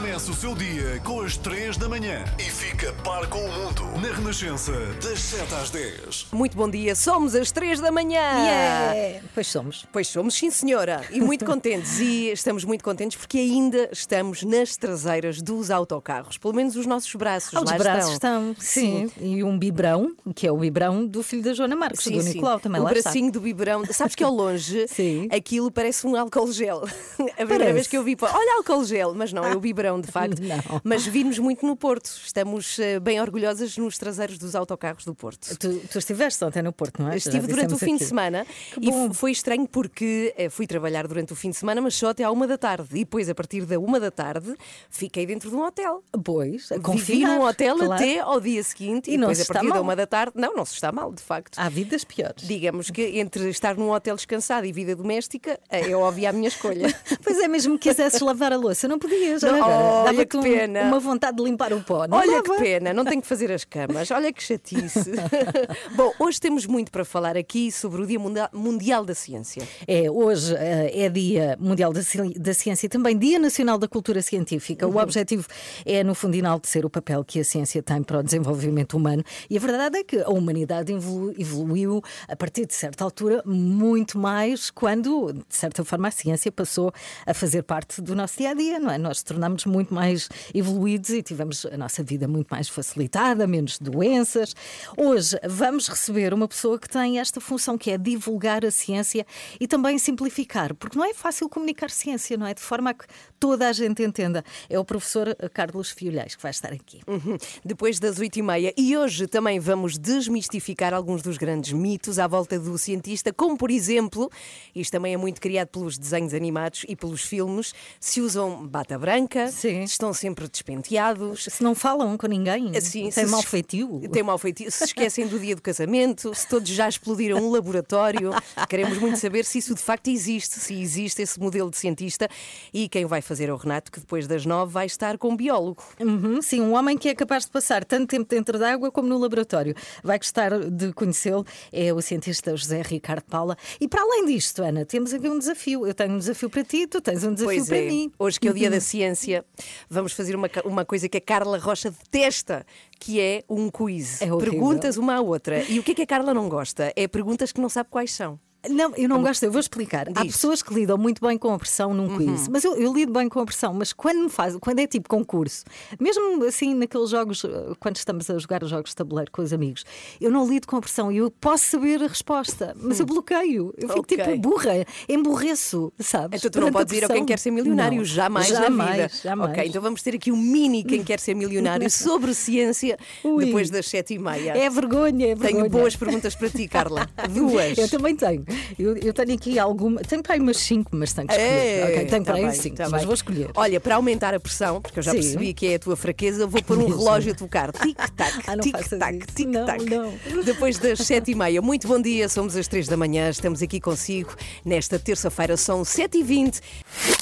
Começa 0.00 0.30
o 0.30 0.34
seu 0.34 0.54
dia 0.54 0.98
com 1.04 1.20
as 1.20 1.36
3 1.36 1.76
da 1.76 1.86
manhã 1.86 2.24
e 2.38 2.44
fica 2.44 2.90
par 3.04 3.28
com 3.28 3.38
o 3.38 3.52
mundo 3.52 3.82
na 4.00 4.10
Renascença, 4.16 4.72
das 5.02 5.18
7 5.20 5.54
às 5.54 5.68
10. 5.68 6.26
Muito 6.32 6.56
bom 6.56 6.70
dia, 6.70 6.94
somos 6.94 7.34
às 7.34 7.52
3 7.52 7.80
da 7.80 7.92
manhã. 7.92 8.18
Yeah. 8.18 9.20
Pois 9.34 9.46
somos. 9.48 9.86
Pois 9.92 10.08
somos, 10.08 10.32
sim 10.34 10.50
senhora, 10.50 11.02
e 11.10 11.20
muito 11.20 11.44
contentes. 11.44 12.00
E 12.00 12.30
estamos 12.30 12.64
muito 12.64 12.82
contentes 12.82 13.18
porque 13.18 13.36
ainda 13.36 13.90
estamos 13.92 14.42
nas 14.42 14.74
traseiras 14.74 15.42
dos 15.42 15.70
autocarros. 15.70 16.38
Pelo 16.38 16.54
menos 16.54 16.76
os 16.76 16.86
nossos 16.86 17.14
braços 17.14 17.52
Os 17.52 17.70
lá 17.70 17.76
braços 17.76 18.12
estão. 18.14 18.52
estão, 18.52 18.64
sim. 18.64 19.10
E 19.20 19.44
um 19.44 19.58
bibrão, 19.58 20.14
que 20.34 20.46
é 20.46 20.50
o 20.52 20.56
bibrão 20.56 21.06
do 21.06 21.22
filho 21.22 21.42
da 21.42 21.52
Joana 21.52 21.76
Marques, 21.76 22.04
Sim, 22.04 22.16
do 22.16 22.22
sim. 22.22 22.34
Nicolau 22.34 22.58
também 22.58 22.80
o 22.80 22.84
lá 22.84 22.92
está. 22.92 23.02
bracinho 23.10 23.30
do 23.30 23.40
biberão. 23.40 23.84
Sabes 23.92 24.14
que 24.14 24.24
ao 24.24 24.32
longe 24.32 24.88
Sim. 24.88 25.28
aquilo 25.30 25.70
parece 25.70 26.06
um 26.06 26.16
álcool 26.16 26.50
gel. 26.50 26.84
A 27.20 27.24
primeira 27.44 27.46
Parece. 27.64 27.72
vez 27.74 27.86
que 27.86 27.96
eu 27.98 28.02
vi, 28.02 28.16
olha 28.22 28.56
álcool 28.56 28.82
gel, 28.84 29.14
mas 29.14 29.30
não, 29.32 29.44
é 29.44 29.54
o 29.54 29.60
biberão 29.60 29.89
de 29.98 30.08
facto. 30.12 30.40
Não. 30.44 30.80
Mas 30.84 31.06
vimos 31.06 31.38
muito 31.38 31.64
no 31.64 31.74
Porto. 31.74 32.10
Estamos 32.22 32.78
eh, 32.78 33.00
bem 33.00 33.18
orgulhosas 33.20 33.78
nos 33.78 33.96
traseiros 33.96 34.36
dos 34.36 34.54
autocarros 34.54 35.04
do 35.06 35.14
Porto. 35.14 35.56
Tu, 35.56 35.80
tu 35.90 35.98
estiveste 35.98 36.44
ontem 36.44 36.60
no 36.62 36.72
Porto, 36.72 37.02
não 37.02 37.10
é? 37.10 37.16
Estive 37.16 37.40
Já 37.40 37.46
durante 37.54 37.74
o 37.74 37.78
fim 37.78 37.96
de 37.96 38.02
aqui. 38.02 38.04
semana 38.04 38.46
Que 38.74 38.90
e 38.90 39.14
foi 39.14 39.30
estranho 39.30 39.66
porque 39.66 40.34
eh, 40.36 40.50
fui 40.50 40.66
trabalhar 40.66 41.06
durante 41.06 41.32
o 41.32 41.36
fim 41.36 41.48
de 41.50 41.56
semana, 41.56 41.80
mas 41.80 41.94
só 41.94 42.10
até 42.10 42.24
à 42.24 42.30
uma 42.30 42.46
da 42.46 42.58
tarde. 42.58 42.88
E 42.92 42.98
depois, 43.00 43.28
a 43.28 43.34
partir 43.34 43.64
da 43.64 43.78
uma 43.78 43.98
da 43.98 44.10
tarde, 44.10 44.54
fiquei 44.90 45.24
dentro 45.24 45.48
de 45.48 45.56
um 45.56 45.64
hotel. 45.64 46.02
Pois, 46.22 46.68
Vivi 46.92 47.24
num 47.24 47.42
hotel 47.42 47.76
claro. 47.76 47.92
até 47.94 48.18
ao 48.18 48.40
dia 48.40 48.62
seguinte 48.62 49.10
e, 49.10 49.14
E 49.14 49.16
não 49.16 49.28
depois, 49.28 49.48
a 49.48 49.52
partir 49.52 49.68
da 49.68 49.74
mal. 49.74 49.82
uma 49.82 49.96
da 49.96 50.06
tarde, 50.06 50.32
não, 50.34 50.54
não 50.54 50.64
se 50.64 50.74
está 50.74 50.92
mal, 50.92 51.12
de 51.12 51.22
facto. 51.22 51.58
Há 51.58 51.68
vidas 51.68 52.04
piores. 52.04 52.46
Digamos 52.46 52.90
que 52.90 53.18
entre 53.18 53.48
estar 53.48 53.76
num 53.76 53.90
hotel 53.90 54.16
descansado 54.16 54.66
e 54.66 54.72
vida 54.72 54.94
doméstica, 54.94 55.58
eh, 55.70 55.90
é 55.90 55.96
óbvia 55.96 56.30
a 56.30 56.32
minha 56.32 56.48
escolha. 56.48 56.88
Pois 57.22 57.38
é, 57.38 57.48
mesmo 57.48 57.78
que 57.78 57.88
quisesses 57.88 58.20
lavar 58.20 58.52
a 58.52 58.56
louça, 58.56 58.88
não 58.88 58.98
podias. 58.98 59.42
Não, 59.42 59.52
olha 59.80 60.04
Dava-te 60.12 60.26
que 60.26 60.36
um- 60.36 60.42
pena. 60.42 60.82
uma 60.82 60.98
vontade 61.00 61.36
de 61.36 61.42
limpar 61.42 61.72
o 61.72 61.80
pó. 61.82 62.06
Não 62.06 62.18
Olha 62.18 62.42
que 62.42 62.48
dava? 62.48 62.60
pena, 62.62 62.92
não 62.92 63.04
tenho 63.04 63.20
que 63.22 63.26
fazer 63.28 63.50
as 63.52 63.64
camas. 63.64 64.10
Olha 64.10 64.32
que 64.32 64.42
chatice. 64.42 65.10
Bom, 65.94 66.12
hoje 66.18 66.40
temos 66.40 66.66
muito 66.66 66.90
para 66.90 67.04
falar 67.04 67.36
aqui 67.36 67.70
sobre 67.72 68.02
o 68.02 68.06
Dia 68.06 68.18
Mundial 68.52 69.04
da 69.04 69.14
Ciência. 69.14 69.66
É, 69.86 70.10
hoje 70.10 70.54
eh, 70.56 71.04
é 71.04 71.08
Dia 71.08 71.56
Mundial 71.60 71.92
da, 71.92 72.02
Ci- 72.02 72.34
da 72.38 72.54
Ciência 72.54 72.86
e 72.86 72.88
também 72.88 73.16
Dia 73.16 73.38
Nacional 73.38 73.78
da 73.78 73.88
Cultura 73.88 74.22
Científica. 74.22 74.86
Uhum. 74.86 74.94
O 74.96 74.98
objetivo 75.00 75.46
é, 75.84 76.02
no 76.04 76.14
fundo, 76.14 76.34
enaltecer 76.36 76.84
o 76.84 76.90
papel 76.90 77.24
que 77.24 77.40
a 77.40 77.44
ciência 77.44 77.82
tem 77.82 78.02
para 78.02 78.18
o 78.18 78.22
desenvolvimento 78.22 78.96
humano. 78.96 79.22
E 79.48 79.56
a 79.56 79.60
verdade 79.60 79.98
é 79.98 80.04
que 80.04 80.18
a 80.20 80.28
humanidade 80.28 80.92
evolu- 80.92 81.34
evoluiu 81.38 82.02
a 82.28 82.36
partir 82.36 82.66
de 82.66 82.74
certa 82.74 83.04
altura 83.04 83.42
muito 83.46 84.18
mais 84.18 84.70
quando, 84.70 85.32
de 85.32 85.42
certa 85.56 85.84
forma, 85.84 86.08
a 86.08 86.10
ciência 86.10 86.50
passou 86.52 86.92
a 87.26 87.34
fazer 87.34 87.62
parte 87.62 88.00
do 88.00 88.14
nosso 88.14 88.38
dia 88.38 88.50
a 88.50 88.54
dia, 88.54 88.78
não 88.78 88.90
é? 88.90 88.98
Nós 88.98 89.22
tornamos 89.22 89.64
muito 89.70 89.94
mais 89.94 90.28
evoluídos 90.52 91.10
e 91.10 91.22
tivemos 91.22 91.64
a 91.64 91.76
nossa 91.76 92.02
vida 92.02 92.26
muito 92.28 92.48
mais 92.48 92.68
facilitada, 92.68 93.46
menos 93.46 93.78
doenças. 93.78 94.54
Hoje 94.96 95.38
vamos 95.48 95.88
receber 95.88 96.34
uma 96.34 96.48
pessoa 96.48 96.78
que 96.78 96.88
tem 96.88 97.18
esta 97.18 97.40
função 97.40 97.78
que 97.78 97.90
é 97.90 97.96
divulgar 97.96 98.64
a 98.64 98.70
ciência 98.70 99.26
e 99.58 99.66
também 99.66 99.98
simplificar, 99.98 100.74
porque 100.74 100.98
não 100.98 101.04
é 101.04 101.14
fácil 101.14 101.48
comunicar 101.48 101.90
ciência, 101.90 102.36
não 102.36 102.46
é? 102.46 102.54
De 102.54 102.60
forma 102.60 102.90
a 102.90 102.94
que 102.94 103.06
toda 103.40 103.68
a 103.68 103.72
gente 103.72 104.02
entenda. 104.02 104.44
É 104.68 104.78
o 104.78 104.84
professor 104.84 105.34
Carlos 105.52 105.90
Fiolhais 105.90 106.36
que 106.36 106.42
vai 106.42 106.50
estar 106.50 106.72
aqui. 106.72 107.00
Uhum. 107.06 107.38
Depois 107.64 107.98
das 107.98 108.18
oito 108.18 108.38
e 108.38 108.42
meia. 108.42 108.72
E 108.76 108.96
hoje 108.96 109.26
também 109.26 109.58
vamos 109.58 109.98
desmistificar 109.98 110.92
alguns 110.92 111.22
dos 111.22 111.38
grandes 111.38 111.72
mitos 111.72 112.18
à 112.18 112.26
volta 112.26 112.58
do 112.58 112.76
cientista, 112.76 113.32
como 113.32 113.56
por 113.56 113.70
exemplo, 113.70 114.30
isto 114.74 114.92
também 114.92 115.14
é 115.14 115.16
muito 115.16 115.40
criado 115.40 115.68
pelos 115.68 115.98
desenhos 115.98 116.34
animados 116.34 116.84
e 116.86 116.94
pelos 116.94 117.22
filmes, 117.22 117.74
se 117.98 118.20
usam 118.20 118.66
bata 118.66 118.98
branca, 118.98 119.48
Sim. 119.48 119.82
estão 119.82 120.12
sempre 120.12 120.46
despenteados. 120.46 121.44
Se 121.44 121.62
não 121.62 121.74
falam 121.74 122.16
com 122.18 122.26
ninguém, 122.26 122.76
Assim, 122.76 123.08
tem 123.10 123.26
mau 123.26 123.42
feitio. 123.42 124.00
Tem 124.12 124.22
mau 124.22 124.36
feitio. 124.36 124.70
Se 124.70 124.84
esquecem 124.84 125.26
do 125.26 125.38
dia 125.38 125.56
do 125.56 125.62
casamento, 125.62 126.34
se 126.34 126.46
todos 126.46 126.68
já 126.68 126.88
explodiram 126.88 127.38
um 127.38 127.50
laboratório. 127.50 128.32
Queremos 128.68 128.98
muito 128.98 129.18
saber 129.18 129.44
se 129.44 129.58
isso 129.58 129.74
de 129.74 129.80
facto 129.80 130.08
existe, 130.08 130.60
se 130.60 130.74
existe 130.74 131.22
esse 131.22 131.38
modelo 131.40 131.70
de 131.70 131.78
cientista. 131.78 132.28
E 132.72 132.88
quem 132.88 133.06
vai 133.06 133.22
fazer 133.30 133.48
é 133.48 133.52
o 133.52 133.56
Renato, 133.56 133.92
que 133.92 134.00
depois 134.00 134.26
das 134.26 134.44
nove 134.44 134.72
vai 134.72 134.86
estar 134.86 135.16
com 135.16 135.28
um 135.28 135.36
biólogo. 135.36 135.84
Uhum, 136.00 136.42
sim, 136.42 136.60
um 136.60 136.74
homem 136.74 136.98
que 136.98 137.08
é 137.08 137.14
capaz 137.14 137.44
de 137.44 137.52
passar 137.52 137.84
tanto 137.84 138.08
tempo 138.08 138.28
dentro 138.28 138.58
d'água 138.58 138.90
como 138.90 139.08
no 139.08 139.16
laboratório. 139.16 139.72
Vai 140.02 140.18
gostar 140.18 140.58
de 140.58 140.92
conhecê-lo, 140.92 141.46
é 141.72 141.94
o 141.94 142.02
cientista 142.02 142.56
José 142.56 142.82
Ricardo 142.82 143.22
Paula. 143.22 143.56
E 143.80 143.86
para 143.86 144.02
além 144.02 144.26
disto, 144.26 144.64
Ana, 144.64 144.84
temos 144.84 145.14
aqui 145.14 145.28
um 145.28 145.38
desafio. 145.38 145.86
Eu 145.86 145.94
tenho 145.94 146.12
um 146.12 146.18
desafio 146.18 146.50
para 146.50 146.64
ti, 146.64 146.88
tu 146.88 147.00
tens 147.00 147.22
um 147.22 147.32
desafio 147.32 147.58
Pois 147.58 147.68
para 147.68 147.78
é, 147.78 147.86
mim. 147.86 148.10
hoje 148.18 148.40
que 148.40 148.48
é 148.48 148.50
o 148.50 148.54
dia 148.54 148.68
da 148.68 148.80
ciência, 148.80 149.44
vamos 149.88 150.12
fazer 150.12 150.34
uma, 150.34 150.50
uma 150.64 150.84
coisa 150.84 151.08
que 151.08 151.18
a 151.18 151.20
Carla 151.20 151.56
Rocha 151.56 151.92
detesta, 151.92 152.66
que 152.98 153.20
é 153.20 153.44
um 153.48 153.70
quiz. 153.70 154.20
É. 154.22 154.26
Perguntas 154.26 154.96
uma 154.96 155.14
à 155.14 155.20
outra. 155.20 155.62
E 155.68 155.78
o 155.78 155.84
que 155.84 155.92
é 155.92 155.94
que 155.94 156.02
a 156.02 156.06
Carla 156.06 156.34
não 156.34 156.48
gosta? 156.48 156.92
É 156.96 157.06
perguntas 157.06 157.52
que 157.52 157.60
não 157.60 157.68
sabe 157.68 157.88
quais 157.90 158.12
são. 158.12 158.40
Não, 158.68 158.92
eu 158.96 159.08
não 159.08 159.22
gosto, 159.22 159.42
eu 159.42 159.50
vou 159.50 159.60
explicar. 159.60 160.08
Há 160.08 160.12
Diz. 160.12 160.18
Uhum. 160.20 160.26
pessoas 160.26 160.62
que 160.62 160.74
lidam 160.74 160.98
muito 160.98 161.24
bem 161.26 161.38
com 161.38 161.52
a 161.52 161.58
pressão 161.58 161.94
num 161.94 162.16
quiz, 162.18 162.46
mas 162.48 162.62
eu, 162.64 162.76
eu 162.76 162.92
lido 162.92 163.12
bem 163.12 163.28
com 163.28 163.40
a 163.40 163.46
pressão. 163.46 163.72
Mas 163.72 163.92
quando 163.92 164.24
me 164.24 164.28
faz, 164.28 164.56
quando 164.56 164.78
é 164.80 164.86
tipo 164.86 165.08
concurso, 165.08 165.64
mesmo 165.98 166.44
assim 166.44 166.74
naqueles 166.74 167.10
jogos, 167.10 167.44
eh, 167.44 167.48
quando 167.80 167.96
estamos 167.96 168.28
a 168.28 168.36
jogar 168.38 168.62
jogos 168.64 168.90
de 168.90 168.96
tabuleiro 168.96 169.30
com 169.30 169.40
os 169.42 169.52
amigos, 169.52 169.84
eu 170.20 170.30
não 170.30 170.46
lido 170.48 170.66
com 170.66 170.76
a 170.76 170.80
pressão 170.80 171.10
e 171.10 171.16
eu 171.18 171.30
posso 171.30 171.64
saber 171.64 172.02
a 172.02 172.06
resposta, 172.06 172.74
mas 172.80 173.00
eu 173.00 173.06
bloqueio. 173.06 173.72
Eu 173.78 173.88
fico 173.88 174.00
Ok. 174.00 174.16
tipo 174.18 174.38
burra, 174.38 174.84
emburreço, 175.08 175.92
sabes? 175.98 176.40
Então 176.40 176.50
tu 176.50 176.60
não 176.60 176.68
a 176.68 176.72
podes 176.72 176.92
ir 176.92 176.96
ao 177.04 177.08
pressão. 177.08 177.16
quem 177.16 177.24
quer 177.26 177.38
ser 177.38 177.50
milionário, 177.50 177.98
Não, 177.98 178.04
jamais, 178.04 178.48
jamais. 178.48 179.20
Jamais. 179.22 179.50
Ok, 179.52 179.64
então 179.68 179.80
vamos 179.82 180.02
ter 180.02 180.14
aqui 180.14 180.32
um 180.32 180.36
mini 180.36 180.84
quem 180.84 181.02
quer 181.04 181.20
ser 181.20 181.34
milionário 181.34 181.88
sobre 181.90 182.34
ciência 182.34 182.98
Ui. 183.24 183.44
depois 183.46 183.70
das 183.70 183.86
sete 183.88 184.14
e 184.14 184.18
meia. 184.18 184.52
É 184.56 184.68
vergonha, 184.68 185.28
é 185.28 185.34
vergonha. 185.34 185.62
Tenho 185.62 185.70
boas 185.70 185.96
perguntas 185.96 186.34
para 186.34 186.48
ti, 186.50 186.66
Carla. 186.68 187.08
Duas. 187.30 187.78
Eu 187.78 187.88
também 187.88 188.16
tenho. 188.16 188.44
Eu, 188.78 188.96
eu 188.96 189.12
tenho 189.12 189.32
aqui 189.34 189.58
alguma. 189.58 190.00
Tenho 190.02 190.22
para 190.22 190.34
aí 190.34 190.40
umas 190.40 190.56
5, 190.58 190.90
mas 190.94 191.12
tenho 191.12 191.26
que 191.28 191.34
escolher. 191.34 191.50
É, 191.50 191.84
ok, 191.84 191.94
tenho 192.06 192.24
tá 192.24 192.32
para 192.32 192.40
aí 192.40 192.46
bem, 192.50 192.60
5, 192.60 192.76
tá 192.76 192.82
mas 192.88 192.92
bem. 193.00 193.06
vou 193.06 193.14
escolher. 193.14 193.50
Olha, 193.54 193.80
para 193.80 193.94
aumentar 193.96 194.34
a 194.34 194.40
pressão, 194.40 194.80
porque 194.80 194.98
eu 194.98 195.02
já 195.02 195.12
Sim. 195.12 195.18
percebi 195.18 195.54
que 195.54 195.66
é 195.66 195.74
a 195.74 195.78
tua 195.78 195.96
fraqueza, 195.96 196.46
vou 196.46 196.62
pôr 196.62 196.78
um 196.78 196.86
relógio 196.86 197.32
a 197.32 197.34
tocar. 197.34 197.72
Tic-tac, 197.72 198.32
Ah, 198.46 198.56
tic-tac, 198.58 199.18
tic-tac. 199.34 199.84
Depois 200.44 200.78
das 200.78 200.98
sete 201.00 201.32
e 201.32 201.34
meia. 201.34 201.60
Muito 201.62 201.86
bom 201.88 202.00
dia, 202.00 202.28
somos 202.28 202.56
às 202.56 202.66
três 202.68 202.86
da 202.88 202.96
manhã, 202.96 203.28
estamos 203.30 203.62
aqui 203.62 203.80
consigo 203.80 204.34
nesta 204.64 204.98
terça-feira, 204.98 205.56
são 205.56 205.84
sete 205.84 206.18
e 206.18 206.22
vinte. 206.22 206.60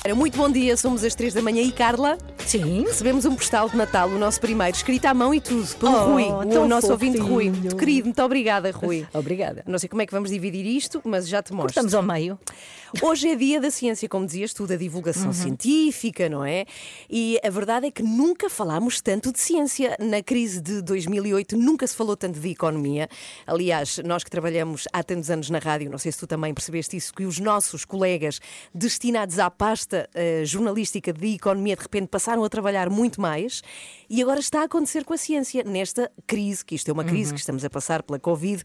Era 0.05 0.15
muito 0.15 0.37
bom 0.37 0.51
dia, 0.51 0.77
somos 0.77 1.03
às 1.05 1.15
três 1.15 1.35
da 1.35 1.43
manhã 1.43 1.63
e 1.63 1.73
Carla, 1.73 2.17
Sim. 2.47 2.85
recebemos 2.87 3.25
um 3.25 3.35
postal 3.35 3.69
de 3.69 3.77
Natal, 3.77 4.09
o 4.09 4.19
nosso 4.19 4.41
primeiro, 4.41 4.77
escrito 4.77 5.07
à 5.07 5.15
mão 5.15 5.35
e 5.35 5.41
tudo, 5.41 5.67
pelo 5.77 5.93
Oh, 5.93 6.13
Rui, 6.13 6.25
o 6.57 6.67
nosso 6.69 6.91
ouvinte 6.93 7.19
Rui. 7.19 7.51
fofinho. 7.51 7.77
Querido, 7.77 8.05
muito 8.07 8.23
obrigada, 8.23 8.71
Rui. 8.71 9.07
Obrigada. 9.13 9.63
Não 9.67 9.79
sei 9.79 9.89
como 9.89 10.03
é 10.03 10.07
que 10.07 10.13
vamos 10.13 10.31
dividir 10.31 10.65
isto, 10.67 11.01
mas 11.05 11.18
já 11.27 11.43
te 11.43 11.53
mostro. 11.53 11.71
Estamos 11.71 11.95
ao 11.95 12.03
meio. 12.03 12.39
Hoje 13.03 13.29
é 13.29 13.35
dia 13.37 13.61
da 13.61 13.71
ciência, 13.71 14.09
como 14.09 14.25
dizias 14.25 14.53
tu, 14.55 14.67
da 14.67 14.75
divulgação 14.77 15.27
Uhum. 15.27 15.33
científica, 15.33 16.29
não 16.29 16.45
é? 16.45 16.65
E 17.11 17.39
a 17.45 17.51
verdade 17.51 17.87
é 17.87 17.91
que 17.91 18.03
nunca 18.03 18.49
falámos 18.49 19.01
tanto 19.01 19.31
de 19.33 19.39
ciência. 19.41 19.97
Na 20.01 20.23
crise 20.23 20.61
de 20.61 20.81
2008 20.83 21.57
nunca 21.57 21.87
se 21.87 21.95
falou 21.95 22.17
tanto 22.17 22.41
de 22.41 22.49
economia. 22.49 23.09
Aliás, 23.47 23.99
nós 24.05 24.25
que 24.25 24.31
trabalhamos 24.31 24.85
há 24.93 25.03
tantos 25.03 25.31
anos 25.31 25.51
na 25.51 25.59
rádio, 25.59 25.91
não 25.91 25.99
sei 25.99 26.13
se 26.13 26.19
tu 26.19 26.27
também 26.27 26.55
percebeste 26.55 26.97
isso, 26.97 27.13
que 27.13 27.25
os 27.25 27.39
nossos 27.39 27.85
colegas 27.85 28.41
destinados 28.75 29.39
à 29.39 29.51
pasta 29.51 30.09
eh, 30.15 30.43
jornalística 30.45 31.13
de 31.13 31.35
economia 31.35 31.77
de 31.77 31.83
repente 31.83 32.09
passaram 32.09 32.43
a 32.45 32.49
trabalhar 32.49 32.89
muito 32.89 33.21
mais. 33.21 33.63
E 34.09 34.23
agora 34.23 34.41
está 34.41 34.63
a 34.63 34.65
acontecer 34.65 35.05
com 35.05 35.13
a 35.13 35.19
ciência, 35.19 35.63
nesta 35.65 36.11
crise, 36.27 36.65
que 36.65 36.75
isto 36.75 36.89
é 36.89 36.93
uma 36.93 37.05
crise 37.05 37.31
Uhum. 37.31 37.35
que 37.35 37.41
estamos 37.41 37.65
a 37.65 37.71
passar 37.71 38.03
pela 38.03 38.19
Covid, 38.19 38.63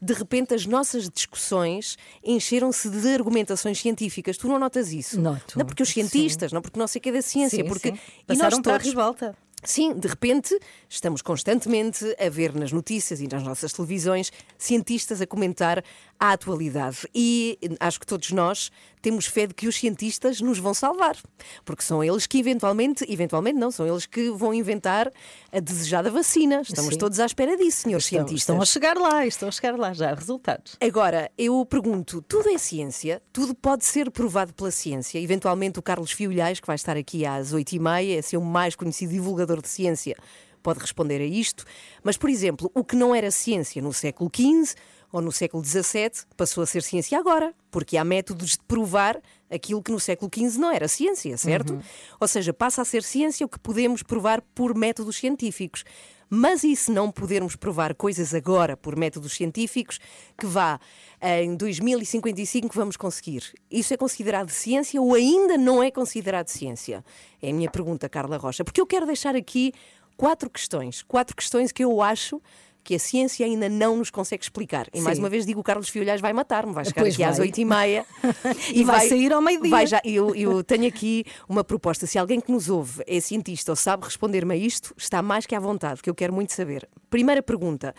de 0.00 0.12
repente 0.14 0.54
as 0.54 0.64
nossas 0.64 1.08
discussões 1.10 1.96
encheram-se 2.24 2.88
de 2.88 3.08
argumentações 3.08 3.65
científicas. 3.74 4.36
Tu 4.36 4.48
não 4.48 4.58
notas 4.58 4.92
isso? 4.92 5.20
Noto, 5.20 5.58
Não 5.58 5.66
porque 5.66 5.82
os 5.82 5.88
cientistas, 5.88 6.52
não 6.52 6.60
porque 6.62 6.78
não 6.78 6.86
sei 6.86 6.98
o 6.98 7.02
que 7.02 7.08
é 7.08 7.12
da 7.12 7.22
ciência, 7.22 7.62
Sim, 7.62 7.68
porque 7.68 7.88
sim. 7.88 7.98
e 8.28 8.32
nós 8.32 8.38
Passaram 8.38 8.62
para 8.62 8.74
a 8.74 8.78
ribalta. 8.78 9.36
Sim, 9.62 9.94
de 9.94 10.06
repente 10.06 10.56
estamos 10.88 11.22
constantemente 11.22 12.04
a 12.20 12.28
ver 12.28 12.54
nas 12.54 12.70
notícias 12.70 13.20
e 13.20 13.26
nas 13.26 13.42
nossas 13.42 13.72
televisões 13.72 14.30
cientistas 14.56 15.20
a 15.20 15.26
comentar 15.26 15.82
à 16.18 16.32
atualidade. 16.32 17.08
E 17.14 17.58
acho 17.80 18.00
que 18.00 18.06
todos 18.06 18.30
nós 18.32 18.70
temos 19.00 19.26
fé 19.26 19.46
de 19.46 19.54
que 19.54 19.68
os 19.68 19.76
cientistas 19.76 20.40
nos 20.40 20.58
vão 20.58 20.74
salvar, 20.74 21.16
porque 21.64 21.82
são 21.82 22.02
eles 22.02 22.26
que 22.26 22.38
eventualmente, 22.38 23.04
eventualmente 23.08 23.56
não, 23.56 23.70
são 23.70 23.86
eles 23.86 24.04
que 24.04 24.30
vão 24.30 24.52
inventar 24.52 25.12
a 25.52 25.60
desejada 25.60 26.10
vacina. 26.10 26.62
Estamos 26.62 26.94
Sim. 26.94 26.98
todos 26.98 27.20
à 27.20 27.26
espera 27.26 27.56
disso, 27.56 27.82
senhores 27.82 28.04
Estão, 28.04 28.18
cientistas. 28.18 28.40
estão 28.40 28.60
a 28.60 28.64
chegar 28.64 28.96
lá, 28.96 29.24
estão 29.24 29.48
a 29.48 29.52
chegar 29.52 29.78
lá 29.78 29.92
já, 29.92 30.12
resultados. 30.12 30.76
Agora, 30.80 31.30
eu 31.38 31.64
pergunto: 31.66 32.20
tudo 32.22 32.48
é 32.48 32.58
ciência? 32.58 33.22
Tudo 33.32 33.54
pode 33.54 33.84
ser 33.84 34.10
provado 34.10 34.52
pela 34.52 34.70
ciência? 34.70 35.20
Eventualmente, 35.20 35.78
o 35.78 35.82
Carlos 35.82 36.10
Fiolhais, 36.10 36.58
que 36.58 36.66
vai 36.66 36.76
estar 36.76 36.96
aqui 36.96 37.24
às 37.24 37.52
oito 37.52 37.72
e 37.72 37.78
meia, 37.78 38.18
é 38.18 38.22
ser 38.22 38.38
o 38.38 38.42
mais 38.42 38.74
conhecido 38.74 39.12
divulgador 39.12 39.62
de 39.62 39.68
ciência, 39.68 40.16
pode 40.62 40.80
responder 40.80 41.20
a 41.20 41.24
isto. 41.24 41.64
Mas, 42.02 42.16
por 42.16 42.28
exemplo, 42.28 42.70
o 42.74 42.82
que 42.82 42.96
não 42.96 43.14
era 43.14 43.30
ciência 43.30 43.80
no 43.80 43.92
século 43.92 44.28
XV 44.34 44.74
ou 45.12 45.20
no 45.20 45.32
século 45.32 45.64
XVII 45.64 46.26
passou 46.36 46.62
a 46.62 46.66
ser 46.66 46.82
ciência 46.82 47.18
agora, 47.18 47.54
porque 47.70 47.96
há 47.96 48.04
métodos 48.04 48.50
de 48.50 48.60
provar 48.66 49.20
aquilo 49.50 49.82
que 49.82 49.92
no 49.92 50.00
século 50.00 50.30
XV 50.32 50.58
não 50.58 50.70
era 50.70 50.88
ciência, 50.88 51.36
certo? 51.36 51.78
Ou 52.20 52.28
seja, 52.28 52.52
passa 52.52 52.82
a 52.82 52.84
ser 52.84 53.02
ciência 53.02 53.46
o 53.46 53.48
que 53.48 53.58
podemos 53.58 54.02
provar 54.02 54.40
por 54.54 54.74
métodos 54.74 55.16
científicos. 55.16 55.84
Mas 56.28 56.64
e 56.64 56.74
se 56.74 56.90
não 56.90 57.10
podermos 57.10 57.54
provar 57.54 57.94
coisas 57.94 58.34
agora 58.34 58.76
por 58.76 58.96
métodos 58.96 59.32
científicos, 59.32 60.00
que 60.36 60.44
vá 60.44 60.80
em 61.22 61.56
2055 61.56 62.74
vamos 62.74 62.96
conseguir? 62.96 63.44
Isso 63.70 63.94
é 63.94 63.96
considerado 63.96 64.50
ciência 64.50 65.00
ou 65.00 65.14
ainda 65.14 65.56
não 65.56 65.80
é 65.80 65.90
considerado 65.90 66.48
ciência? 66.48 67.04
É 67.40 67.50
a 67.50 67.54
minha 67.54 67.70
pergunta, 67.70 68.08
Carla 68.08 68.36
Rocha. 68.36 68.64
Porque 68.64 68.80
eu 68.80 68.86
quero 68.86 69.06
deixar 69.06 69.36
aqui 69.36 69.72
quatro 70.16 70.50
questões. 70.50 71.02
Quatro 71.02 71.36
questões 71.36 71.70
que 71.70 71.84
eu 71.84 72.02
acho 72.02 72.42
que 72.86 72.94
a 72.94 72.98
ciência 72.98 73.44
ainda 73.44 73.68
não 73.68 73.96
nos 73.96 74.10
consegue 74.10 74.44
explicar. 74.44 74.86
E 74.94 75.00
mais 75.00 75.16
Sim. 75.16 75.22
uma 75.24 75.28
vez 75.28 75.44
digo, 75.44 75.58
o 75.60 75.62
Carlos 75.62 75.88
Fiolhais 75.88 76.20
vai 76.20 76.32
matar-me, 76.32 76.72
vai 76.72 76.84
chegar 76.84 77.02
Pois 77.02 77.14
aqui 77.14 77.24
às 77.24 77.36
vai. 77.38 77.46
oito 77.48 77.58
e 77.60 77.64
meia 77.64 78.06
E 78.72 78.84
vai 78.84 79.08
sair 79.08 79.32
ao 79.32 79.42
meio-dia. 79.42 79.70
vai 79.70 79.86
já- 79.86 80.00
eu, 80.04 80.34
eu 80.34 80.62
tenho 80.62 80.86
aqui 80.86 81.24
uma 81.48 81.64
proposta. 81.64 82.06
Se 82.06 82.16
alguém 82.18 82.40
que 82.40 82.52
nos 82.52 82.68
ouve 82.70 83.02
é 83.06 83.18
cientista 83.20 83.72
ou 83.72 83.76
sabe 83.76 84.04
responder-me 84.04 84.54
a 84.54 84.56
isto, 84.56 84.94
está 84.96 85.20
mais 85.20 85.44
que 85.46 85.54
à 85.54 85.58
vontade, 85.60 86.00
que 86.00 86.08
eu 86.08 86.14
quero 86.14 86.32
muito 86.32 86.52
saber. 86.52 86.88
Primeira 87.10 87.42
pergunta: 87.42 87.92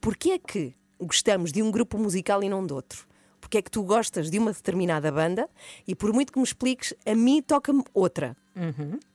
porquê 0.00 0.32
é 0.32 0.38
que 0.38 0.74
gostamos 1.00 1.52
de 1.52 1.62
um 1.62 1.70
grupo 1.70 1.96
musical 1.96 2.42
e 2.42 2.48
não 2.48 2.66
de 2.66 2.72
outro? 2.72 3.06
Porquê 3.40 3.58
é 3.58 3.62
que 3.62 3.70
tu 3.70 3.82
gostas 3.84 4.30
de 4.30 4.38
uma 4.38 4.52
determinada 4.52 5.12
banda 5.12 5.48
e, 5.86 5.94
por 5.94 6.12
muito 6.12 6.32
que 6.32 6.38
me 6.38 6.44
expliques, 6.44 6.92
a 7.06 7.14
mim 7.14 7.40
toca-me 7.42 7.84
outra? 7.94 8.36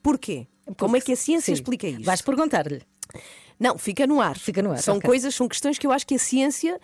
Porquê? 0.02 0.48
Como 0.78 0.96
é 0.96 1.02
que 1.02 1.12
a 1.12 1.16
ciência 1.16 1.52
Uhum. 1.52 1.56
Sim. 1.56 1.62
explica 1.62 1.88
isto? 1.88 2.04
Vais 2.04 2.22
perguntar-lhe. 2.22 2.82
Não, 3.60 3.78
fica 3.78 4.08
no 4.08 4.22
ar. 4.22 4.38
Fica 4.38 4.62
no 4.62 4.72
ar, 4.72 4.78
São 4.80 4.98
ok. 4.98 5.08
coisas, 5.08 5.36
são 5.36 5.48
questões 5.48 5.78
que 5.78 5.86
eu 5.86 5.92
acho 5.92 6.08
que 6.08 6.16
a 6.16 6.20
ciência 6.20 6.80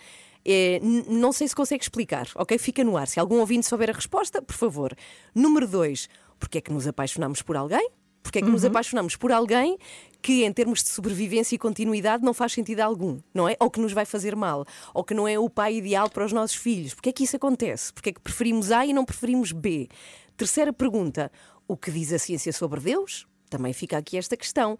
n- 0.45 1.05
não 1.07 1.31
sei 1.31 1.47
se 1.47 1.55
consegue 1.55 1.83
explicar, 1.83 2.27
ok? 2.35 2.57
Fica 2.57 2.83
no 2.83 2.97
ar. 2.97 3.07
Se 3.07 3.19
algum 3.19 3.39
ouvinte 3.39 3.65
souber 3.65 3.89
a 3.89 3.93
resposta, 3.93 4.41
por 4.41 4.55
favor. 4.55 4.93
Número 5.33 5.67
dois, 5.67 6.07
porque 6.39 6.57
é 6.57 6.61
que 6.61 6.71
nos 6.71 6.85
apaixonamos 6.87 7.41
por 7.41 7.55
alguém? 7.55 7.89
Porque 8.21 8.39
é 8.39 8.41
que 8.41 8.49
nos 8.49 8.63
Uhum. 8.63 8.69
apaixonamos 8.71 9.15
por 9.15 9.31
alguém 9.31 9.77
que, 10.21 10.43
em 10.43 10.51
termos 10.51 10.81
de 10.83 10.89
sobrevivência 10.89 11.53
e 11.55 11.59
continuidade, 11.59 12.23
não 12.23 12.33
faz 12.33 12.53
sentido 12.53 12.79
algum, 12.81 13.19
não 13.31 13.47
é? 13.47 13.55
Ou 13.59 13.69
que 13.69 13.79
nos 13.79 13.93
vai 13.93 14.03
fazer 14.03 14.35
mal, 14.35 14.65
ou 14.95 15.03
que 15.03 15.13
não 15.13 15.27
é 15.27 15.37
o 15.37 15.47
pai 15.47 15.75
ideal 15.75 16.09
para 16.09 16.25
os 16.25 16.33
nossos 16.33 16.55
filhos. 16.57 16.95
Porque 16.95 17.09
é 17.09 17.11
que 17.13 17.23
isso 17.23 17.35
acontece? 17.35 17.93
Porque 17.93 18.09
é 18.09 18.13
que 18.13 18.19
preferimos 18.19 18.71
A 18.71 18.83
e 18.85 18.91
não 18.93 19.05
preferimos 19.05 19.51
B? 19.51 19.87
Terceira 20.35 20.73
pergunta: 20.73 21.31
o 21.67 21.77
que 21.77 21.91
diz 21.91 22.11
a 22.11 22.17
ciência 22.19 22.51
sobre 22.51 22.79
Deus? 22.81 23.27
Também 23.47 23.71
fica 23.73 23.95
aqui 23.97 24.17
esta 24.17 24.35
questão. 24.35 24.77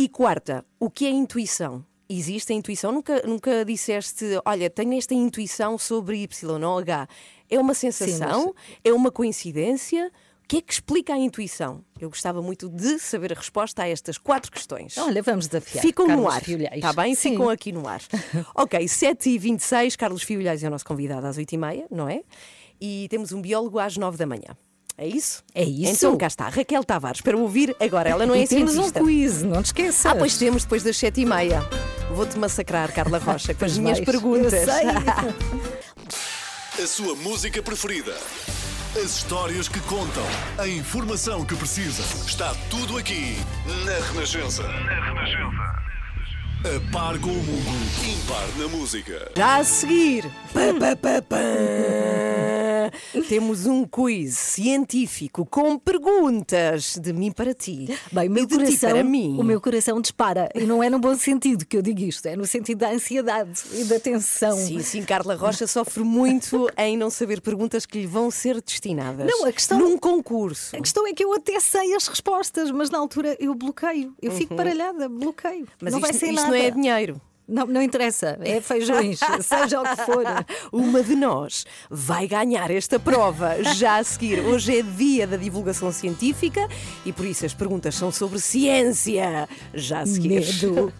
E 0.00 0.08
quarta, 0.08 0.64
o 0.78 0.88
que 0.88 1.06
é 1.06 1.10
intuição? 1.10 1.84
Existe 2.08 2.52
a 2.52 2.54
intuição? 2.54 2.92
Nunca, 2.92 3.20
nunca 3.26 3.64
disseste, 3.64 4.24
olha, 4.44 4.70
tenho 4.70 4.96
esta 4.96 5.12
intuição 5.12 5.76
sobre 5.76 6.18
Y 6.18 6.64
ou 6.64 6.78
H. 6.78 7.08
É 7.50 7.58
uma 7.58 7.74
sensação? 7.74 8.54
É 8.84 8.92
uma 8.92 9.10
coincidência? 9.10 10.12
O 10.44 10.46
que 10.46 10.58
é 10.58 10.60
que 10.60 10.72
explica 10.72 11.14
a 11.14 11.18
intuição? 11.18 11.84
Eu 12.00 12.10
gostava 12.10 12.40
muito 12.40 12.68
de 12.68 13.00
saber 13.00 13.32
a 13.32 13.34
resposta 13.34 13.82
a 13.82 13.88
estas 13.88 14.16
quatro 14.18 14.52
questões. 14.52 14.96
Olha, 14.98 15.20
vamos 15.20 15.48
desafiar. 15.48 15.82
Ficam 15.82 16.06
no 16.06 16.12
Carlos 16.12 16.34
ar. 16.34 16.44
Fiolhais. 16.44 16.76
Está 16.76 16.92
bem? 16.92 17.14
Sim. 17.16 17.30
Ficam 17.32 17.50
aqui 17.50 17.72
no 17.72 17.88
ar. 17.88 18.00
ok, 18.54 18.78
7h26, 18.78 19.96
Carlos 19.96 20.22
Fiolhais 20.22 20.62
é 20.62 20.68
o 20.68 20.70
nosso 20.70 20.84
convidado 20.84 21.26
às 21.26 21.36
8h30, 21.36 21.86
não 21.90 22.08
é? 22.08 22.22
E 22.80 23.08
temos 23.10 23.32
um 23.32 23.42
biólogo 23.42 23.80
às 23.80 23.96
9 23.96 24.16
da 24.16 24.26
manhã. 24.26 24.56
É 25.00 25.06
isso? 25.06 25.44
É 25.54 25.62
isso. 25.62 25.92
Então 25.92 26.16
cá 26.16 26.26
está, 26.26 26.48
Raquel 26.48 26.82
Tavares, 26.82 27.20
para 27.20 27.36
ouvir 27.36 27.74
agora. 27.78 28.10
Ela 28.10 28.26
não 28.26 28.34
é 28.34 28.40
E 28.40 28.48
temos 28.48 28.76
um 28.76 28.90
quiz, 28.90 29.44
não 29.44 29.62
te 29.62 29.66
esqueças. 29.66 30.04
Ah, 30.04 30.16
pois 30.16 30.36
temos 30.36 30.64
depois 30.64 30.82
das 30.82 30.96
7h30. 30.96 31.62
Vou-te 32.10 32.36
massacrar, 32.36 32.92
Carla 32.92 33.18
Rocha, 33.18 33.54
com 33.54 33.64
as 33.64 33.78
minhas 33.78 33.98
vais. 33.98 34.10
perguntas. 34.10 34.52
Eu 34.52 34.66
sei. 34.66 34.84
A 36.82 36.86
sua 36.86 37.14
música 37.14 37.62
preferida. 37.62 38.16
As 38.96 39.16
histórias 39.18 39.68
que 39.68 39.78
contam. 39.80 40.24
A 40.58 40.66
informação 40.66 41.44
que 41.44 41.54
precisa. 41.54 42.02
Está 42.26 42.54
tudo 42.70 42.96
aqui 42.96 43.36
na 43.84 44.06
Renascença. 44.12 44.62
Na 44.64 45.04
Renascença. 45.04 45.88
A 46.64 46.92
par 46.92 47.18
com 47.20 47.30
o 47.30 47.34
mundo. 47.34 47.70
Impar 48.04 48.48
na 48.58 48.66
música. 48.68 49.30
Já 49.36 49.58
a 49.58 49.64
seguir, 49.64 50.24
pá, 50.52 50.72
pá, 50.78 50.96
pá, 50.96 51.22
pá, 51.22 51.36
temos 53.28 53.66
um 53.66 53.84
quiz 53.84 54.36
científico 54.36 55.44
com 55.46 55.78
perguntas 55.78 56.96
de 57.00 57.12
mim 57.12 57.30
para 57.32 57.54
ti. 57.54 57.86
Bem, 58.12 58.28
o 58.28 58.32
meu 58.32 58.48
coração, 58.48 58.90
para 58.90 59.04
mim. 59.04 59.36
o 59.38 59.42
meu 59.42 59.60
coração 59.60 60.00
dispara. 60.00 60.48
E 60.54 60.60
não 60.60 60.82
é 60.82 60.90
no 60.90 60.98
bom 60.98 61.16
sentido 61.16 61.64
que 61.66 61.76
eu 61.76 61.82
digo 61.82 62.00
isto, 62.00 62.26
é 62.26 62.36
no 62.36 62.46
sentido 62.46 62.78
da 62.78 62.90
ansiedade 62.90 63.60
e 63.74 63.84
da 63.84 63.98
tensão. 63.98 64.56
Sim, 64.56 64.80
sim, 64.80 65.02
Carla 65.02 65.34
Rocha 65.34 65.66
sofre 65.66 66.02
muito 66.04 66.68
em 66.76 66.96
não 66.96 67.10
saber 67.10 67.40
perguntas 67.40 67.86
que 67.86 67.98
lhe 68.00 68.06
vão 68.06 68.30
ser 68.30 68.60
destinadas. 68.62 69.26
Não, 69.30 69.44
a 69.46 69.52
questão- 69.52 69.78
Num 69.78 69.96
concurso. 69.98 70.76
A 70.76 70.80
questão 70.80 71.06
é 71.06 71.12
que 71.12 71.24
eu 71.24 71.32
até 71.32 71.58
sei 71.60 71.94
as 71.94 72.06
respostas, 72.08 72.70
mas 72.70 72.90
na 72.90 72.98
altura 72.98 73.36
eu 73.40 73.54
bloqueio. 73.54 74.14
Eu 74.20 74.32
fico 74.32 74.54
baralhada, 74.54 75.08
bloqueio. 75.08 75.60
Uhum. 75.60 75.66
Mas 75.80 75.92
não 75.92 75.98
isto, 76.00 76.10
vai 76.10 76.18
ser 76.18 76.26
isto 76.26 76.36
nada. 76.36 76.48
não 76.48 76.54
é 76.54 76.70
dinheiro. 76.70 77.20
Não, 77.48 77.66
não 77.66 77.80
interessa, 77.80 78.38
é 78.42 78.60
feijões, 78.60 79.20
seja 79.40 79.80
o 79.80 79.84
que 79.84 79.96
for. 80.04 80.22
Uma 80.70 81.02
de 81.02 81.16
nós 81.16 81.64
vai 81.88 82.28
ganhar 82.28 82.70
esta 82.70 83.00
prova 83.00 83.62
já 83.74 83.96
a 83.96 84.04
seguir. 84.04 84.40
Hoje 84.40 84.78
é 84.78 84.82
dia 84.82 85.26
da 85.26 85.38
divulgação 85.38 85.90
científica 85.90 86.68
e 87.06 87.12
por 87.12 87.24
isso 87.24 87.46
as 87.46 87.54
perguntas 87.54 87.94
são 87.94 88.12
sobre 88.12 88.38
ciência. 88.38 89.48
Já 89.72 90.00
a 90.00 90.06
seguir. 90.06 90.28
Medo. 90.28 90.92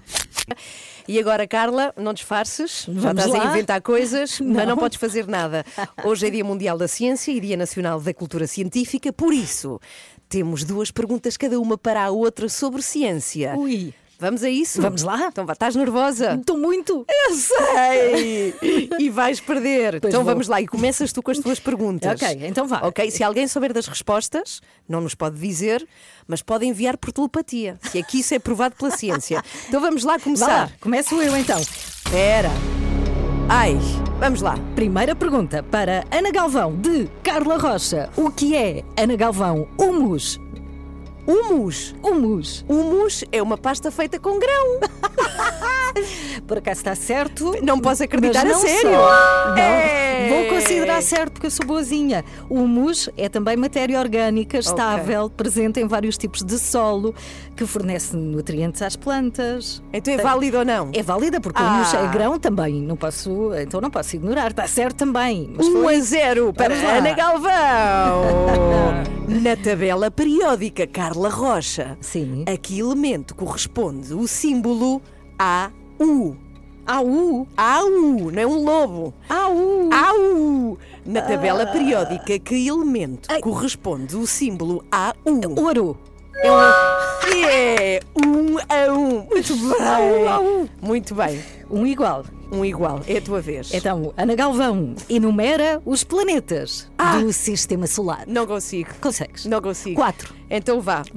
E 1.06 1.18
agora, 1.18 1.46
Carla, 1.46 1.92
não 1.96 2.12
disfarces, 2.12 2.86
já 2.86 3.10
estás 3.12 3.34
a 3.34 3.38
lá? 3.38 3.46
inventar 3.46 3.80
coisas, 3.80 4.40
mas 4.40 4.56
não 4.66 4.74
Não. 4.74 4.76
podes 4.76 4.98
fazer 4.98 5.26
nada. 5.26 5.64
Hoje 6.04 6.26
é 6.26 6.30
Dia 6.30 6.44
Mundial 6.44 6.76
da 6.76 6.86
Ciência 6.86 7.30
e 7.32 7.40
Dia 7.40 7.56
Nacional 7.56 7.98
da 8.00 8.12
Cultura 8.12 8.46
Científica, 8.46 9.10
por 9.12 9.32
isso 9.32 9.80
temos 10.28 10.64
duas 10.64 10.90
perguntas 10.90 11.36
cada 11.38 11.58
uma 11.58 11.78
para 11.78 12.04
a 12.04 12.10
outra 12.10 12.48
sobre 12.50 12.82
ciência. 12.82 13.54
Ui. 13.56 13.94
Vamos 14.20 14.42
a 14.42 14.50
isso? 14.50 14.82
Vamos 14.82 15.02
lá? 15.02 15.28
Então 15.28 15.44
estás 15.48 15.76
nervosa? 15.76 16.34
Estou 16.34 16.58
muito. 16.58 17.06
Eu 17.08 17.34
sei! 17.34 18.54
E 18.98 19.08
vais 19.10 19.38
perder. 19.38 20.00
Pois 20.00 20.12
então 20.12 20.24
vou. 20.24 20.32
vamos 20.32 20.48
lá 20.48 20.60
e 20.60 20.66
começas 20.66 21.12
tu 21.12 21.22
com 21.22 21.30
as 21.30 21.38
tuas 21.38 21.60
perguntas. 21.60 22.20
Ok, 22.20 22.46
então 22.46 22.66
vá. 22.66 22.80
Ok, 22.82 23.08
se 23.12 23.22
alguém 23.22 23.46
souber 23.46 23.72
das 23.72 23.86
respostas, 23.86 24.60
não 24.88 25.00
nos 25.00 25.14
pode 25.14 25.38
dizer, 25.38 25.86
mas 26.26 26.42
pode 26.42 26.66
enviar 26.66 26.96
por 26.96 27.12
telepatia, 27.12 27.78
se 27.82 27.98
é 27.98 28.02
que 28.02 28.18
isso 28.18 28.34
é 28.34 28.40
provado 28.40 28.74
pela 28.74 28.90
ciência. 28.90 29.40
Então 29.68 29.80
vamos 29.80 30.02
lá 30.02 30.16
Vá, 30.16 30.24
começar. 30.24 30.72
começo 30.80 31.14
eu 31.22 31.36
então. 31.36 31.60
Espera. 31.60 32.50
Ai, 33.48 33.78
vamos 34.18 34.42
lá. 34.42 34.56
Primeira 34.74 35.14
pergunta 35.14 35.62
para 35.62 36.04
Ana 36.10 36.30
Galvão, 36.32 36.76
de 36.76 37.08
Carla 37.22 37.56
Rocha. 37.56 38.10
O 38.16 38.30
que 38.30 38.54
é, 38.56 38.82
Ana 38.96 39.14
Galvão, 39.16 39.68
humus? 39.78 40.40
Humus. 41.28 41.94
Humus. 42.02 42.64
Humus 42.66 43.22
é 43.30 43.42
uma 43.42 43.58
pasta 43.58 43.90
feita 43.90 44.18
com 44.18 44.38
grão. 44.38 44.80
Por 46.46 46.56
acaso 46.58 46.80
está 46.80 46.94
certo? 46.94 47.52
Não 47.62 47.78
posso 47.78 48.02
acreditar, 48.02 48.44
mas 48.46 48.52
a 48.52 48.54
não 48.54 48.60
sério. 48.62 48.90
só. 48.92 49.48
Não, 49.50 49.58
É. 49.58 50.28
Vou 50.28 50.56
considerar 50.56 51.02
certo 51.02 51.32
porque 51.32 51.46
eu 51.46 51.50
sou 51.50 51.66
boazinha. 51.66 52.24
O 52.48 52.54
humus 52.62 53.08
é 53.16 53.28
também 53.28 53.56
matéria 53.56 53.98
orgânica 53.98 54.58
estável, 54.58 55.28
presente 55.30 55.80
em 55.80 55.86
vários 55.86 56.16
tipos 56.16 56.42
de 56.42 56.58
solo, 56.58 57.14
que 57.56 57.66
fornece 57.66 58.16
nutrientes 58.16 58.80
às 58.82 58.96
plantas. 58.96 59.82
Então 59.92 60.14
é 60.14 60.16
válido 60.18 60.58
ou 60.58 60.64
não? 60.64 60.90
É 60.94 61.02
válida 61.02 61.40
porque 61.40 61.60
o 61.60 61.64
Ah. 61.64 61.68
humus 61.74 61.92
é 61.94 62.06
grão 62.08 62.38
também. 62.38 62.74
Não 62.82 62.96
posso, 62.96 63.52
então 63.54 63.80
não 63.80 63.90
posso 63.90 64.16
ignorar. 64.16 64.50
Está 64.50 64.66
certo 64.66 64.96
também. 64.96 65.52
Mas 65.56 65.66
1 65.66 65.82
foi- 65.82 65.96
a 65.96 66.00
0 66.00 66.52
para. 66.54 66.74
Ana 66.74 67.12
Galvão. 67.12 67.48
Na 69.28 69.54
tabela 69.54 70.10
periódica 70.10 70.86
Carla 70.86 71.28
Rocha, 71.28 71.98
Sim. 72.00 72.46
a 72.48 72.56
que 72.56 72.80
elemento 72.80 73.34
corresponde 73.34 74.14
o 74.14 74.26
símbolo 74.26 75.02
AU? 75.38 76.34
AU. 76.86 77.46
AU, 77.54 78.30
não 78.32 78.42
é 78.42 78.46
um 78.46 78.64
lobo. 78.64 79.12
AU. 79.28 79.90
AU. 79.92 80.78
Na 81.04 81.20
tabela 81.20 81.66
periódica, 81.66 82.38
que 82.38 82.66
elemento 82.66 83.28
corresponde 83.42 84.16
o 84.16 84.26
símbolo 84.26 84.82
AU? 84.90 85.62
Ouro. 85.62 85.98
É 86.42 86.50
um... 86.50 87.08
É 87.50 88.00
um 88.16 88.56
a 88.66 88.92
um. 88.92 89.26
Muito 89.28 89.54
bem. 89.56 90.28
Au, 90.28 90.28
au. 90.28 90.68
Muito 90.80 91.14
bem. 91.14 91.42
Um 91.70 91.86
igual. 91.86 92.24
Um 92.50 92.64
igual. 92.64 93.00
É 93.06 93.18
a 93.18 93.20
tua 93.20 93.40
vez. 93.40 93.72
Então, 93.74 94.12
Ana 94.16 94.34
Galvão 94.34 94.94
enumera 95.08 95.82
os 95.84 96.02
planetas 96.02 96.90
Ah! 96.96 97.18
do 97.18 97.32
sistema 97.32 97.86
solar. 97.86 98.24
Não 98.26 98.46
consigo. 98.46 98.90
Consegues? 99.00 99.44
Não 99.44 99.60
consigo. 99.60 99.96
Quatro. 99.96 100.34
Então 100.48 100.80
vá. 100.80 101.02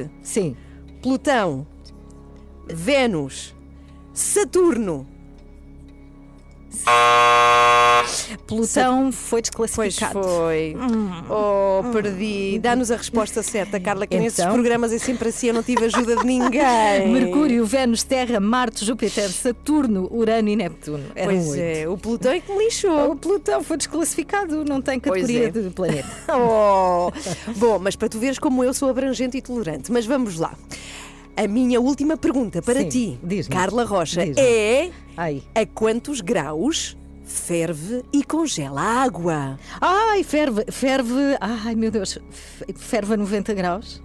Marte, 0.00 0.10
Sim. 0.22 0.56
Plutão, 1.00 1.66
Vênus, 2.68 3.54
Saturno. 4.12 5.06
Plutão 8.46 9.12
foi 9.12 9.40
Pois 9.54 9.94
desclassificado. 9.94 10.22
foi. 10.22 10.76
Oh, 11.30 11.82
perdi. 11.92 12.58
Dá-nos 12.58 12.90
a 12.90 12.96
resposta 12.96 13.42
certa, 13.42 13.78
Carla, 13.80 14.06
que 14.06 14.18
nesses 14.18 14.38
Então? 14.40 14.52
programas 14.52 14.92
é 14.92 14.98
sempre 14.98 15.28
assim, 15.28 15.48
eu 15.48 15.54
não 15.54 15.62
tive 15.62 15.84
ajuda 15.86 16.16
de 16.16 16.24
ninguém. 16.26 16.62
Mercúrio, 17.12 17.64
Vênus, 17.64 18.02
Terra, 18.02 18.40
Marte, 18.40 18.84
Júpiter, 18.84 19.30
Saturno, 19.30 20.08
Urano 20.12 20.48
e 20.48 20.56
Neptuno. 20.56 21.04
Eram 21.14 21.32
Pois 21.34 21.54
é, 21.56 21.88
o 21.88 21.96
Plutão 21.96 22.32
é 22.32 22.40
que 22.40 22.52
me 22.52 22.64
lixou. 22.64 23.12
O 23.12 23.16
Plutão 23.16 23.62
foi 23.62 23.76
desclassificado, 23.76 24.64
não 24.64 24.82
tem 24.82 24.98
Pois 25.00 25.22
categoria 25.22 25.48
é. 25.48 25.50
de 25.50 25.70
planeta. 25.70 26.08
Oh. 26.34 27.10
Bom, 27.56 27.78
mas 27.78 27.94
para 27.96 28.08
tu 28.08 28.18
veres 28.18 28.38
como 28.38 28.64
eu 28.64 28.72
sou 28.74 28.88
abrangente 28.88 29.36
e 29.36 29.42
tolerante, 29.42 29.90
mas 29.92 30.04
vamos 30.06 30.38
lá. 30.38 30.52
A 31.36 31.48
minha 31.48 31.80
última 31.80 32.16
pergunta 32.16 32.60
para 32.60 32.80
Sim, 32.80 32.88
ti. 32.88 33.18
Carla 33.50 33.84
Rocha, 33.84 34.22
é 34.36 34.90
Ai. 35.16 35.42
a 35.54 35.64
quantos 35.66 36.20
graus 36.20 36.96
ferve 37.24 38.02
e 38.12 38.22
congela 38.22 38.80
a 38.82 39.02
água? 39.02 39.58
Ai, 39.80 40.22
ferve, 40.22 40.64
ferve. 40.70 41.36
Ai, 41.40 41.74
meu 41.74 41.90
Deus. 41.90 42.18
Ferve 42.76 43.14
a 43.14 43.16
90 43.16 43.54
graus? 43.54 44.02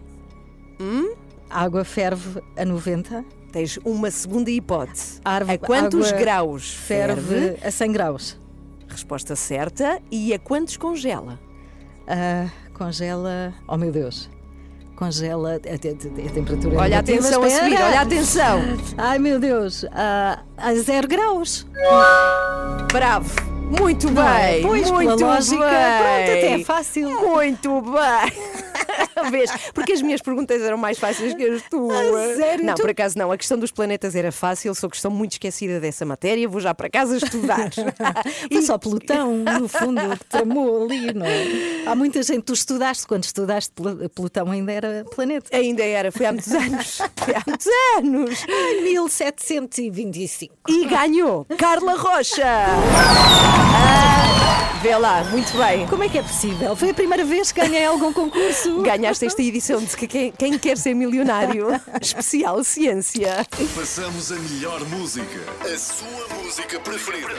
Hum? 0.79 1.13
A 1.49 1.63
água 1.63 1.83
ferve 1.83 2.41
a 2.55 2.63
90? 2.63 3.25
Tens 3.51 3.77
uma 3.83 4.09
segunda 4.11 4.49
hipótese. 4.51 5.19
Arve- 5.25 5.53
a 5.53 5.57
quantos 5.57 6.11
graus 6.11 6.69
Ferve 6.73 7.21
ferve? 7.21 7.67
a 7.67 7.71
100 7.71 7.91
graus. 7.91 8.39
Resposta 8.87 9.35
certa. 9.35 10.01
E 10.09 10.33
a 10.33 10.39
quantos 10.39 10.77
congela? 10.77 11.39
Ah, 12.07 12.49
congela. 12.73 13.53
Oh, 13.67 13.75
meu 13.77 13.91
Deus. 13.91 14.29
Congela 14.97 15.51
a, 15.51 15.53
a- 15.53 15.55
a- 15.55 16.27
a 16.27 16.31
temperatura. 16.31 16.77
Olha 16.79 16.97
a 16.97 16.99
atenção 16.99 17.43
a 17.43 17.49
subir, 17.49 17.73
olha 17.79 17.99
a 17.99 18.01
atenção. 18.01 18.59
Ai, 18.97 19.19
meu 19.19 19.39
Deus. 19.39 19.85
Ah, 19.93 20.39
a 20.57 20.73
0 20.73 21.07
graus. 21.07 21.65
Bravo. 22.91 23.29
Muito 23.79 24.09
Não 24.09 24.27
é? 24.27 24.53
bem. 24.53 24.61
Pois, 24.63 24.89
muito 24.89 25.23
lógica, 25.25 25.57
bem. 25.57 25.69
pronto, 25.69 26.37
até 26.37 26.53
é 26.53 26.63
fácil. 26.63 27.09
Muito 27.21 27.81
bem. 27.81 28.33
Vês? 29.31 29.51
Porque 29.73 29.93
as 29.93 30.01
minhas 30.01 30.21
perguntas 30.21 30.61
eram 30.61 30.77
mais 30.77 30.97
fáceis 30.99 31.33
que 31.33 31.43
as 31.43 31.61
tuas. 31.63 31.97
Ah, 31.97 32.35
sério? 32.35 32.65
Não, 32.65 32.75
Tu- 32.75 32.81
por 32.81 32.89
acaso 32.89 33.17
não. 33.17 33.31
A 33.31 33.37
questão 33.37 33.57
dos 33.57 33.71
planetas 33.71 34.15
era 34.15 34.31
fácil, 34.31 34.73
sou 34.75 34.89
questão 34.89 35.09
muito 35.11 35.33
esquecida 35.33 35.79
dessa 35.79 36.05
matéria. 36.05 36.47
Vou 36.47 36.59
já 36.61 36.73
para 36.73 36.89
casa 36.89 37.17
estudar. 37.17 37.69
Foi 38.51 38.61
só 38.61 38.77
Plutão, 38.77 39.37
no 39.59 39.67
fundo, 39.67 40.01
que 40.17 40.25
tramou 40.25 40.85
ali, 40.85 41.13
não 41.13 41.25
é? 41.25 41.83
Há 41.85 41.95
muita 41.95 42.21
gente. 42.23 42.43
Tu 42.43 42.53
estudaste, 42.53 43.05
quando 43.07 43.23
estudaste, 43.23 43.71
Pl- 43.75 44.07
Plutão 44.09 44.49
ainda 44.51 44.71
era 44.71 45.05
planeta. 45.13 45.55
Ainda 45.55 45.83
era, 45.83 46.11
foi 46.11 46.25
há 46.25 46.31
muitos 46.31 46.51
anos. 46.53 46.97
Foi 47.17 47.33
há 47.35 47.43
muitos 47.45 47.67
anos. 47.97 48.45
Em 48.47 48.81
1725. 48.83 50.53
E 50.69 50.85
ganhou 50.85 51.45
Carla 51.57 51.93
Rocha. 51.95 52.43
Ah, 53.79 54.79
vê 54.81 54.95
lá, 54.95 55.23
muito 55.25 55.55
bem. 55.57 55.87
Como 55.87 56.03
é 56.03 56.09
que 56.09 56.17
é 56.17 56.21
possível? 56.23 56.75
Foi 56.75 56.89
a 56.89 56.93
primeira 56.93 57.23
vez 57.23 57.51
que 57.51 57.59
ganhei 57.61 57.85
algum 57.85 58.11
concurso? 58.13 58.81
Ganhaste 58.87 59.25
esta 59.25 59.43
edição 59.43 59.83
de 59.83 59.97
que 59.97 60.07
quem, 60.07 60.31
quem 60.31 60.57
quer 60.57 60.77
ser 60.77 60.93
milionário, 60.93 61.67
especial 62.01 62.63
ciência. 62.63 63.45
Passamos 63.75 64.31
a 64.31 64.35
melhor 64.35 64.79
música. 64.85 65.43
A 65.59 65.77
sua 65.77 66.25
música 66.37 66.79
preferida. 66.79 67.35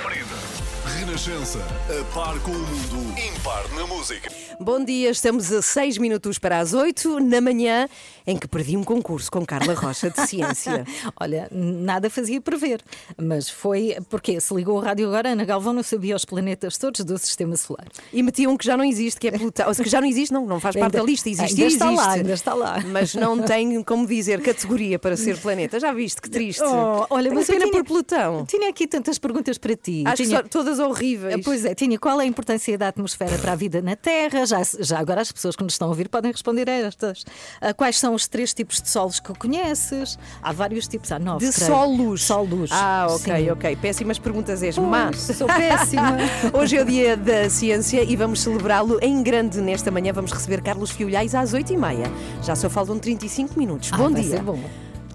Renascença. 0.98 1.58
A 1.88 2.14
par 2.14 2.38
com 2.40 2.50
o 2.50 2.58
mundo. 2.58 3.18
Impar 3.18 3.66
na 3.70 3.86
música. 3.86 4.30
Bom 4.60 4.84
dia, 4.84 5.10
estamos 5.10 5.52
a 5.52 5.62
6 5.62 5.98
minutos 5.98 6.36
para 6.38 6.58
as 6.58 6.74
8 6.74 7.20
na 7.20 7.40
manhã 7.40 7.88
em 8.26 8.36
que 8.36 8.46
perdi 8.48 8.76
um 8.76 8.82
concurso 8.82 9.30
com 9.30 9.46
Carla 9.46 9.72
Rocha 9.72 10.10
de 10.10 10.26
Ciência. 10.26 10.84
Olha, 11.18 11.48
nada 11.52 12.10
fazia 12.10 12.40
prever, 12.40 12.82
mas 13.16 13.48
foi 13.48 13.96
porque 14.10 14.38
se 14.40 14.52
ligou 14.52 14.76
o 14.76 14.80
rádio 14.80 15.06
agora, 15.06 15.30
Ana 15.30 15.44
Galvão 15.44 15.72
não 15.72 15.82
sabia 15.82 16.14
os 16.16 16.24
planetas 16.24 16.76
todos 16.76 17.04
do 17.04 17.16
sistema 17.16 17.56
solar. 17.56 17.86
E 18.12 18.20
meti 18.22 18.46
um 18.48 18.56
que 18.56 18.66
já 18.66 18.76
não 18.76 18.84
existe, 18.84 19.20
que 19.20 19.28
é 19.28 19.30
Plutão. 19.30 19.68
Ou 19.68 19.74
seja, 19.74 19.84
que 19.84 19.90
já 19.90 20.00
não 20.00 20.08
existe, 20.08 20.32
não, 20.32 20.44
não 20.44 20.58
faz 20.60 20.74
parte 20.74 20.96
Ainda- 20.96 20.98
da 20.98 21.04
lista. 21.04 21.30
Existe, 21.30 21.62
ainda 21.62 21.66
está 21.72 21.86
existe. 21.86 22.04
lá, 22.06 22.12
ainda 22.12 22.32
está 22.32 22.54
lá. 22.54 22.82
Mas 22.86 23.14
não 23.14 23.40
tem, 23.40 23.82
como 23.84 24.06
dizer, 24.06 24.42
categoria 24.42 24.98
para 24.98 25.16
ser 25.16 25.38
planeta. 25.40 25.78
Já 25.78 25.92
viste, 25.92 26.20
que 26.20 26.28
triste. 26.28 26.62
Oh, 26.62 27.06
olha, 27.10 27.24
Tenho 27.30 27.34
mas 27.36 27.46
pena 27.46 27.60
tinha- 27.60 27.72
por 27.72 27.84
Plutão. 27.84 28.44
Tinha 28.44 28.68
aqui 28.68 28.86
tantas 28.88 29.18
perguntas 29.18 29.56
para 29.56 29.76
ti. 29.76 30.02
Acho 30.04 30.24
tinha... 30.24 30.42
que 30.42 30.50
são 30.52 30.64
todas 30.64 30.78
horríveis. 30.80 31.40
Pois 31.44 31.64
é, 31.64 31.74
tinha 31.76 31.96
qual 31.98 32.20
é 32.20 32.24
a 32.24 32.26
importância 32.26 32.76
da 32.76 32.88
atmosfera 32.88 33.38
para 33.38 33.52
a 33.52 33.56
vida 33.56 33.80
na 33.80 33.94
Terra? 33.94 34.47
Já, 34.48 34.62
já 34.80 34.98
agora 34.98 35.20
as 35.20 35.30
pessoas 35.30 35.54
que 35.54 35.62
nos 35.62 35.74
estão 35.74 35.88
a 35.88 35.90
ouvir 35.90 36.08
podem 36.08 36.32
responder 36.32 36.68
a 36.68 36.72
estas. 36.72 37.24
Ah, 37.60 37.74
quais 37.74 37.98
são 37.98 38.14
os 38.14 38.26
três 38.26 38.54
tipos 38.54 38.80
de 38.80 38.88
solos 38.88 39.20
que 39.20 39.32
conheces? 39.34 40.18
Há 40.42 40.52
vários 40.52 40.88
tipos, 40.88 41.12
há 41.12 41.18
nove. 41.18 41.46
De 41.46 41.52
creio. 41.52 41.70
sol-luz. 41.70 42.22
Sol-luz. 42.22 42.70
Ah, 42.72 43.06
ok, 43.10 43.44
sim. 43.44 43.50
ok. 43.50 43.76
Péssimas 43.76 44.18
perguntas 44.18 44.62
és 44.62 44.78
má. 44.78 45.12
Sou 45.12 45.46
péssima. 45.46 46.16
Hoje 46.52 46.76
é 46.76 46.82
o 46.82 46.84
dia 46.84 47.16
da 47.16 47.48
ciência 47.50 48.02
e 48.02 48.16
vamos 48.16 48.40
celebrá-lo 48.40 48.98
em 49.02 49.22
grande 49.22 49.60
nesta 49.60 49.90
manhã. 49.90 50.12
Vamos 50.12 50.32
receber 50.32 50.62
Carlos 50.62 50.90
Fiolhais 50.90 51.34
às 51.34 51.52
8h30. 51.52 52.10
Já 52.42 52.56
só 52.56 52.70
faltam 52.70 52.98
35 52.98 53.58
minutos. 53.58 53.90
Ah, 53.92 53.96
Bom 53.98 54.10
vai 54.10 54.22
dia. 54.22 54.30
ser 54.30 54.42
bom. 54.42 54.58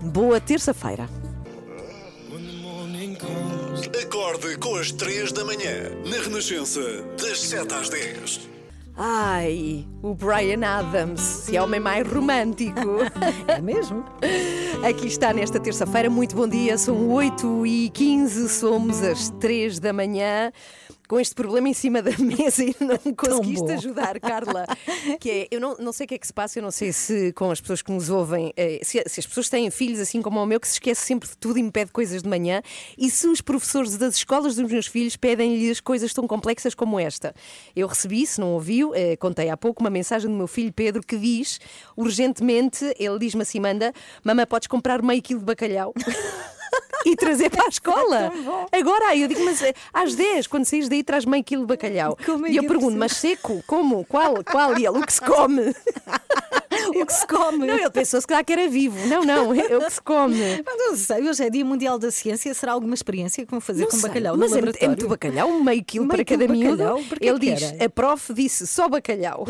Boa 0.02 0.40
terça-feira. 0.40 1.10
Acorde 4.04 4.58
com 4.58 4.76
as 4.76 4.92
3 4.92 5.32
da 5.32 5.44
manhã. 5.44 5.90
Na 6.06 6.18
Renascença. 6.22 6.82
Das 7.20 7.40
7 7.42 7.74
às 7.74 7.90
10. 7.90 8.53
Ai, 8.96 9.88
o 10.04 10.14
Brian 10.14 10.64
Adams, 10.64 11.46
que 11.50 11.58
é 11.58 11.62
homem 11.62 11.80
mais 11.80 12.08
romântico. 12.08 12.80
É 13.48 13.60
mesmo? 13.60 14.04
Aqui 14.88 15.08
está 15.08 15.34
nesta 15.34 15.60
terça-feira. 15.60 16.10
Muito 16.10 16.36
bom 16.36 16.48
dia. 16.48 16.78
São 16.78 17.10
8h15, 17.10 18.48
somos 18.48 19.02
às 19.02 19.30
3 19.32 19.80
da 19.80 19.92
manhã. 19.92 20.52
Com 21.14 21.20
este 21.20 21.36
problema 21.36 21.70
em 21.70 21.76
cima 21.76 22.02
da 22.02 22.10
mesa 22.18 22.64
e 22.64 22.76
não 22.80 22.98
me 23.06 23.14
conseguiste 23.14 23.72
ajudar, 23.74 24.20
Carla. 24.20 24.66
Que 25.20 25.30
é, 25.30 25.48
eu 25.52 25.62
não, 25.62 25.76
não 25.78 25.92
sei 25.92 26.06
o 26.06 26.08
que 26.08 26.16
é 26.16 26.18
que 26.18 26.26
se 26.26 26.34
passa, 26.34 26.58
eu 26.58 26.64
não 26.64 26.72
sei 26.72 26.92
se 26.92 27.32
com 27.34 27.52
as 27.52 27.62
pessoas 27.62 27.84
que 27.84 27.92
nos 27.92 28.10
ouvem, 28.10 28.52
eh, 28.58 28.80
se, 28.82 29.04
se 29.06 29.20
as 29.20 29.28
pessoas 29.28 29.48
têm 29.48 29.70
filhos 29.70 30.00
assim 30.00 30.24
como 30.24 30.42
o 30.42 30.46
meu, 30.46 30.60
que 30.60 30.68
se 30.68 30.74
esquece 30.74 31.06
sempre 31.06 31.30
de 31.30 31.38
tudo 31.38 31.60
e 31.60 31.64
me 31.64 31.70
pede 31.70 31.92
coisas 31.92 32.24
de 32.24 32.28
manhã, 32.28 32.64
e 32.98 33.12
se 33.12 33.28
os 33.28 33.42
professores 33.42 33.96
das 33.96 34.16
escolas 34.16 34.56
dos 34.56 34.72
meus 34.72 34.88
filhos 34.88 35.16
pedem-lhes 35.16 35.80
coisas 35.80 36.12
tão 36.14 36.26
complexas 36.26 36.74
como 36.74 37.00
esta. 37.00 37.36
Eu 37.76 37.88
recebi, 37.88 38.26
se 38.26 38.42
não 38.42 38.54
ouviu, 38.54 38.96
eh, 38.96 39.16
contei 39.18 39.50
há 39.50 39.58
pouco, 39.58 39.84
uma 39.84 39.92
mensagem 39.92 40.32
do 40.32 40.36
meu 40.36 40.48
filho 40.48 40.74
Pedro 40.74 41.04
que 41.06 41.18
diz, 41.18 41.60
urgentemente, 41.96 42.92
ele 42.98 43.20
diz-me 43.20 43.44
assim: 43.44 43.60
manda, 43.60 43.94
mamãe, 44.24 44.48
podes 44.48 44.68
comprar 44.68 45.04
meio 45.04 45.22
quilo 45.22 45.42
de 45.42 45.46
bacalhau? 45.46 45.94
e 47.06 47.16
trazer 47.16 47.50
para 47.50 47.66
a 47.66 47.68
escola. 47.68 48.32
Agora, 48.72 49.10
aí 49.10 49.22
eu 49.22 49.28
digo, 49.28 49.44
mas 49.44 49.62
eh, 49.62 49.74
às 49.94 50.16
10, 50.16 50.48
quando 50.48 50.66
saís 50.66 50.88
daí, 50.90 51.04
traz 51.04 51.26
meio 51.26 51.44
quilo 51.44 51.64
de 51.64 51.68
bacalhau. 51.68 52.18
É 52.44 52.52
e 52.52 52.58
eu 52.58 52.64
é 52.64 52.68
pergunto, 52.68 52.98
mas 52.98 53.14
seco? 53.14 53.64
Como? 53.68 54.04
Qual? 54.06 54.44
Qual? 54.44 54.78
E 54.78 54.86
ele, 54.86 54.98
o 54.98 55.02
que 55.06 55.14
se 55.14 55.22
come. 55.22 55.74
O 56.88 57.06
que 57.06 57.14
se 57.14 57.26
come? 57.26 57.66
Não, 57.66 57.76
ele 57.78 57.90
pensou 57.92 58.20
se 58.20 58.28
calhar 58.28 58.44
que 58.44 58.52
era 58.52 58.68
vivo. 58.68 59.08
Não, 59.08 59.24
não, 59.24 59.54
é 59.54 59.78
o 59.78 59.80
que 59.80 59.90
se 59.92 60.02
come. 60.02 60.36
Mas 60.66 60.76
não 60.78 60.98
sei, 60.98 61.30
hoje 61.30 61.44
é 61.46 61.50
Dia 61.50 61.64
Mundial 61.64 61.98
da 61.98 62.12
Ciência, 62.12 62.54
será 62.54 62.74
alguma 62.74 62.94
experiência 62.94 63.46
que 63.46 63.52
vão 63.52 63.62
fazer 63.62 63.84
Não 63.84 63.90
com 63.90 63.98
sei, 63.98 64.10
bacalhau 64.10 64.36
mas 64.36 64.52
no 64.52 64.58
é, 64.58 64.60
laboratório? 64.60 64.86
é 64.86 64.88
muito 64.88 65.08
bacalhau, 65.08 65.64
meio 65.64 65.84
quilo 65.86 66.06
Meio 66.06 66.16
para 66.16 66.26
cada 66.26 66.48
miúdo. 66.52 66.84
Ele 67.22 67.40
que 67.40 67.52
diz, 67.52 67.62
era? 67.62 67.86
a 67.86 67.90
prof 67.90 68.34
disse 68.34 68.68
só 68.68 68.90
bacalhau. 68.90 69.46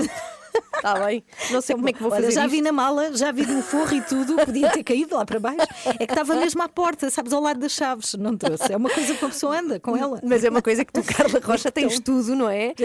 Está 0.75 1.05
bem? 1.05 1.23
Não 1.51 1.61
sei 1.61 1.75
como 1.75 1.87
é 1.89 1.93
que 1.93 2.01
vou 2.03 2.11
Olha, 2.11 2.21
fazer 2.23 2.33
já 2.35 2.41
isto. 2.45 2.51
vi 2.51 2.61
na 2.61 2.71
mala, 2.71 3.15
já 3.15 3.31
vi 3.31 3.45
no 3.45 3.61
forro 3.61 3.93
e 3.95 4.01
tudo, 4.01 4.35
podia 4.45 4.69
ter 4.69 4.83
caído 4.83 5.15
lá 5.15 5.25
para 5.25 5.39
baixo. 5.39 5.65
É 5.85 6.05
que 6.05 6.11
estava 6.13 6.35
mesmo 6.35 6.61
à 6.61 6.67
porta, 6.67 7.09
sabes, 7.09 7.31
ao 7.31 7.41
lado 7.41 7.59
das 7.59 7.71
chaves, 7.71 8.13
não 8.15 8.35
trouxe. 8.37 8.71
É 8.71 8.75
uma 8.77 8.89
coisa 8.89 9.13
que 9.15 9.23
uma 9.23 9.31
pessoa 9.31 9.59
anda 9.59 9.79
com 9.79 9.95
ela. 9.95 10.19
Mas 10.23 10.43
é 10.43 10.49
uma 10.49 10.61
coisa 10.61 10.83
que 10.83 10.91
tu, 10.91 11.01
Carla 11.03 11.39
Rocha, 11.43 11.71
tens 11.71 11.99
tudo, 11.99 12.35
não 12.35 12.49
é? 12.49 12.73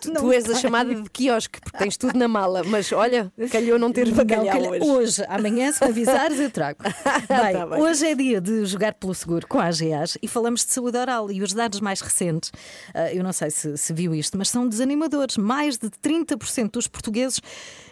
Tu, 0.00 0.12
Não 0.12 0.20
tu 0.20 0.32
és 0.32 0.48
a 0.48 0.54
chamada 0.54 0.94
de 0.94 1.10
quiosque, 1.10 1.60
porque 1.60 1.76
tens 1.76 1.96
tudo 1.96 2.16
na 2.16 2.28
mala. 2.28 2.62
Mas 2.64 2.92
olha, 2.92 3.32
calhou 3.50 3.80
não 3.80 3.90
ter 3.92 4.08
bacalhau 4.12 4.60
Não, 4.62 4.70
hoje. 4.70 4.84
hoje, 4.84 5.24
amanhã, 5.28 5.72
se 5.72 5.82
me 5.82 5.90
avisares, 5.90 6.38
eu 6.38 6.50
trago. 6.52 6.78
Bem, 7.28 7.52
Tá 7.52 7.66
bem. 7.66 7.80
hoje 7.82 8.06
é 8.06 8.14
dia 8.14 8.40
de 8.40 8.64
jogar 8.64 8.94
pelo 8.94 9.12
seguro 9.12 9.44
com 9.48 9.58
a 9.58 9.64
AGAs 9.64 10.16
e 10.22 10.28
falamos 10.28 10.64
de 10.64 10.72
saúde 10.72 10.96
oral. 10.96 11.32
E 11.32 11.42
os 11.42 11.52
dados 11.52 11.80
mais 11.80 12.00
recentes, 12.00 12.52
ah, 12.94 13.12
eu 13.12 13.24
não 13.24 13.32
sei 13.32 13.50
se, 13.50 13.76
se 13.76 13.92
viu 13.92 14.14
isto, 14.14 14.38
mas 14.38 14.50
são 14.50 14.68
desanimadores. 14.68 15.36
Mais 15.36 15.76
de 15.78 15.88
30% 15.90 16.70
dos 16.70 16.86
portugueses 16.86 17.07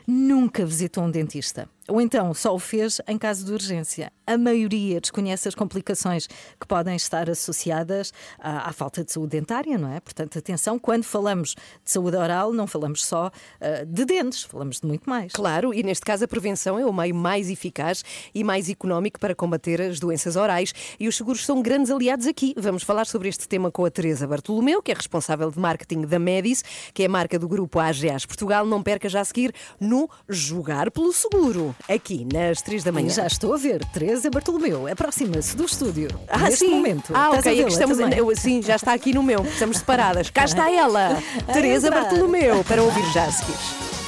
nunca 0.06 0.64
visitou 0.64 1.04
um 1.04 1.10
dentista. 1.10 1.68
Ou 1.88 2.00
então 2.00 2.34
só 2.34 2.54
o 2.54 2.58
fez 2.58 3.00
em 3.06 3.16
caso 3.16 3.44
de 3.44 3.52
urgência. 3.52 4.12
A 4.26 4.36
maioria 4.36 5.00
desconhece 5.00 5.46
as 5.46 5.54
complicações 5.54 6.26
que 6.26 6.66
podem 6.66 6.96
estar 6.96 7.30
associadas 7.30 8.12
à, 8.40 8.68
à 8.68 8.72
falta 8.72 9.04
de 9.04 9.12
saúde 9.12 9.30
dentária, 9.30 9.78
não 9.78 9.92
é? 9.92 10.00
Portanto, 10.00 10.36
atenção, 10.36 10.80
quando 10.80 11.04
falamos 11.04 11.54
de 11.84 11.90
saúde 11.90 12.16
oral, 12.16 12.52
não 12.52 12.66
falamos 12.66 13.04
só 13.04 13.28
uh, 13.28 13.86
de 13.86 14.04
dentes, 14.04 14.42
falamos 14.42 14.80
de 14.80 14.86
muito 14.86 15.08
mais. 15.08 15.32
Claro, 15.32 15.72
e 15.72 15.82
neste 15.84 16.04
caso 16.04 16.24
a 16.24 16.28
prevenção 16.28 16.76
é 16.76 16.84
o 16.84 16.92
meio 16.92 17.14
mais 17.14 17.48
eficaz 17.48 18.02
e 18.34 18.42
mais 18.42 18.68
económico 18.68 19.20
para 19.20 19.34
combater 19.34 19.80
as 19.80 20.00
doenças 20.00 20.34
orais 20.34 20.72
e 20.98 21.06
os 21.06 21.16
seguros 21.16 21.44
são 21.44 21.62
grandes 21.62 21.92
aliados 21.92 22.26
aqui. 22.26 22.52
Vamos 22.56 22.82
falar 22.82 23.06
sobre 23.06 23.28
este 23.28 23.46
tema 23.46 23.70
com 23.70 23.84
a 23.84 23.90
Teresa 23.90 24.26
Bartolomeu, 24.26 24.82
que 24.82 24.90
é 24.90 24.94
responsável 24.94 25.52
de 25.52 25.58
marketing 25.60 26.00
da 26.02 26.18
Medis, 26.18 26.64
que 26.92 27.04
é 27.04 27.06
a 27.06 27.08
marca 27.08 27.38
do 27.38 27.46
grupo 27.46 27.78
AGAs 27.78 28.26
Portugal. 28.26 28.66
Não 28.66 28.82
perca 28.82 29.08
já 29.08 29.20
a 29.20 29.24
seguir 29.24 29.54
no 29.78 30.10
Jogar 30.28 30.90
pelo 30.90 31.12
Seguro 31.12 31.75
aqui 31.88 32.26
nas 32.32 32.60
3 32.62 32.82
da 32.84 32.92
manhã. 32.92 33.08
Já 33.10 33.26
estou 33.26 33.54
a 33.54 33.56
ver, 33.56 33.84
Teresa 33.86 34.28
Bartolomeu 34.30 34.86
aproxima-se 34.90 35.56
do 35.56 35.64
estúdio. 35.64 36.08
Ah, 36.28 36.38
neste 36.38 36.66
sim. 36.66 36.74
momento. 36.74 37.12
Ah, 37.14 37.26
Estás 37.36 37.46
ok. 37.46 37.60
É 37.60 37.64
que 37.64 37.70
estamos, 37.72 37.98
eu- 37.98 38.36
sim, 38.36 38.62
já 38.62 38.76
está 38.76 38.92
aqui 38.92 39.12
no 39.14 39.22
meu. 39.22 39.44
Estamos 39.44 39.78
separadas. 39.78 40.30
Cá 40.30 40.44
está 40.44 40.70
ela, 40.70 41.22
Teresa. 41.52 41.90
Bartolomeu, 41.90 42.64
para 42.64 42.82
ouvir 42.82 43.04
já 43.12 43.24
a 43.24 43.32
seguir. 43.32 44.05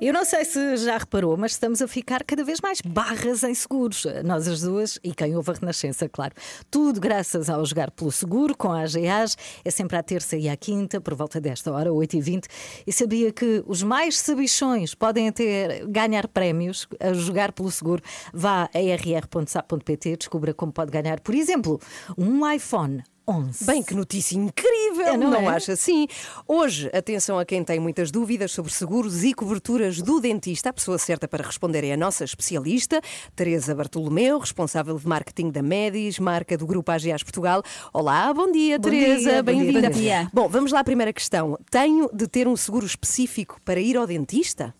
Eu 0.00 0.12
não 0.12 0.24
sei 0.24 0.44
se 0.44 0.76
já 0.76 0.98
reparou, 0.98 1.36
mas 1.36 1.52
estamos 1.52 1.80
a 1.80 1.88
ficar 1.88 2.22
cada 2.24 2.44
vez 2.44 2.60
mais 2.60 2.80
barras 2.80 3.42
em 3.42 3.54
seguros. 3.54 4.06
Nós 4.24 4.46
as 4.46 4.60
duas 4.60 4.98
e 5.02 5.14
quem 5.14 5.36
ouve 5.36 5.50
a 5.50 5.54
Renascença, 5.54 6.08
claro. 6.08 6.34
Tudo 6.70 7.00
graças 7.00 7.48
ao 7.48 7.64
jogar 7.64 7.90
pelo 7.90 8.12
seguro 8.12 8.56
com 8.56 8.72
a 8.72 8.82
AGAs. 8.82 9.36
É 9.64 9.70
sempre 9.70 9.96
à 9.96 10.02
terça 10.02 10.36
e 10.36 10.48
à 10.48 10.56
quinta, 10.56 11.00
por 11.00 11.14
volta 11.14 11.40
desta 11.40 11.72
hora, 11.72 11.90
8h20. 11.90 12.44
E 12.86 12.92
sabia 12.92 13.32
que 13.32 13.62
os 13.66 13.82
mais 13.82 14.18
sabichões 14.18 14.94
podem 14.94 15.28
até 15.28 15.84
ganhar 15.86 16.28
prémios 16.28 16.86
a 17.00 17.12
jogar 17.12 17.52
pelo 17.52 17.70
seguro. 17.70 18.02
Vá 18.32 18.68
a 18.72 18.78
rr.sap.pt, 18.78 20.16
descubra 20.16 20.52
como 20.52 20.72
pode 20.72 20.90
ganhar, 20.90 21.20
por 21.20 21.34
exemplo, 21.34 21.80
um 22.16 22.50
iPhone 22.50 23.02
11. 23.28 23.64
Bem, 23.64 23.82
que 23.82 23.92
notícia 23.94 24.36
incrível, 24.36 25.06
É, 25.08 25.16
não 25.16 25.30
não, 25.30 25.40
é? 25.50 25.56
acha 25.56 25.72
assim? 25.72 26.06
Hoje, 26.46 26.88
atenção 26.94 27.38
a 27.38 27.44
quem 27.44 27.64
tem 27.64 27.80
muitas 27.80 28.10
dúvidas 28.12 28.52
sobre 28.52 28.72
seguros 28.72 29.24
e 29.24 29.34
coberturas 29.34 30.00
do 30.00 30.20
dentista. 30.20 30.70
A 30.70 30.72
pessoa 30.72 30.96
certa 30.96 31.26
para 31.26 31.44
responder 31.44 31.82
é 31.84 31.92
a 31.92 31.96
nossa 31.96 32.22
especialista, 32.24 33.00
Teresa 33.34 33.74
Bartolomeu, 33.74 34.38
responsável 34.38 34.96
de 34.96 35.06
marketing 35.08 35.50
da 35.50 35.60
Medis, 35.62 36.18
marca 36.20 36.56
do 36.56 36.66
Grupo 36.66 36.90
AGAs 36.92 37.24
Portugal. 37.24 37.62
Olá, 37.92 38.32
bom 38.32 38.50
dia, 38.52 38.78
Bom 38.78 38.88
Teresa, 38.90 39.30
dia, 39.30 39.42
bom 39.42 39.52
dia, 39.52 39.72
bem-vinda. 39.80 39.90
bom. 39.90 40.42
Bom, 40.42 40.48
vamos 40.48 40.70
lá 40.70 40.80
à 40.80 40.84
primeira 40.84 41.12
questão. 41.12 41.58
Tenho 41.68 42.08
de 42.12 42.28
ter 42.28 42.46
um 42.46 42.56
seguro 42.56 42.86
específico 42.86 43.60
para 43.64 43.80
ir 43.80 43.96
ao 43.96 44.06
dentista? 44.06 44.72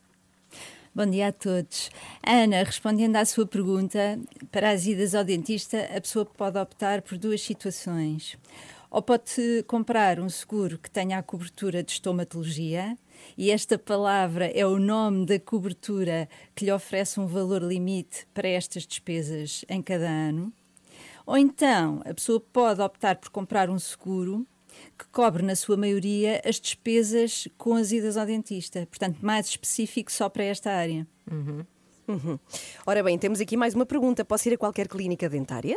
Bom 0.97 1.05
dia 1.05 1.29
a 1.29 1.33
todos. 1.33 1.91
Ana, 2.27 2.63
respondendo 2.63 3.17
à 3.17 3.25
sua 3.27 3.47
pergunta, 3.47 4.19
para 4.51 4.71
as 4.71 4.87
idas 4.87 5.15
ao 5.15 5.23
dentista, 5.23 5.79
a 5.95 6.01
pessoa 6.01 6.25
pode 6.25 6.57
optar 6.57 7.03
por 7.03 7.19
duas 7.19 7.43
situações. 7.43 8.39
Ou 8.91 9.03
pode 9.03 9.63
comprar 9.67 10.19
um 10.19 10.31
seguro 10.31 10.79
que 10.79 10.91
tenha 10.91 11.19
a 11.19 11.23
cobertura 11.23 11.83
de 11.83 11.93
estomatologia, 11.93 12.97
e 13.37 13.51
esta 13.51 13.79
palavra 13.79 14.47
é 14.47 14.65
o 14.65 14.79
nome 14.79 15.27
da 15.27 15.39
cobertura 15.39 16.31
que 16.55 16.65
lhe 16.65 16.73
oferece 16.73 17.21
um 17.21 17.27
valor 17.27 17.63
limite 17.63 18.27
para 18.33 18.49
estas 18.49 18.87
despesas 18.87 19.67
em 19.69 19.83
cada 19.83 20.09
ano. 20.09 20.51
Ou 21.27 21.37
então, 21.37 22.01
a 22.07 22.15
pessoa 22.15 22.41
pode 22.41 22.81
optar 22.81 23.17
por 23.17 23.29
comprar 23.29 23.69
um 23.69 23.79
seguro 23.79 24.47
que 24.99 25.07
cobre, 25.13 25.43
na 25.43 25.55
sua 25.55 25.77
maioria, 25.77 26.41
as 26.45 26.59
despesas 26.59 27.49
com 27.59 27.75
as 27.75 27.93
idas 27.93 28.17
ao 28.17 28.27
dentista. 28.27 28.87
Portanto, 28.87 29.19
mais 29.21 29.47
específico 29.47 30.11
só 30.11 30.29
para 30.29 30.45
esta 30.45 30.71
área. 30.71 31.07
Uhum. 31.31 31.65
Ora 32.87 33.03
bem, 33.03 33.19
temos 33.19 33.41
aqui 33.41 33.57
mais 33.57 33.75
uma 33.75 33.85
pergunta. 33.85 34.25
Posso 34.25 34.49
ir 34.49 34.55
a 34.55 34.59
qualquer 34.59 34.89
clínica 34.89 35.29
dentária? 35.29 35.77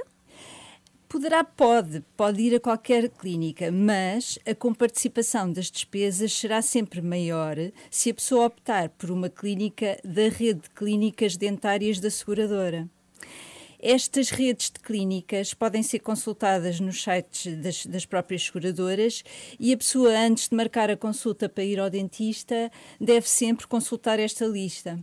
Poderá, 1.09 1.43
pode, 1.43 2.03
pode 2.15 2.39
ir 2.39 2.55
a 2.55 2.59
qualquer 2.59 3.09
clínica, 3.09 3.71
mas 3.71 4.37
a 4.45 4.53
comparticipação 4.53 5.51
das 5.51 5.71
despesas 5.71 6.31
será 6.31 6.61
sempre 6.61 7.01
maior 7.01 7.55
se 7.89 8.11
a 8.11 8.13
pessoa 8.13 8.45
optar 8.45 8.89
por 8.89 9.09
uma 9.09 9.27
clínica 9.27 9.99
da 10.05 10.29
rede 10.29 10.61
de 10.61 10.69
clínicas 10.69 11.35
dentárias 11.35 11.99
da 11.99 12.11
seguradora. 12.11 12.87
Estas 13.81 14.29
redes 14.29 14.69
de 14.69 14.79
clínicas 14.79 15.53
podem 15.53 15.81
ser 15.81 15.99
consultadas 15.99 16.81
nos 16.81 17.01
sites 17.01 17.55
das, 17.55 17.85
das 17.85 18.05
próprias 18.05 18.43
seguradoras 18.43 19.23
e 19.57 19.71
a 19.71 19.77
pessoa, 19.77 20.09
antes 20.09 20.49
de 20.49 20.55
marcar 20.55 20.91
a 20.91 20.97
consulta 20.97 21.47
para 21.47 21.63
ir 21.63 21.79
ao 21.79 21.89
dentista, 21.89 22.69
deve 22.99 23.29
sempre 23.29 23.65
consultar 23.67 24.19
esta 24.19 24.45
lista. 24.45 24.99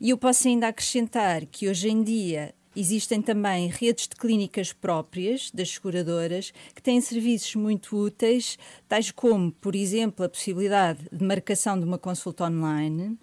E 0.00 0.10
eu 0.10 0.18
posso 0.18 0.48
ainda 0.48 0.66
acrescentar 0.66 1.46
que 1.46 1.68
hoje 1.68 1.88
em 1.88 2.02
dia 2.02 2.52
existem 2.74 3.22
também 3.22 3.68
redes 3.68 4.08
de 4.08 4.16
clínicas 4.16 4.72
próprias 4.72 5.48
das 5.52 5.70
seguradoras 5.70 6.52
que 6.74 6.82
têm 6.82 7.00
serviços 7.00 7.54
muito 7.54 7.96
úteis, 7.96 8.58
tais 8.88 9.12
como, 9.12 9.52
por 9.52 9.76
exemplo, 9.76 10.24
a 10.24 10.28
possibilidade 10.28 11.06
de 11.12 11.24
marcação 11.24 11.78
de 11.78 11.84
uma 11.84 11.98
consulta 11.98 12.44
online. 12.44 13.16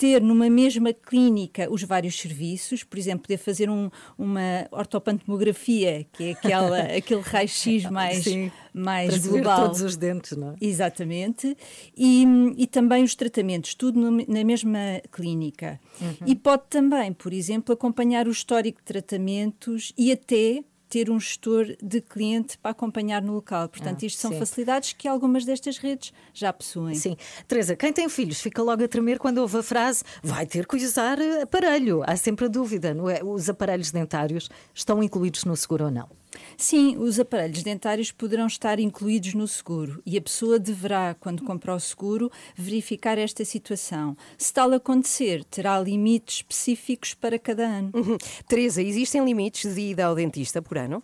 Ter 0.00 0.22
numa 0.22 0.48
mesma 0.48 0.94
clínica 0.94 1.70
os 1.70 1.82
vários 1.82 2.18
serviços, 2.18 2.82
por 2.82 2.98
exemplo, 2.98 3.24
poder 3.24 3.36
fazer 3.36 3.68
um, 3.68 3.90
uma 4.16 4.66
ortopantomografia, 4.70 6.06
que 6.10 6.24
é 6.24 6.30
aquela, 6.32 6.78
aquele 6.96 7.20
raio-x 7.20 7.84
mais, 7.90 8.24
Sim, 8.24 8.50
mais 8.72 9.10
para 9.10 9.18
ver 9.18 9.28
global. 9.42 9.62
todos 9.66 9.82
os 9.82 9.96
dentes, 9.96 10.36
não 10.38 10.52
é? 10.52 10.54
Exatamente. 10.58 11.54
E, 11.96 12.24
e 12.56 12.66
também 12.66 13.04
os 13.04 13.14
tratamentos, 13.14 13.74
tudo 13.74 14.00
no- 14.00 14.24
na 14.26 14.42
mesma 14.42 15.02
clínica. 15.12 15.78
E 16.26 16.34
pode 16.34 16.62
também, 16.70 17.12
por 17.12 17.32
exemplo, 17.32 17.74
acompanhar 17.74 18.26
o 18.26 18.30
histórico 18.30 18.78
de 18.78 18.84
tratamentos 18.84 19.92
e 19.98 20.10
até 20.10 20.64
ter 20.90 21.08
um 21.08 21.18
gestor 21.20 21.66
de 21.80 22.00
cliente 22.00 22.58
para 22.58 22.72
acompanhar 22.72 23.22
no 23.22 23.32
local. 23.32 23.68
Portanto, 23.68 24.02
Ah, 24.02 24.06
isto 24.06 24.20
são 24.20 24.32
sim. 24.32 24.38
facilidades 24.40 24.92
que 24.92 25.06
algumas 25.06 25.44
destas 25.44 25.78
redes 25.78 26.12
já 26.34 26.52
possuem. 26.52 26.94
Sim. 26.96 27.16
Teresa, 27.46 27.76
quem 27.76 27.92
tem 27.92 28.08
filhos 28.08 28.40
fica 28.40 28.60
logo 28.60 28.82
a 28.82 28.88
tremer 28.88 29.18
quando 29.18 29.38
ouve 29.38 29.58
a 29.58 29.62
frase 29.62 30.02
vai 30.22 30.44
ter 30.44 30.66
que 30.66 30.76
usar 30.76 31.18
eh, 31.20 31.42
aparelho. 31.42 32.02
Há 32.04 32.16
sempre 32.16 32.46
a 32.46 32.48
dúvida, 32.48 32.92
não 32.92 33.08
é? 33.08 33.22
Os 33.22 33.48
aparelhos 33.48 33.92
dentários 33.92 34.50
estão 34.74 35.00
incluídos 35.02 35.44
no 35.44 35.56
seguro 35.56 35.84
ou 35.86 35.90
não? 35.92 36.08
Sim, 36.56 36.96
os 36.96 37.18
aparelhos 37.18 37.62
dentários 37.62 38.12
poderão 38.12 38.46
estar 38.46 38.78
incluídos 38.78 39.34
no 39.34 39.46
seguro 39.48 40.02
e 40.06 40.16
a 40.16 40.20
pessoa 40.20 40.58
deverá, 40.58 41.14
quando 41.18 41.42
comprar 41.44 41.74
o 41.74 41.80
seguro, 41.80 42.30
verificar 42.54 43.18
esta 43.18 43.44
situação. 43.44 44.16
Se 44.38 44.52
tal 44.52 44.72
acontecer, 44.72 45.44
terá 45.44 45.80
limites 45.80 46.36
específicos 46.36 47.14
para 47.14 47.38
cada 47.38 47.66
ano. 47.66 47.90
Uhum. 47.94 48.16
Teresa, 48.46 48.82
existem 48.82 49.24
limites 49.24 49.74
de 49.74 49.80
ida 49.80 50.06
ao 50.06 50.14
dentista 50.14 50.60
por 50.62 50.78
ano? 50.78 51.02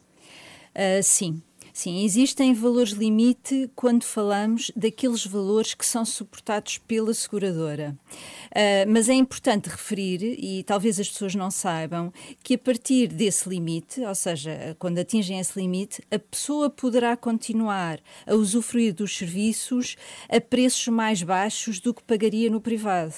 Ah, 0.74 1.02
sim. 1.02 1.42
Sim, 1.76 2.06
existem 2.06 2.54
valores 2.54 2.92
limite 2.92 3.70
quando 3.76 4.02
falamos 4.02 4.72
daqueles 4.74 5.26
valores 5.26 5.74
que 5.74 5.84
são 5.84 6.06
suportados 6.06 6.78
pela 6.78 7.12
seguradora. 7.12 7.94
Ah, 8.50 8.86
mas 8.88 9.10
é 9.10 9.12
importante 9.12 9.68
referir, 9.68 10.22
e 10.42 10.62
talvez 10.62 10.98
as 10.98 11.10
pessoas 11.10 11.34
não 11.34 11.50
saibam, 11.50 12.10
que 12.42 12.54
a 12.54 12.58
partir 12.58 13.08
desse 13.08 13.46
limite, 13.46 14.00
ou 14.00 14.14
seja, 14.14 14.74
quando 14.78 14.96
atingem 14.98 15.38
esse 15.38 15.60
limite, 15.60 16.02
a 16.10 16.18
pessoa 16.18 16.70
poderá 16.70 17.14
continuar 17.14 18.00
a 18.26 18.34
usufruir 18.34 18.94
dos 18.94 19.14
serviços 19.14 19.96
a 20.30 20.40
preços 20.40 20.88
mais 20.88 21.22
baixos 21.22 21.78
do 21.78 21.92
que 21.92 22.02
pagaria 22.02 22.48
no 22.48 22.58
privado. 22.58 23.12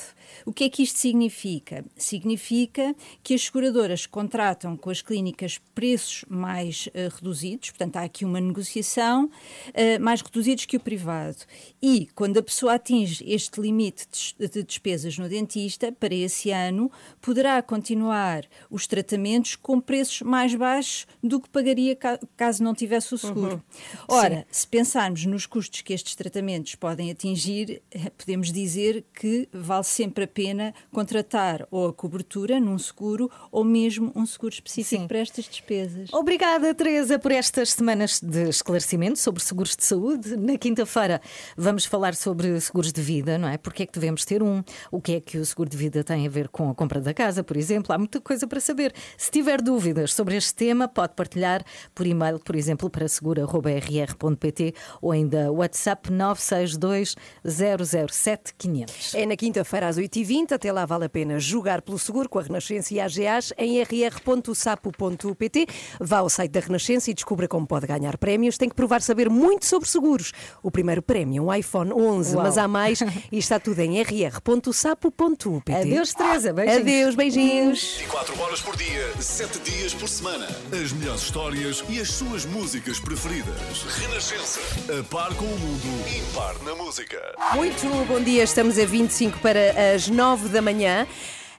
O 0.46 0.52
que 0.52 0.64
é 0.64 0.68
que 0.68 0.82
isto 0.82 0.98
significa? 0.98 1.84
Significa 1.96 2.94
que 3.22 3.34
as 3.34 3.42
seguradoras 3.42 4.06
contratam 4.06 4.76
com 4.76 4.90
as 4.90 5.00
clínicas 5.02 5.60
preços 5.74 6.24
mais 6.28 6.88
eh, 6.94 7.08
reduzidos, 7.14 7.70
portanto, 7.70 7.96
há 7.96 8.02
aqui 8.02 8.24
uma 8.24 8.40
negociação 8.40 9.30
eh, 9.74 9.98
mais 9.98 10.20
reduzidos 10.20 10.66
que 10.66 10.76
o 10.76 10.80
privado. 10.80 11.38
E 11.80 12.08
quando 12.14 12.38
a 12.38 12.42
pessoa 12.42 12.74
atinge 12.74 13.24
este 13.26 13.60
limite 13.60 14.06
de, 14.10 14.34
des- 14.38 14.50
de 14.50 14.62
despesas 14.62 15.16
no 15.18 15.28
dentista, 15.28 15.92
para 15.92 16.14
esse 16.14 16.50
ano, 16.50 16.90
poderá 17.20 17.62
continuar 17.62 18.44
os 18.70 18.86
tratamentos 18.86 19.54
com 19.56 19.80
preços 19.80 20.22
mais 20.22 20.54
baixos 20.54 21.06
do 21.22 21.40
que 21.40 21.48
pagaria 21.48 21.94
ca- 21.94 22.18
caso 22.36 22.62
não 22.62 22.74
tivesse 22.74 23.14
o 23.14 23.18
seguro. 23.18 23.62
Ora, 24.08 24.46
se 24.50 24.66
pensarmos 24.66 25.24
nos 25.24 25.46
custos 25.46 25.80
que 25.82 25.92
estes 25.92 26.14
tratamentos 26.14 26.74
podem 26.74 27.10
atingir, 27.10 27.82
eh, 27.90 28.10
podemos 28.16 28.52
dizer 28.52 29.04
que 29.14 29.48
vale 29.52 29.84
sempre 29.84 30.17
a 30.24 30.26
pena 30.26 30.74
contratar 30.92 31.66
ou 31.70 31.88
a 31.88 31.92
cobertura 31.92 32.61
num 32.61 32.78
seguro 32.78 33.31
ou 33.50 33.64
mesmo 33.64 34.12
um 34.14 34.26
seguro 34.26 34.54
específico 34.54 35.02
Sim. 35.02 35.09
para 35.09 35.18
estas 35.18 35.46
despesas. 35.46 36.12
Obrigada, 36.12 36.74
Teresa, 36.74 37.18
por 37.18 37.33
estas 37.33 37.72
semanas 37.72 38.20
de 38.20 38.48
esclarecimento 38.48 39.18
sobre 39.18 39.42
seguros 39.42 39.76
de 39.76 39.85
saúde. 39.85 40.37
Na 40.37 40.57
quinta-feira 40.57 41.20
vamos 41.57 41.85
falar 41.85 42.14
sobre 42.14 42.61
seguros 42.61 42.92
de 42.92 43.00
vida, 43.00 43.38
não 43.38 43.48
é? 43.48 43.59
Porque 43.59 43.83
é 43.83 43.87
que 43.87 43.92
devemos 43.92 44.24
ter 44.24 44.42
um? 44.42 44.62
O 44.90 45.00
que 45.00 45.14
é 45.14 45.20
que 45.20 45.38
o 45.38 45.46
seguro 45.46 45.68
de 45.68 45.76
vida 45.76 46.02
tem 46.04 46.26
a 46.26 46.31
ver 46.31 46.48
com 46.48 46.70
a 46.70 46.74
compra 46.74 47.00
da 47.00 47.14
casa, 47.14 47.42
por 47.42 47.57
exemplo? 47.57 47.92
Há 47.92 47.98
muita 47.98 48.20
coisa 48.20 48.46
para 48.46 48.61
saber. 48.61 48.92
Se 49.16 49.31
tiver 49.31 49.61
dúvidas 49.61 50.12
sobre 50.12 50.37
este 50.37 50.54
tema, 50.54 50.88
pode 50.88 51.14
partilhar 51.14 51.64
por 51.94 52.07
e-mail, 52.07 52.38
por 52.38 52.57
exemplo, 52.57 52.88
para 52.90 53.09
segura.rr.pt 53.09 54.74
ou 55.00 55.12
ainda 55.12 55.50
WhatsApp 55.52 56.11
962 56.11 57.16
007 57.44 58.54
500. 58.57 59.14
É 59.14 59.26
na 59.26 59.37
quinta-feira 59.37 59.88
às 59.88 59.96
8h20. 60.08 60.52
Até 60.52 60.72
lá 60.72 60.84
vale 60.86 61.04
a 61.04 61.08
pena 61.08 61.38
jogar 61.38 61.82
pelo 61.82 61.98
seguro 61.98 62.28
com 62.28 62.38
a 62.38 62.42
Renascença 62.42 62.94
e 62.94 63.00
a 63.00 63.04
AGAs 63.04 63.52
em 63.56 63.82
rr.sapo.pt. 63.82 65.66
Vá 66.00 66.18
ao 66.18 66.28
site 66.28 66.50
da 66.52 66.60
Renascença 66.60 67.10
e 67.10 67.14
descubra 67.14 67.46
como 67.46 67.66
pode 67.66 67.86
ganhar 67.86 68.16
prémios. 68.16 68.56
Tem 68.56 68.68
que 68.68 68.74
provar 68.74 69.02
saber 69.02 69.28
muito 69.28 69.66
sobre 69.66 69.88
seguros. 69.88 70.32
O 70.62 70.70
primeiro 70.70 71.02
prémio, 71.02 71.44
um 71.44 71.54
iPhone 71.54 71.92
11, 71.92 72.34
Uau. 72.34 72.44
mas 72.44 72.58
há 72.58 72.66
mais. 72.66 73.00
E 73.30 73.38
está 73.38 73.60
tudo 73.60 73.78
em 73.80 74.00
rr.sapo.pt. 74.02 75.72
Adeus, 75.74 76.14
Teresa. 76.14 76.52
Beijinhos. 76.52 76.80
Adeus, 76.80 77.14
beijinhos. 77.14 77.96
24 77.98 78.40
horas 78.40 78.60
por 78.60 78.76
dia, 78.76 79.12
7 79.20 79.58
dias 79.60 79.92
por 79.92 80.08
semana. 80.08 80.46
As 80.72 80.92
melhores 80.92 81.22
histórias 81.22 81.84
e 81.88 82.00
as 82.00 82.10
suas 82.10 82.46
músicas 82.46 82.98
preferidas. 83.00 83.56
Renascença. 83.98 84.60
A 84.98 85.02
par 85.04 85.34
com 85.34 85.44
o 85.44 85.58
mundo, 85.58 86.08
impar 86.16 86.54
na 86.64 86.74
música. 86.74 87.18
Muito 87.54 87.86
bom 88.06 88.20
dia, 88.20 88.44
estamos 88.44 88.78
a 88.78 88.86
25 88.86 89.38
para 89.40 89.94
as 89.94 89.97
9 90.06 90.50
da 90.50 90.62
manhã. 90.62 91.06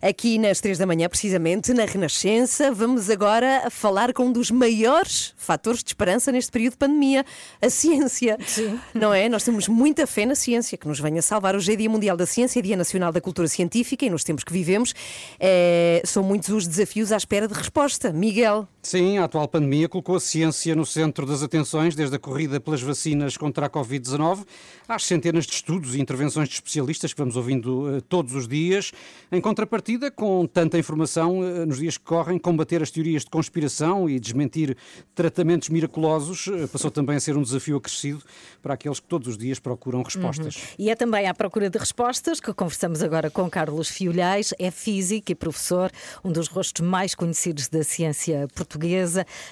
Aqui 0.01 0.37
nas 0.37 0.61
3 0.61 0.77
da 0.77 0.85
manhã, 0.85 1.09
precisamente, 1.09 1.73
na 1.73 1.83
Renascença, 1.83 2.71
vamos 2.71 3.09
agora 3.09 3.67
falar 3.69 4.13
com 4.13 4.27
um 4.27 4.31
dos 4.31 4.49
maiores 4.49 5.33
fatores 5.35 5.83
de 5.83 5.89
esperança 5.89 6.31
neste 6.31 6.49
período 6.49 6.73
de 6.73 6.77
pandemia, 6.77 7.25
a 7.61 7.69
ciência. 7.69 8.37
Sim. 8.47 8.79
Não 8.93 9.13
é? 9.13 9.27
Nós 9.27 9.43
temos 9.43 9.67
muita 9.67 10.07
fé 10.07 10.25
na 10.25 10.35
ciência, 10.35 10.77
que 10.77 10.87
nos 10.87 11.01
venha 11.01 11.21
salvar. 11.21 11.53
Hoje 11.53 11.73
é 11.73 11.75
Dia 11.75 11.89
Mundial 11.89 12.15
da 12.15 12.25
Ciência, 12.25 12.61
Dia 12.61 12.77
Nacional 12.77 13.11
da 13.11 13.19
Cultura 13.19 13.49
Científica 13.49 14.05
e 14.05 14.09
nos 14.09 14.23
tempos 14.23 14.45
que 14.45 14.53
vivemos 14.53 14.93
eh, 15.37 16.01
são 16.05 16.23
muitos 16.23 16.47
os 16.47 16.65
desafios 16.65 17.11
à 17.11 17.17
espera 17.17 17.45
de 17.45 17.53
resposta. 17.53 18.13
Miguel. 18.13 18.69
Sim, 18.81 19.17
a 19.17 19.25
atual 19.25 19.45
pandemia 19.47 19.89
colocou 19.89 20.15
a 20.15 20.19
ciência 20.21 20.73
no 20.73 20.85
centro 20.85 21.25
das 21.25 21.43
atenções, 21.43 21.95
desde 21.95 22.15
a 22.15 22.19
corrida 22.19 22.61
pelas 22.61 22.81
vacinas 22.81 23.35
contra 23.35 23.65
a 23.65 23.69
Covid-19 23.69 24.45
às 24.87 25.05
centenas 25.05 25.45
de 25.45 25.53
estudos 25.53 25.95
e 25.95 26.01
intervenções 26.01 26.47
de 26.47 26.55
especialistas 26.55 27.13
que 27.13 27.19
vamos 27.19 27.35
ouvindo 27.35 27.97
eh, 27.97 28.01
todos 28.07 28.33
os 28.33 28.47
dias. 28.47 28.91
Em 29.31 29.41
contrapartida, 29.41 30.09
com 30.09 30.47
tanta 30.47 30.79
informação 30.79 31.43
eh, 31.43 31.65
nos 31.65 31.77
dias 31.77 31.97
que 31.97 32.05
correm, 32.05 32.39
combater 32.39 32.81
as 32.81 32.89
teorias 32.89 33.23
de 33.23 33.29
conspiração 33.29 34.09
e 34.09 34.17
desmentir 34.17 34.77
tratamentos 35.13 35.67
miraculosos 35.67 36.47
eh, 36.47 36.65
passou 36.65 36.89
também 36.89 37.17
a 37.17 37.19
ser 37.19 37.35
um 37.35 37.43
desafio 37.43 37.75
acrescido 37.77 38.23
para 38.61 38.75
aqueles 38.75 38.99
que 39.01 39.07
todos 39.07 39.27
os 39.27 39.37
dias 39.37 39.59
procuram 39.59 40.01
respostas. 40.01 40.55
E 40.79 40.89
é 40.89 40.95
também 40.95 41.27
à 41.27 41.33
procura 41.33 41.69
de 41.69 41.77
respostas 41.77 42.39
que 42.39 42.53
conversamos 42.53 43.03
agora 43.03 43.29
com 43.29 43.49
Carlos 43.49 43.89
Fiolhais, 43.89 44.53
é 44.57 44.71
físico 44.71 45.31
e 45.33 45.35
professor, 45.35 45.91
um 46.23 46.31
dos 46.31 46.47
rostos 46.47 46.81
mais 46.81 47.13
conhecidos 47.13 47.67
da 47.67 47.83
ciência 47.83 48.47
portuguesa, 48.55 48.68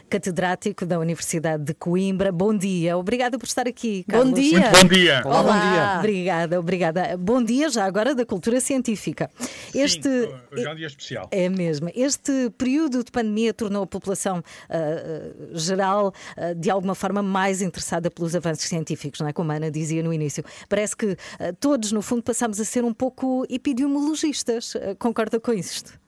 catedrático 0.10 0.86
da 0.86 1.00
Universidade 1.00 1.64
de 1.64 1.74
Coimbra. 1.74 2.32
Bom 2.32 2.56
dia, 2.56 2.98
obrigada 2.98 3.38
por 3.38 3.46
estar 3.46 3.68
aqui, 3.68 4.04
Carlos. 4.08 4.30
Bom 4.30 4.36
dia. 4.36 4.60
Muito 4.60 4.82
bom 4.82 4.88
dia. 4.88 5.22
Olá, 5.26 5.44
bom 5.44 5.52
dia. 5.52 6.00
Obrigada, 6.00 6.60
obrigada. 6.60 7.18
Bom 7.18 7.44
dia 7.44 7.70
já 7.70 7.86
agora 7.86 8.14
da 8.14 8.26
cultura 8.26 8.60
científica. 8.60 9.30
Este 9.74 10.02
Sim, 10.02 10.34
hoje 10.52 10.66
é 10.66 10.72
um 10.72 10.76
dia 10.76 10.88
especial. 10.88 11.28
é 11.32 11.50
mesmo. 11.50 11.90
Este 11.96 12.50
período 12.58 13.04
de 13.04 13.12
pandemia 13.12 13.54
tornou 13.54 13.84
a 13.84 13.88
população 13.88 14.44
ah, 14.70 15.34
geral 15.54 16.14
ah, 16.36 16.54
de 16.54 16.70
alguma 16.70 16.96
forma 16.96 17.22
mais 17.22 17.62
interessada 17.62 18.10
pelos 18.12 18.36
avanços 18.36 18.66
científicos, 18.66 19.20
não 19.20 19.28
é? 19.28 19.34
Como 19.34 19.52
a 19.52 19.56
Ana 19.56 19.72
dizia 19.72 20.04
no 20.04 20.14
início. 20.14 20.44
Parece 20.68 20.96
que 20.96 21.18
ah, 21.40 21.54
todos, 21.60 21.92
no 21.92 22.02
fundo, 22.02 22.24
passamos 22.24 22.60
a 22.60 22.66
ser 22.66 22.84
um 22.84 22.94
pouco 22.94 23.46
epidemiologistas. 23.50 24.74
Concorda 25.00 25.40
com 25.40 25.54
isto? 25.54 26.00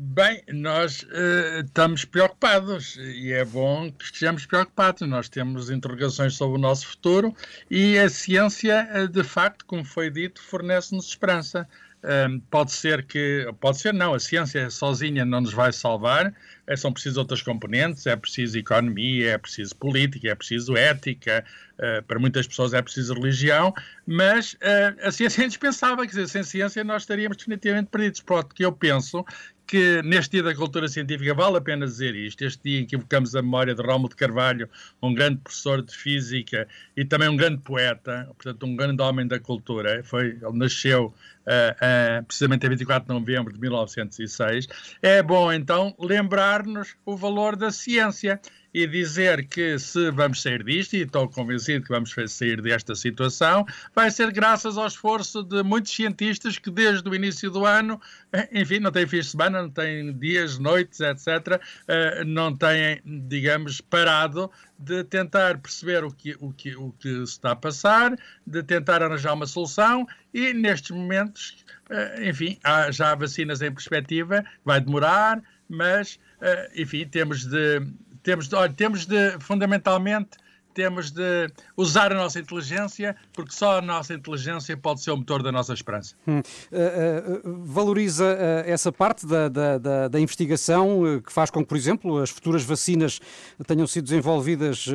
Bem, 0.00 0.40
nós 0.52 1.04
eh, 1.10 1.62
estamos 1.64 2.04
preocupados 2.04 2.94
e 2.98 3.32
é 3.32 3.44
bom 3.44 3.90
que 3.90 4.04
estejamos 4.04 4.46
preocupados. 4.46 5.02
Nós 5.08 5.28
temos 5.28 5.70
interrogações 5.70 6.34
sobre 6.34 6.56
o 6.56 6.60
nosso 6.60 6.86
futuro 6.86 7.34
e 7.68 7.98
a 7.98 8.08
ciência, 8.08 8.88
eh, 8.92 9.08
de 9.08 9.24
facto, 9.24 9.64
como 9.66 9.84
foi 9.84 10.08
dito, 10.08 10.40
fornece-nos 10.40 11.08
esperança. 11.08 11.68
Um, 12.04 12.38
pode 12.38 12.70
ser 12.70 13.04
que, 13.06 13.52
pode 13.60 13.80
ser 13.80 13.92
não, 13.92 14.14
a 14.14 14.20
ciência 14.20 14.70
sozinha 14.70 15.24
não 15.24 15.40
nos 15.40 15.52
vai 15.52 15.72
salvar, 15.72 16.32
é, 16.64 16.76
são 16.76 16.92
precisas 16.92 17.16
outras 17.16 17.42
componentes, 17.42 18.06
é 18.06 18.14
preciso 18.14 18.56
economia, 18.56 19.32
é 19.32 19.38
preciso 19.38 19.74
política, 19.74 20.28
é 20.28 20.34
preciso 20.36 20.76
ética, 20.76 21.44
uh, 21.74 22.00
para 22.04 22.20
muitas 22.20 22.46
pessoas 22.46 22.72
é 22.72 22.80
preciso 22.80 23.14
religião, 23.14 23.74
mas 24.06 24.52
uh, 24.52 25.08
a 25.08 25.10
ciência 25.10 25.42
é 25.42 25.46
indispensável, 25.46 26.04
quer 26.04 26.10
dizer, 26.10 26.28
sem 26.28 26.44
ciência 26.44 26.84
nós 26.84 27.02
estaríamos 27.02 27.36
definitivamente 27.36 27.88
perdidos. 27.88 28.20
Pronto, 28.20 28.54
que 28.54 28.64
eu 28.64 28.70
penso 28.70 29.24
que 29.68 30.00
neste 30.02 30.32
Dia 30.32 30.42
da 30.42 30.54
Cultura 30.54 30.88
Científica 30.88 31.34
vale 31.34 31.58
a 31.58 31.60
pena 31.60 31.84
dizer 31.84 32.14
isto, 32.14 32.42
este 32.42 32.62
dia 32.64 32.80
em 32.80 32.86
que 32.86 32.96
evocamos 32.96 33.36
a 33.36 33.42
memória 33.42 33.74
de 33.74 33.82
Rómulo 33.82 34.08
de 34.08 34.16
Carvalho, 34.16 34.66
um 35.02 35.12
grande 35.12 35.40
professor 35.40 35.82
de 35.82 35.94
física 35.94 36.66
e 36.96 37.04
também 37.04 37.28
um 37.28 37.36
grande 37.36 37.58
poeta, 37.58 38.26
portanto 38.34 38.64
um 38.64 38.74
grande 38.74 39.02
homem 39.02 39.28
da 39.28 39.38
cultura, 39.38 40.02
foi, 40.02 40.38
ele 40.40 40.52
nasceu 40.54 41.14
uh, 41.48 42.20
uh, 42.20 42.24
precisamente 42.24 42.66
a 42.66 42.68
24 42.68 43.08
de 43.08 43.18
novembro 43.18 43.52
de 43.52 43.60
1906, 43.60 44.68
é 45.00 45.22
bom 45.22 45.52
então 45.52 45.94
lembrar-nos 45.98 46.94
o 47.04 47.16
valor 47.16 47.56
da 47.56 47.70
ciência 47.72 48.40
e 48.72 48.86
dizer 48.86 49.48
que 49.48 49.78
se 49.78 50.10
vamos 50.10 50.42
sair 50.42 50.62
disto, 50.62 50.94
e 50.94 51.00
estou 51.00 51.26
convencido 51.28 51.82
que 51.84 51.88
vamos 51.88 52.14
sair 52.28 52.60
desta 52.60 52.94
situação, 52.94 53.64
vai 53.94 54.10
ser 54.10 54.30
graças 54.30 54.76
ao 54.76 54.86
esforço 54.86 55.42
de 55.42 55.62
muitos 55.62 55.92
cientistas 55.92 56.58
que 56.58 56.70
desde 56.70 57.08
o 57.08 57.14
início 57.14 57.50
do 57.50 57.64
ano, 57.64 57.98
eh, 58.30 58.48
enfim, 58.52 58.78
não 58.78 58.92
têm 58.92 59.06
fins 59.06 59.24
de 59.24 59.30
semana, 59.32 59.62
não 59.62 59.70
têm 59.70 60.12
dias, 60.18 60.58
noites, 60.58 61.00
etc., 61.00 61.60
não 62.26 62.54
têm, 62.54 63.00
digamos, 63.04 63.80
parado 63.80 64.50
de 64.78 65.02
tentar 65.04 65.58
perceber 65.58 66.04
o 66.04 66.10
que, 66.10 66.36
o, 66.40 66.52
que, 66.52 66.76
o 66.76 66.92
que 66.92 67.08
se 67.08 67.32
está 67.32 67.52
a 67.52 67.56
passar, 67.56 68.16
de 68.46 68.62
tentar 68.62 69.02
arranjar 69.02 69.34
uma 69.34 69.46
solução 69.46 70.06
e 70.32 70.52
nestes 70.54 70.90
momentos, 70.92 71.64
eh, 71.90 72.28
enfim, 72.28 72.58
há 72.62 72.90
já 72.90 73.14
vacinas 73.14 73.60
em 73.60 73.72
perspectiva, 73.72 74.44
vai 74.64 74.80
demorar, 74.80 75.42
mas, 75.68 76.18
enfim, 76.76 77.06
temos 77.06 77.44
de 77.44 77.82
temos 78.22 78.48
de, 78.48 78.54
olha, 78.54 78.72
temos 78.72 79.06
de, 79.06 79.38
fundamentalmente, 79.40 80.36
temos 80.78 81.10
de 81.10 81.50
usar 81.76 82.12
a 82.12 82.14
nossa 82.14 82.38
inteligência, 82.38 83.16
porque 83.32 83.52
só 83.52 83.78
a 83.78 83.82
nossa 83.82 84.14
inteligência 84.14 84.76
pode 84.76 85.02
ser 85.02 85.10
o 85.10 85.16
motor 85.16 85.42
da 85.42 85.50
nossa 85.50 85.74
esperança. 85.74 86.14
Hum. 86.24 86.38
Uh, 86.38 87.48
uh, 87.48 87.64
valoriza 87.64 88.24
uh, 88.24 88.70
essa 88.70 88.92
parte 88.92 89.26
da, 89.26 89.48
da, 89.48 89.76
da, 89.76 90.06
da 90.06 90.20
investigação 90.20 91.20
que 91.26 91.32
faz 91.32 91.50
com 91.50 91.62
que, 91.62 91.66
por 91.66 91.76
exemplo, 91.76 92.18
as 92.18 92.30
futuras 92.30 92.62
vacinas 92.62 93.20
tenham 93.66 93.88
sido 93.88 94.04
desenvolvidas 94.04 94.86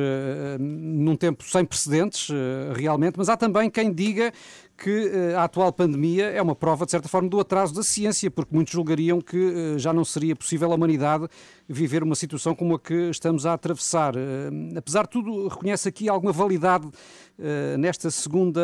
num 0.58 1.16
tempo 1.16 1.44
sem 1.44 1.64
precedentes, 1.64 2.28
realmente, 2.74 3.16
mas 3.18 3.28
há 3.28 3.36
também 3.36 3.68
quem 3.68 3.92
diga 3.92 4.32
que 4.76 5.10
a 5.36 5.44
atual 5.44 5.72
pandemia 5.72 6.26
é 6.26 6.42
uma 6.42 6.54
prova, 6.54 6.84
de 6.84 6.90
certa 6.90 7.08
forma, 7.08 7.28
do 7.28 7.40
atraso 7.40 7.74
da 7.74 7.82
ciência, 7.82 8.30
porque 8.30 8.54
muitos 8.54 8.72
julgariam 8.72 9.20
que 9.20 9.78
já 9.78 9.92
não 9.92 10.04
seria 10.04 10.34
possível 10.34 10.70
à 10.72 10.74
humanidade 10.74 11.28
viver 11.68 12.02
uma 12.02 12.14
situação 12.14 12.54
como 12.54 12.74
a 12.74 12.80
que 12.80 13.10
estamos 13.10 13.46
a 13.46 13.54
atravessar. 13.54 14.14
Apesar 14.76 15.04
de 15.04 15.10
tudo, 15.10 15.48
reconhece 15.48 15.88
aqui 15.88 16.08
alguma 16.08 16.32
validade 16.32 16.88
nesta 17.78 18.10
segunda 18.10 18.60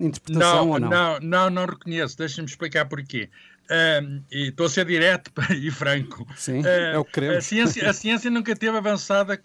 interpretação 0.00 0.64
não, 0.64 0.70
ou 0.70 0.80
não? 0.80 0.88
Não, 0.88 1.20
não, 1.20 1.50
não 1.50 1.66
reconheço. 1.66 2.16
Deixa-me 2.16 2.48
explicar 2.48 2.86
porquê. 2.86 3.28
Um, 3.70 4.24
e 4.32 4.48
estou 4.48 4.66
a 4.66 4.68
ser 4.68 4.84
direto 4.84 5.30
e 5.54 5.70
franco. 5.70 6.26
Sim, 6.34 6.60
uh, 6.60 6.66
é 6.66 6.98
o 6.98 7.04
que 7.04 7.12
queremos. 7.12 7.36
A 7.36 7.40
ciência, 7.40 7.88
a 7.88 7.92
ciência 7.92 8.28
nunca 8.28 8.56
teve 8.56 8.76
avançada, 8.76 9.40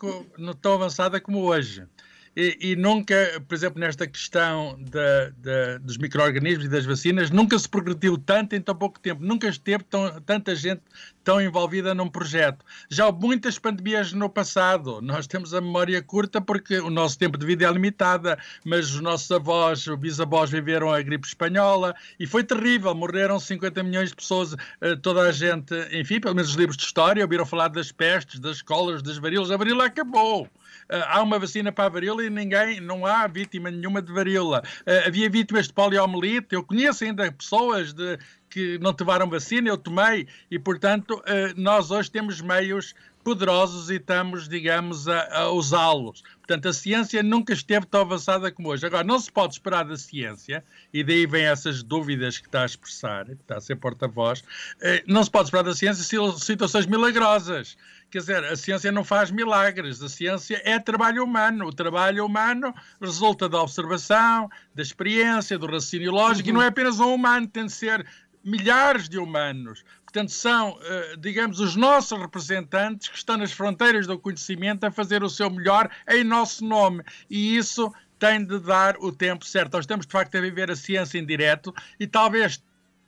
tão 0.59 0.73
avançada 0.73 1.21
como 1.21 1.41
hoje. 1.41 1.85
E, 2.35 2.71
e, 2.71 2.75
nunca, 2.75 3.41
por 3.47 3.55
exemplo, 3.55 3.79
nesta 3.79 4.05
questão 4.05 4.77
da, 4.91 5.29
da, 5.37 5.77
dos 5.77 5.97
micro-organismos 5.97 6.65
e 6.65 6.69
das 6.69 6.85
vacinas, 6.85 7.31
nunca 7.31 7.57
se 7.57 7.67
progrediu 7.67 8.17
tanto 8.17 8.55
em 8.55 8.61
tão 8.61 8.75
pouco 8.75 8.99
tempo, 8.99 9.23
nunca 9.23 9.47
esteve 9.47 9.85
tão, 9.85 10.19
tanta 10.21 10.53
gente 10.53 10.81
tão 11.23 11.41
envolvida 11.41 11.95
num 11.95 12.09
projeto. 12.09 12.65
Já 12.89 13.07
houve 13.07 13.25
muitas 13.25 13.57
pandemias 13.57 14.11
no 14.11 14.29
passado, 14.29 15.01
nós 15.01 15.27
temos 15.27 15.53
a 15.53 15.61
memória 15.61 16.01
curta 16.03 16.41
porque 16.41 16.77
o 16.77 16.89
nosso 16.89 17.17
tempo 17.17 17.37
de 17.37 17.45
vida 17.45 17.65
é 17.65 17.71
limitado, 17.71 18.35
mas 18.65 18.93
os 18.93 18.99
nossos 18.99 19.31
avós, 19.31 19.87
os 19.87 19.97
bisavós 19.97 20.51
viveram 20.51 20.91
a 20.91 21.01
gripe 21.01 21.25
espanhola 21.25 21.95
e 22.19 22.27
foi 22.27 22.43
terrível, 22.43 22.93
morreram 22.93 23.39
50 23.39 23.81
milhões 23.81 24.09
de 24.09 24.15
pessoas, 24.15 24.57
eh, 24.81 24.95
toda 24.97 25.21
a 25.21 25.31
gente, 25.31 25.73
enfim, 25.93 26.19
pelo 26.19 26.35
menos 26.35 26.51
os 26.51 26.57
livros 26.57 26.75
de 26.75 26.83
história, 26.83 27.23
ouviram 27.23 27.45
falar 27.45 27.69
das 27.69 27.93
pestes, 27.93 28.41
das 28.41 28.61
colas, 28.61 29.01
das 29.01 29.17
varíolas, 29.17 29.51
a 29.51 29.57
varíola 29.57 29.85
acabou. 29.85 30.49
Uh, 30.89 31.03
há 31.07 31.21
uma 31.21 31.39
vacina 31.39 31.71
para 31.71 31.85
a 31.85 31.89
varíola 31.89 32.23
e 32.23 32.29
ninguém, 32.29 32.79
não 32.79 33.05
há 33.05 33.27
vítima 33.27 33.71
nenhuma 33.71 34.01
de 34.01 34.11
varíola. 34.11 34.63
Uh, 34.81 35.07
havia 35.07 35.29
vítimas 35.29 35.67
de 35.67 35.73
poliomielite, 35.73 36.47
eu 36.51 36.63
conheço 36.63 37.03
ainda 37.03 37.31
pessoas 37.31 37.93
de 37.93 38.17
que 38.55 38.77
não 38.79 38.93
tomaram 38.93 39.29
vacina, 39.29 39.67
eu 39.67 39.77
tomei, 39.77 40.27
e 40.49 40.57
portanto 40.57 41.21
eh, 41.25 41.53
nós 41.57 41.91
hoje 41.91 42.09
temos 42.09 42.39
meios 42.39 42.95
poderosos 43.25 43.89
e 43.89 43.95
estamos, 43.95 44.47
digamos, 44.47 45.07
a, 45.07 45.39
a 45.39 45.49
usá-los. 45.49 46.21
Portanto, 46.37 46.69
a 46.69 46.73
ciência 46.73 47.23
nunca 47.23 47.53
esteve 47.53 47.87
tão 47.87 48.01
avançada 48.01 48.51
como 48.51 48.69
hoje. 48.69 48.85
Agora, 48.85 49.03
não 49.03 49.17
se 49.17 49.31
pode 49.31 49.55
esperar 49.55 49.83
da 49.83 49.97
ciência, 49.97 50.63
e 50.93 51.03
daí 51.03 51.25
vem 51.25 51.45
essas 51.45 51.81
dúvidas 51.81 52.37
que 52.37 52.45
está 52.45 52.61
a 52.61 52.65
expressar, 52.67 53.25
que 53.25 53.31
está 53.31 53.57
a 53.57 53.61
ser 53.61 53.77
porta-voz, 53.77 54.43
eh, 54.79 55.03
não 55.07 55.23
se 55.23 55.31
pode 55.31 55.47
esperar 55.47 55.63
da 55.63 55.73
ciência 55.73 56.03
situações 56.37 56.85
milagrosas. 56.85 57.75
Quer 58.11 58.19
dizer, 58.19 58.43
a 58.43 58.55
ciência 58.55 58.91
não 58.91 59.03
faz 59.03 59.31
milagres, 59.31 60.03
a 60.03 60.07
ciência 60.07 60.61
é 60.63 60.77
trabalho 60.77 61.23
humano. 61.23 61.65
O 61.65 61.73
trabalho 61.73 62.23
humano 62.23 62.75
resulta 63.01 63.49
da 63.49 63.59
observação, 63.59 64.47
da 64.75 64.83
experiência, 64.83 65.57
do 65.57 65.65
raciocínio 65.65 66.11
lógico, 66.11 66.47
uhum. 66.47 66.53
e 66.53 66.57
não 66.59 66.61
é 66.61 66.67
apenas 66.67 66.99
um 66.99 67.11
humano, 67.11 67.47
tem 67.47 67.65
de 67.65 67.71
ser 67.71 68.05
milhares 68.43 69.09
de 69.09 69.17
humanos. 69.17 69.83
Portanto, 70.15 70.31
são, 70.31 70.79
eh, 70.81 71.15
digamos, 71.19 71.59
os 71.59 71.75
nossos 71.75 72.17
representantes 72.17 73.09
que 73.09 73.17
estão 73.17 73.35
nas 73.35 73.51
fronteiras 73.51 74.07
do 74.07 74.17
conhecimento 74.17 74.85
a 74.85 74.91
fazer 74.91 75.21
o 75.25 75.29
seu 75.29 75.49
melhor 75.49 75.89
em 76.07 76.23
nosso 76.23 76.63
nome. 76.63 77.03
E 77.29 77.57
isso 77.57 77.93
tem 78.17 78.41
de 78.41 78.57
dar 78.59 78.95
o 78.99 79.11
tempo 79.11 79.43
certo. 79.43 79.73
Nós 79.73 79.83
estamos, 79.83 80.05
de 80.05 80.13
facto, 80.13 80.37
a 80.37 80.39
viver 80.39 80.71
a 80.71 80.75
ciência 80.77 81.19
em 81.19 81.25
direto 81.25 81.75
e 81.99 82.07
talvez 82.07 82.63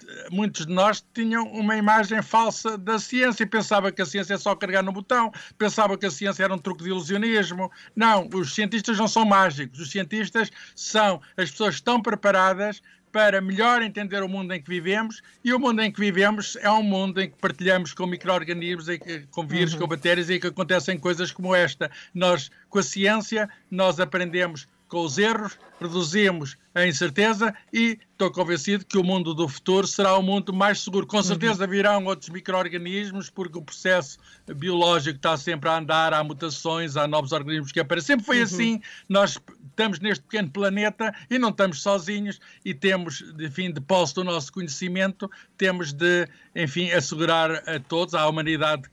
eh, 0.06 0.28
muitos 0.30 0.66
de 0.66 0.74
nós 0.74 1.02
tinham 1.14 1.46
uma 1.46 1.78
imagem 1.78 2.22
falsa 2.22 2.78
da 2.78 3.00
ciência 3.00 3.44
e 3.44 3.48
pensava 3.48 3.90
que 3.90 4.02
a 4.02 4.06
ciência 4.06 4.34
é 4.34 4.38
só 4.38 4.54
carregar 4.54 4.84
no 4.84 4.92
botão, 4.92 5.32
pensava 5.58 5.98
que 5.98 6.06
a 6.06 6.12
ciência 6.12 6.44
era 6.44 6.54
um 6.54 6.60
truque 6.60 6.84
de 6.84 6.90
ilusionismo. 6.90 7.72
Não, 7.96 8.28
os 8.34 8.54
cientistas 8.54 8.98
não 8.98 9.08
são 9.08 9.24
mágicos. 9.24 9.80
Os 9.80 9.92
cientistas 9.92 10.52
são 10.76 11.22
as 11.38 11.52
pessoas 11.52 11.76
que 11.76 11.80
estão 11.80 12.02
preparadas 12.02 12.82
para 13.12 13.42
melhor 13.42 13.82
entender 13.82 14.22
o 14.22 14.30
mundo 14.30 14.54
em 14.54 14.62
que 14.62 14.70
vivemos 14.70 15.22
e 15.44 15.54
o 15.54 15.60
mundo 15.60 15.82
em 15.82 15.92
que 15.92 16.00
vivemos 16.00 16.58
é 16.62 16.70
um 16.70 16.84
mundo 16.84 17.22
em 17.22 17.30
que 17.30 17.36
partilhamos 17.38 17.94
com 17.94 18.06
micro-organismos, 18.06 18.88
com 19.32 19.46
vírus, 19.46 19.74
uhum. 19.74 19.80
com 19.80 19.88
bactérias 19.88 20.30
e 20.30 20.40
que 20.40 20.48
acontecem 20.48 20.98
coisas 20.98 21.32
como 21.32 21.56
esta. 21.56 21.90
Nós, 22.14 22.52
com 22.70 22.80
a 22.80 22.84
ciência, 22.84 23.50
nós 23.72 24.00
aprendemos 24.00 24.68
com 24.88 25.04
os 25.04 25.18
erros, 25.18 25.58
reduzimos 25.80 26.58
a 26.78 26.88
incerteza 26.88 27.54
e 27.74 28.00
estou 28.12 28.32
convencido 28.32 28.86
que 28.86 28.98
o 28.98 29.04
mundo 29.04 29.34
do 29.34 29.48
futuro 29.48 29.86
será 29.86 30.18
um 30.18 30.22
mundo 30.22 30.54
mais 30.54 30.82
seguro. 30.82 31.06
Com 31.06 31.22
certeza 31.22 31.64
uhum. 31.64 31.70
virão 31.70 32.06
outros 32.06 32.30
micro-organismos, 32.30 33.30
porque 33.30 33.58
o 33.58 33.62
processo 33.62 34.18
biológico 34.56 35.18
está 35.18 35.38
sempre 35.38 35.70
a 35.70 35.78
andar, 35.78 36.14
há 36.14 36.24
mutações, 36.24 36.98
há 36.98 37.08
novos 37.08 37.32
organismos 37.32 37.72
que 37.72 37.80
aparecem. 37.80 38.16
Sempre 38.16 38.26
foi 38.26 38.38
uhum. 38.38 38.44
assim. 38.44 38.82
Nós 39.10 39.40
estamos 39.70 40.00
neste 40.00 40.24
pequeno 40.24 40.50
planeta 40.50 41.14
e 41.30 41.38
não 41.38 41.50
estamos 41.50 41.82
sozinhos 41.82 42.40
e 42.66 42.74
temos, 42.74 43.24
enfim, 43.40 43.72
de 43.72 43.80
posse 43.80 44.16
do 44.16 44.24
nosso 44.24 44.52
conhecimento, 44.52 45.30
temos 45.56 45.94
de, 45.94 46.28
enfim, 46.56 46.90
assegurar 46.92 47.52
a 47.52 47.80
todos, 47.80 48.16
à 48.16 48.28
humanidade, 48.28 48.84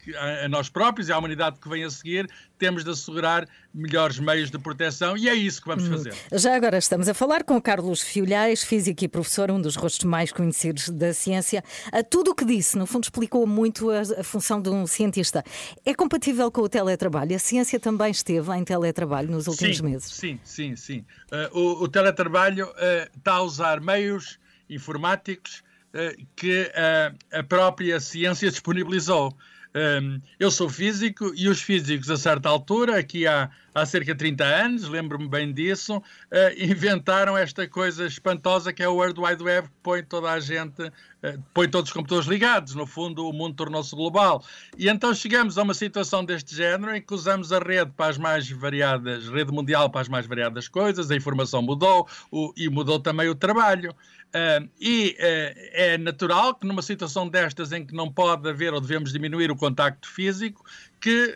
a, 0.44 0.48
nós 0.48 0.68
próprios 0.68 1.08
e 1.08 1.12
à 1.12 1.18
humanidade 1.18 1.58
que 1.58 1.68
vem 1.68 1.84
a 1.84 1.90
seguir, 1.90 2.28
temos 2.58 2.84
de 2.84 2.90
assegurar 2.90 3.48
melhores 3.72 4.18
meios 4.18 4.50
de 4.50 4.58
proteção 4.58 5.16
e 5.16 5.28
é 5.28 5.34
isso 5.34 5.60
que 5.60 5.68
vamos 5.68 5.84
hum. 5.84 5.92
fazer. 5.92 6.14
Já 6.32 6.54
agora 6.54 6.78
estamos 6.78 7.08
a 7.08 7.14
falar 7.14 7.42
com 7.44 7.60
Carlos 7.74 8.02
Fiolhais, 8.02 8.62
físico 8.62 9.02
e 9.02 9.08
professor, 9.08 9.50
um 9.50 9.60
dos 9.60 9.74
rostos 9.74 10.04
mais 10.04 10.30
conhecidos 10.30 10.88
da 10.90 11.12
ciência. 11.12 11.60
Tudo 12.08 12.30
o 12.30 12.34
que 12.34 12.44
disse, 12.44 12.78
no 12.78 12.87
fundo, 12.87 13.02
explicou 13.02 13.44
muito 13.48 13.90
a, 13.90 14.02
a 14.20 14.22
função 14.22 14.62
de 14.62 14.70
um 14.70 14.87
cientista. 14.87 15.42
É 15.84 15.92
compatível 15.92 16.48
com 16.52 16.60
o 16.60 16.68
teletrabalho? 16.68 17.34
A 17.34 17.38
ciência 17.40 17.80
também 17.80 18.12
esteve 18.12 18.48
em 18.52 18.62
teletrabalho 18.62 19.28
nos 19.28 19.48
últimos 19.48 19.78
sim, 19.78 19.82
meses? 19.82 20.04
Sim, 20.04 20.38
sim, 20.44 20.76
sim. 20.76 21.04
Uh, 21.32 21.58
o, 21.58 21.82
o, 21.82 21.88
teletrabalho 21.88 22.68
uh, 22.68 23.18
está 23.18 23.32
a 23.32 23.42
usar 23.42 23.80
meios 23.80 24.38
informáticos 24.70 25.64
uh, 25.94 26.26
que 26.37 26.70
a 27.32 27.42
própria 27.42 27.98
ciência 27.98 28.48
disponibilizou. 28.48 29.37
Um, 29.74 30.20
eu 30.38 30.52
sou 30.52 30.68
físico 30.68 31.32
e 31.34 31.48
os 31.48 31.60
físicos, 31.60 32.08
a 32.08 32.16
certa 32.16 32.48
altura, 32.48 32.96
aqui 33.00 33.26
há, 33.26 33.50
há 33.74 33.84
cerca 33.84 34.12
de 34.12 34.18
30 34.18 34.44
anos, 34.44 34.88
lembro-me 34.88 35.28
bem 35.28 35.52
disso, 35.52 35.96
uh, 35.96 36.02
inventaram 36.56 37.37
esta 37.37 37.66
coisa 37.66 38.06
espantosa 38.06 38.72
que 38.72 38.82
é 38.82 38.88
o 38.88 38.94
World 38.94 39.20
Wide 39.20 39.42
Web, 39.42 39.68
que 39.68 39.74
põe 39.82 40.02
toda 40.02 40.30
a 40.30 40.38
gente, 40.38 40.82
uh, 40.82 41.42
põe 41.52 41.68
todos 41.68 41.90
os 41.90 41.94
computadores 41.94 42.28
ligados. 42.28 42.74
No 42.74 42.87
fundo, 42.87 43.28
o 43.28 43.32
mundo 43.32 43.56
tornou-se 43.56 43.94
global. 43.94 44.44
E 44.78 44.88
então 44.88 45.12
chegamos 45.12 45.58
a 45.58 45.62
uma 45.62 45.74
situação 45.74 46.24
deste 46.24 46.54
género 46.54 46.94
em 46.94 47.02
que 47.02 47.12
usamos 47.12 47.52
a 47.52 47.58
rede 47.58 47.90
para 47.96 48.10
as 48.10 48.18
mais 48.18 48.48
variadas, 48.48 49.28
rede 49.28 49.52
mundial 49.52 49.90
para 49.90 50.02
as 50.02 50.08
mais 50.08 50.26
variadas 50.26 50.68
coisas, 50.68 51.10
a 51.10 51.16
informação 51.16 51.60
mudou 51.60 52.08
o, 52.30 52.52
e 52.56 52.68
mudou 52.68 53.00
também 53.00 53.28
o 53.28 53.34
trabalho. 53.34 53.94
Uh, 54.34 54.68
e 54.80 55.16
uh, 55.20 55.60
é 55.72 55.96
natural 55.96 56.56
que 56.56 56.66
numa 56.66 56.82
situação 56.82 57.28
destas 57.28 57.70
em 57.70 57.87
que 57.87 57.94
não 57.94 58.10
pode 58.10 58.48
haver 58.48 58.74
ou 58.74 58.80
devemos 58.80 59.12
diminuir 59.12 59.48
o 59.48 59.54
contacto 59.54 60.10
físico, 60.10 60.64
que 61.00 61.26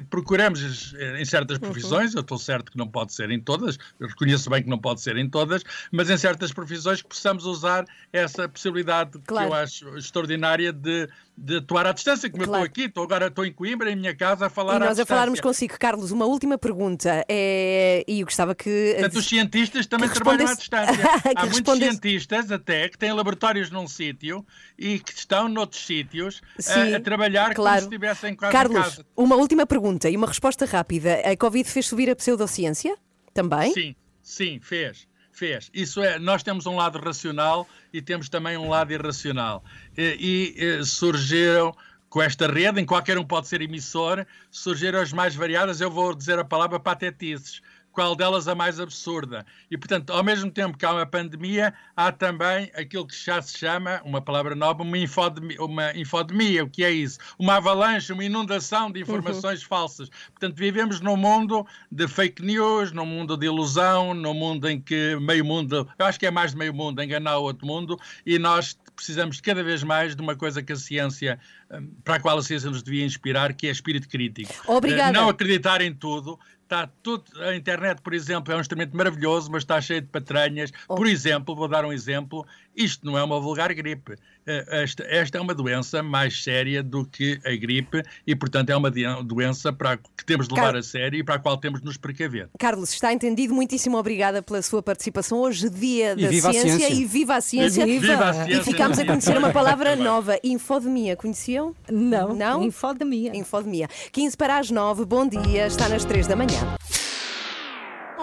uh, 0.00 0.04
procuramos 0.04 0.94
em 1.18 1.24
certas 1.26 1.58
profissões, 1.58 1.77
uhum. 1.84 2.18
eu 2.18 2.20
estou 2.20 2.38
certo 2.38 2.72
que 2.72 2.78
não 2.78 2.88
pode 2.88 3.12
ser 3.12 3.30
em 3.30 3.40
todas, 3.40 3.78
reconheço 4.00 4.50
bem 4.50 4.62
que 4.62 4.68
não 4.68 4.78
pode 4.78 5.00
ser 5.00 5.16
em 5.16 5.28
todas, 5.28 5.62
mas 5.90 6.10
em 6.10 6.16
certas 6.16 6.52
profissões 6.52 7.02
que 7.02 7.08
possamos 7.08 7.44
usar 7.44 7.84
essa 8.12 8.48
possibilidade 8.48 9.18
claro. 9.26 9.48
que 9.48 9.52
eu 9.52 9.58
acho 9.58 9.98
extraordinária 9.98 10.72
de, 10.72 11.08
de 11.40 11.58
atuar 11.58 11.86
à 11.86 11.92
distância, 11.92 12.28
como 12.28 12.42
claro. 12.44 12.62
eu 12.62 12.66
estou 12.66 12.82
aqui, 12.82 12.88
estou 12.88 13.04
agora 13.04 13.28
estou 13.28 13.46
em 13.46 13.52
Coimbra, 13.52 13.90
em 13.90 13.96
minha 13.96 14.14
casa, 14.14 14.46
a 14.46 14.50
falar 14.50 14.76
e 14.76 14.78
nós 14.80 14.98
a 14.98 15.06
falarmos 15.06 15.40
consigo. 15.40 15.78
Carlos, 15.78 16.10
uma 16.10 16.26
última 16.26 16.58
pergunta, 16.58 17.24
é... 17.28 18.04
e 18.08 18.20
eu 18.20 18.26
gostava 18.26 18.54
que... 18.54 18.94
Portanto, 18.94 19.18
os 19.18 19.26
cientistas 19.26 19.86
também 19.86 20.08
trabalham 20.08 20.48
à 20.48 20.54
distância. 20.54 21.04
Há 21.36 21.46
muitos 21.46 21.78
cientistas 21.78 22.50
até 22.50 22.88
que 22.88 22.98
têm 22.98 23.12
laboratórios 23.12 23.70
num 23.70 23.86
sítio 23.86 24.44
e 24.76 24.98
que 24.98 25.12
estão 25.12 25.48
noutros 25.48 25.86
sítios 25.86 26.42
a, 26.68 26.96
a, 26.96 27.00
trabalhar 27.00 27.54
claro. 27.54 27.56
como 27.56 27.78
se 27.78 27.84
estivessem 27.84 28.34
quase 28.34 28.52
Carlos, 28.52 28.76
em 28.76 28.82
casa. 28.82 29.06
uma 29.16 29.36
última 29.36 29.64
pergunta 29.64 30.10
e 30.10 30.16
uma 30.16 30.26
resposta 30.26 30.66
rápida. 30.66 31.22
A 31.24 31.36
Covid 31.36 31.68
fez 31.68 31.86
subir 31.86 32.10
a 32.10 32.16
pseudociência? 32.16 32.96
Também? 33.32 33.72
Sim, 33.72 33.94
sim, 34.20 34.60
fez. 34.60 35.07
Fez. 35.38 35.70
Isso 35.72 36.02
é, 36.02 36.18
nós 36.18 36.42
temos 36.42 36.66
um 36.66 36.74
lado 36.74 36.98
racional 36.98 37.68
e 37.92 38.02
temos 38.02 38.28
também 38.28 38.56
um 38.56 38.68
lado 38.68 38.92
irracional. 38.92 39.62
E, 39.96 40.52
e, 40.58 40.84
surgiram 40.84 41.72
com 42.10 42.20
esta 42.20 42.50
rede, 42.50 42.80
em 42.80 42.84
qualquer 42.84 43.16
um 43.16 43.24
pode 43.24 43.46
ser 43.46 43.62
emissor, 43.62 44.26
surgiram 44.50 45.00
as 45.00 45.12
mais 45.12 45.36
variadas, 45.36 45.80
eu 45.80 45.90
vou 45.90 46.12
dizer 46.12 46.40
a 46.40 46.44
palavra 46.44 46.80
patetices 46.80 47.62
qual 47.92 48.14
delas 48.14 48.46
a 48.46 48.54
mais 48.54 48.78
absurda. 48.78 49.44
E, 49.70 49.76
portanto, 49.76 50.12
ao 50.12 50.22
mesmo 50.22 50.50
tempo 50.50 50.78
que 50.78 50.86
há 50.86 50.92
uma 50.92 51.06
pandemia, 51.06 51.74
há 51.96 52.12
também 52.12 52.70
aquilo 52.74 53.06
que 53.06 53.16
já 53.16 53.42
se 53.42 53.58
chama, 53.58 54.00
uma 54.04 54.20
palavra 54.20 54.54
nova, 54.54 54.82
uma 54.82 54.98
infodemia. 54.98 55.60
Uma 55.62 55.96
infodemia. 55.96 56.64
O 56.64 56.70
que 56.70 56.84
é 56.84 56.90
isso? 56.90 57.18
Uma 57.38 57.56
avalanche, 57.56 58.12
uma 58.12 58.24
inundação 58.24 58.90
de 58.90 59.00
informações 59.00 59.62
uhum. 59.62 59.68
falsas. 59.68 60.08
Portanto, 60.30 60.56
vivemos 60.56 61.00
num 61.00 61.16
mundo 61.16 61.66
de 61.90 62.06
fake 62.06 62.42
news, 62.42 62.92
num 62.92 63.06
mundo 63.06 63.36
de 63.36 63.46
ilusão, 63.46 64.14
num 64.14 64.34
mundo 64.34 64.68
em 64.68 64.80
que 64.80 65.16
meio 65.20 65.44
mundo, 65.44 65.88
eu 65.98 66.06
acho 66.06 66.18
que 66.18 66.26
é 66.26 66.30
mais 66.30 66.52
de 66.52 66.56
meio 66.56 66.72
mundo, 66.72 67.02
enganar 67.02 67.38
o 67.38 67.42
outro 67.42 67.66
mundo, 67.66 67.98
e 68.24 68.38
nós 68.38 68.78
precisamos 68.94 69.40
cada 69.40 69.62
vez 69.62 69.82
mais 69.82 70.14
de 70.14 70.22
uma 70.22 70.34
coisa 70.34 70.62
que 70.62 70.72
a 70.72 70.76
ciência, 70.76 71.38
hum, 71.70 71.90
para 72.04 72.16
a 72.16 72.20
qual 72.20 72.38
a 72.38 72.42
ciência 72.42 72.68
nos 72.68 72.82
devia 72.82 73.04
inspirar, 73.04 73.52
que 73.54 73.66
é 73.66 73.70
espírito 73.70 74.08
crítico. 74.08 74.52
Obrigada. 74.66 75.12
Não 75.12 75.28
acreditar 75.28 75.80
em 75.80 75.94
tudo, 75.94 76.38
está 76.68 76.86
tudo. 77.02 77.24
A 77.42 77.56
internet, 77.56 78.02
por 78.02 78.12
exemplo, 78.12 78.52
é 78.52 78.56
um 78.56 78.60
instrumento 78.60 78.94
maravilhoso, 78.94 79.50
mas 79.50 79.62
está 79.62 79.80
cheio 79.80 80.02
de 80.02 80.08
patranhas. 80.08 80.70
Oh. 80.86 80.94
Por 80.94 81.06
exemplo, 81.06 81.56
vou 81.56 81.66
dar 81.66 81.84
um 81.84 81.92
exemplo: 81.92 82.46
isto 82.78 83.04
não 83.04 83.18
é 83.18 83.22
uma 83.22 83.40
vulgar 83.40 83.74
gripe. 83.74 84.14
Eh, 84.46 84.64
esta, 84.82 85.02
esta 85.04 85.36
é 85.36 85.40
uma 85.40 85.54
doença 85.54 86.02
mais 86.02 86.42
séria 86.42 86.82
do 86.82 87.04
que 87.04 87.40
a 87.44 87.50
gripe 87.56 88.02
e, 88.26 88.36
portanto, 88.36 88.70
é 88.70 88.76
uma 88.76 88.90
doença 88.90 89.72
para, 89.72 89.96
que 89.96 90.24
temos 90.24 90.46
de 90.46 90.54
levar 90.54 90.72
Car... 90.72 90.76
a 90.76 90.82
sério 90.82 91.18
e 91.18 91.24
para 91.24 91.34
a 91.34 91.38
qual 91.38 91.56
temos 91.56 91.80
de 91.80 91.86
nos 91.86 91.96
precaver. 91.96 92.48
Carlos, 92.58 92.92
está 92.92 93.12
entendido. 93.12 93.52
Muitíssimo 93.52 93.98
obrigada 93.98 94.40
pela 94.40 94.62
sua 94.62 94.82
participação 94.82 95.38
hoje, 95.38 95.68
dia 95.68 96.14
da 96.14 96.28
ciência, 96.28 96.52
ciência, 96.52 96.92
e 96.92 97.04
viva 97.04 97.34
a 97.34 97.40
ciência. 97.40 97.86
E, 97.86 97.98
viva 97.98 98.24
a 98.24 98.32
ciência. 98.32 98.60
e 98.60 98.64
ficámos 98.64 98.98
a 98.98 99.04
conhecer 99.04 99.36
uma 99.36 99.50
palavra 99.50 99.96
nova: 99.96 100.38
infodemia. 100.44 101.16
Conheciam? 101.16 101.74
Não. 101.90 102.34
Não? 102.34 102.62
Infodemia. 102.62 103.36
Infodemia. 103.36 103.88
15 104.12 104.36
para 104.36 104.58
as 104.58 104.70
9. 104.70 105.04
Bom 105.04 105.26
dia. 105.26 105.66
Está 105.66 105.88
nas 105.88 106.04
3 106.04 106.26
da 106.26 106.36
manhã 106.36 106.78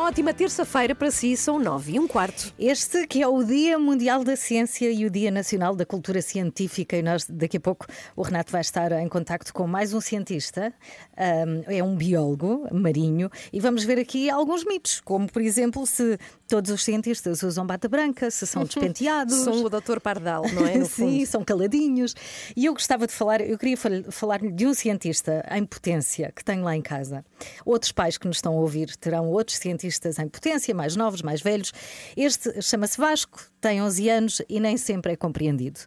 ótima 0.05 0.35
terça-feira 0.35 0.93
para 0.93 1.09
si, 1.09 1.35
são 1.35 1.57
nove 1.57 1.93
e 1.93 1.99
um 1.99 2.07
quarto. 2.07 2.53
Este 2.59 3.07
que 3.07 3.23
é 3.23 3.27
o 3.27 3.43
Dia 3.43 3.79
Mundial 3.79 4.23
da 4.23 4.35
Ciência 4.35 4.91
e 4.91 5.03
o 5.03 5.09
Dia 5.09 5.31
Nacional 5.31 5.75
da 5.75 5.83
Cultura 5.83 6.21
Científica, 6.21 6.95
e 6.95 7.01
nós 7.01 7.25
daqui 7.27 7.57
a 7.57 7.59
pouco 7.59 7.87
o 8.15 8.21
Renato 8.21 8.51
vai 8.51 8.61
estar 8.61 8.91
em 8.91 9.09
contacto 9.09 9.51
com 9.51 9.65
mais 9.65 9.95
um 9.95 9.99
cientista, 9.99 10.71
um, 11.17 11.73
é 11.73 11.83
um 11.83 11.95
biólogo 11.95 12.67
marinho, 12.71 13.31
e 13.51 13.59
vamos 13.59 13.83
ver 13.83 13.97
aqui 13.97 14.29
alguns 14.29 14.63
mitos, 14.63 15.01
como 15.01 15.27
por 15.27 15.41
exemplo 15.41 15.87
se 15.87 16.19
todos 16.47 16.71
os 16.71 16.83
cientistas 16.83 17.43
usam 17.43 17.65
bata 17.65 17.87
branca, 17.87 18.29
se 18.29 18.45
são 18.45 18.63
despenteados. 18.63 19.35
são 19.43 19.63
o 19.63 19.69
doutor 19.69 19.99
Pardal, 19.99 20.43
não 20.53 20.65
é? 20.65 20.83
Sim, 20.85 21.25
são 21.25 21.43
caladinhos. 21.43 22.15
E 22.55 22.65
eu 22.65 22.73
gostava 22.73 23.07
de 23.07 23.13
falar, 23.13 23.41
eu 23.41 23.57
queria 23.57 23.77
falar-lhe 24.09 24.51
de 24.51 24.65
um 24.67 24.73
cientista 24.73 25.45
em 25.51 25.65
potência 25.65 26.31
que 26.35 26.43
tenho 26.43 26.63
lá 26.63 26.75
em 26.75 26.81
casa. 26.81 27.25
Outros 27.65 27.91
pais 27.91 28.17
que 28.17 28.27
nos 28.27 28.37
estão 28.37 28.53
a 28.53 28.59
ouvir 28.59 28.95
terão 28.97 29.27
outros 29.27 29.57
cientistas 29.57 30.19
em 30.19 30.27
potência, 30.27 30.73
mais 30.73 30.95
novos, 30.95 31.21
mais 31.21 31.41
velhos. 31.41 31.71
Este 32.15 32.61
chama-se 32.61 32.97
Vasco, 32.97 33.39
tem 33.59 33.81
11 33.81 34.09
anos 34.09 34.41
e 34.47 34.59
nem 34.59 34.77
sempre 34.77 35.13
é 35.13 35.15
compreendido. 35.15 35.79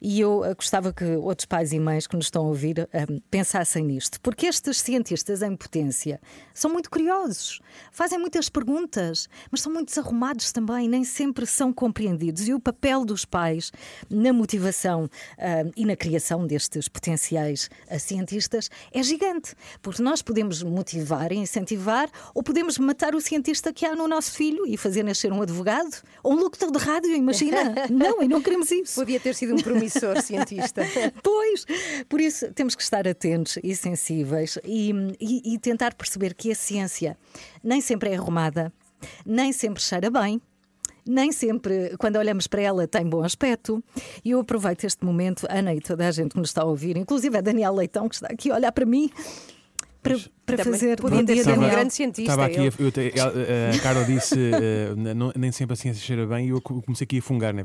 E 0.00 0.20
eu 0.20 0.40
uh, 0.40 0.54
gostava 0.54 0.92
que 0.92 1.04
outros 1.16 1.46
pais 1.46 1.72
e 1.72 1.78
mães 1.78 2.06
que 2.06 2.16
nos 2.16 2.26
estão 2.26 2.44
a 2.44 2.48
ouvir 2.48 2.88
um, 3.10 3.18
pensassem 3.30 3.84
nisto, 3.84 4.20
porque 4.20 4.46
estes 4.46 4.80
cientistas 4.80 5.42
em 5.42 5.56
potência 5.56 6.20
são 6.52 6.70
muito 6.70 6.90
curiosos, 6.90 7.60
fazem 7.90 8.18
muitas 8.18 8.48
perguntas, 8.48 9.28
mas 9.50 9.60
são 9.60 9.72
muito 9.72 9.88
desarrumados 9.88 10.52
também, 10.52 10.88
nem 10.88 11.04
sempre 11.04 11.46
são 11.46 11.72
compreendidos. 11.72 12.48
E 12.48 12.54
o 12.54 12.60
papel 12.60 13.04
dos 13.04 13.24
pais 13.24 13.72
na 14.10 14.32
motivação 14.32 15.04
uh, 15.04 15.72
e 15.76 15.84
na 15.84 15.96
criação 15.96 16.46
destes 16.46 16.88
potenciais 16.88 17.68
cientistas 17.98 18.70
é 18.92 19.02
gigante, 19.02 19.54
porque 19.82 20.02
nós 20.02 20.22
podemos 20.22 20.62
motivar 20.62 21.32
e 21.32 21.36
incentivar, 21.36 22.10
ou 22.34 22.42
podemos 22.42 22.78
matar 22.78 23.14
o 23.14 23.20
cientista 23.20 23.72
que 23.72 23.84
há 23.84 23.94
no 23.94 24.06
nosso 24.06 24.32
filho 24.32 24.66
e 24.66 24.76
fazer 24.76 25.02
nascer 25.02 25.32
um 25.32 25.42
advogado 25.42 26.02
ou 26.22 26.32
um 26.32 26.36
locutor 26.36 26.70
de 26.70 26.78
rádio, 26.78 27.14
imagina? 27.14 27.74
não, 27.90 28.22
e 28.22 28.28
não 28.28 28.42
queremos 28.42 28.70
isso. 28.70 29.00
Podia 29.00 29.20
ter 29.20 29.34
sido 29.34 29.54
um 29.54 29.58
promissor 29.58 29.86
cientista. 30.22 30.82
Pois, 31.22 31.66
por 32.08 32.20
isso 32.20 32.52
temos 32.52 32.74
que 32.74 32.82
estar 32.82 33.06
atentos 33.06 33.58
e 33.62 33.74
sensíveis 33.74 34.58
e, 34.64 34.92
e, 35.20 35.54
e 35.54 35.58
tentar 35.58 35.94
perceber 35.94 36.34
que 36.34 36.50
a 36.50 36.54
ciência 36.54 37.16
nem 37.62 37.80
sempre 37.80 38.10
é 38.10 38.16
arrumada, 38.16 38.72
nem 39.24 39.52
sempre 39.52 39.82
cheira 39.82 40.10
bem 40.10 40.40
nem 41.06 41.30
sempre, 41.30 41.96
quando 41.98 42.16
olhamos 42.16 42.48
para 42.48 42.60
ela, 42.60 42.88
tem 42.88 43.08
bom 43.08 43.22
aspecto. 43.22 43.82
E 44.24 44.32
eu 44.32 44.40
aproveito 44.40 44.84
este 44.84 45.04
momento, 45.04 45.46
Ana 45.48 45.72
e 45.72 45.80
toda 45.80 46.06
a 46.06 46.10
gente 46.10 46.32
que 46.32 46.38
nos 46.38 46.48
está 46.48 46.62
a 46.62 46.64
ouvir, 46.64 46.96
inclusive 46.96 47.38
a 47.38 47.40
Daniel 47.40 47.74
Leitão, 47.74 48.08
que 48.08 48.16
está 48.16 48.26
aqui 48.26 48.50
a 48.50 48.56
olhar 48.56 48.72
para 48.72 48.84
mim. 48.84 49.08
Para, 50.44 50.56
para 50.56 50.64
fazer 50.64 51.00
podia 51.00 51.24
ter 51.24 51.36
sido 51.38 51.60
um 51.60 51.68
grande 51.68 51.94
cientista. 51.94 52.32
Estava 52.32 52.46
aqui, 52.46 52.58
eu, 52.58 52.72
eu, 52.78 53.74
a 53.74 53.78
Carla 53.82 54.04
disse 54.04 54.34
uh, 54.34 55.14
não, 55.14 55.32
nem 55.36 55.50
sempre 55.52 55.74
a 55.74 55.76
ciência 55.76 56.02
cheira 56.02 56.26
bem 56.26 56.46
e 56.46 56.50
eu 56.50 56.60
comecei 56.60 57.04
aqui 57.04 57.18
a 57.18 57.22
fungar, 57.22 57.52
né? 57.52 57.62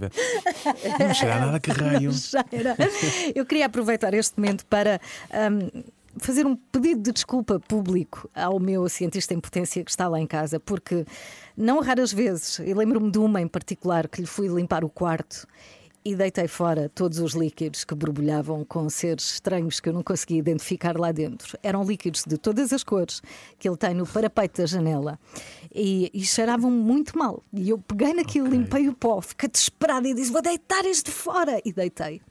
Não 1.00 1.14
cheira 1.14 1.40
nada, 1.40 1.60
que 1.60 1.72
raio. 1.72 2.12
Eu 3.36 3.46
queria 3.46 3.66
aproveitar 3.66 4.14
este 4.14 4.40
momento 4.40 4.66
para. 4.66 5.00
Um, 5.34 5.84
fazer 6.18 6.46
um 6.46 6.56
pedido 6.56 7.02
de 7.02 7.12
desculpa 7.14 7.58
público 7.60 8.30
ao 8.36 8.60
meu 8.60 8.88
cientista 8.90 9.34
em 9.34 9.40
potência 9.40 9.82
que 9.84 9.90
está 9.90 10.10
lá 10.10 10.20
em 10.20 10.28
casa, 10.28 10.60
porque 10.60 11.06
não 11.56 11.80
raras 11.82 12.12
vezes, 12.12 12.60
eu 12.60 12.76
lembro-me 12.76 13.10
de 13.10 13.18
uma 13.18 13.42
em 13.42 13.48
particular 13.48 14.10
que 14.10 14.20
lhe 14.20 14.28
fui 14.28 14.48
limpar 14.48 14.84
o 14.84 14.90
quarto 14.90 15.48
e 16.04 16.16
deitei 16.16 16.48
fora 16.48 16.90
todos 16.90 17.20
os 17.20 17.34
líquidos 17.34 17.84
que 17.84 17.94
borbulhavam 17.94 18.66
com 18.66 18.90
seres 18.90 19.34
estranhos 19.34 19.80
que 19.80 19.90
eu 19.90 19.94
não 19.94 20.04
conseguia 20.04 20.40
identificar 20.40 20.98
lá 20.98 21.12
dentro. 21.12 21.58
Eram 21.62 21.84
líquidos 21.84 22.24
de 22.26 22.38
todas 22.38 22.74
as 22.74 22.84
cores 22.84 23.22
que 23.60 23.68
ele 23.70 23.78
tem 23.78 23.94
no 23.94 24.06
parapeito 24.06 24.62
da 24.62 24.66
janela 24.66 25.20
e, 25.74 26.10
e 26.14 26.24
cheiravam 26.24 26.72
muito 26.72 27.18
mal. 27.18 27.44
E 27.54 27.70
eu 27.70 27.78
peguei 27.78 28.14
naquilo, 28.14 28.48
okay. 28.48 28.60
limpei 28.60 28.90
o 28.90 28.94
pó, 28.94 29.22
fiquei 29.22 29.50
desesperada 29.50 30.08
e 30.08 30.14
disse: 30.14 30.32
Vou 30.32 30.42
deitar 30.42 30.86
isto 30.86 31.12
fora! 31.12 31.62
E 31.64 31.72
deitei. 31.72 32.22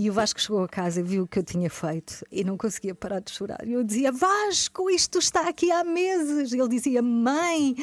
E 0.00 0.08
o 0.08 0.14
Vasco 0.14 0.40
chegou 0.40 0.64
a 0.64 0.68
casa 0.68 1.00
e 1.00 1.02
viu 1.02 1.24
o 1.24 1.26
que 1.26 1.38
eu 1.38 1.42
tinha 1.42 1.68
feito 1.68 2.24
e 2.32 2.42
não 2.42 2.56
conseguia 2.56 2.94
parar 2.94 3.20
de 3.20 3.30
chorar. 3.32 3.58
E 3.66 3.74
eu 3.74 3.84
dizia: 3.84 4.10
Vasco, 4.10 4.88
isto 4.88 5.18
está 5.18 5.46
aqui 5.46 5.70
há 5.70 5.84
meses. 5.84 6.54
E 6.54 6.58
ele 6.58 6.68
dizia: 6.70 7.02
Mãe, 7.02 7.76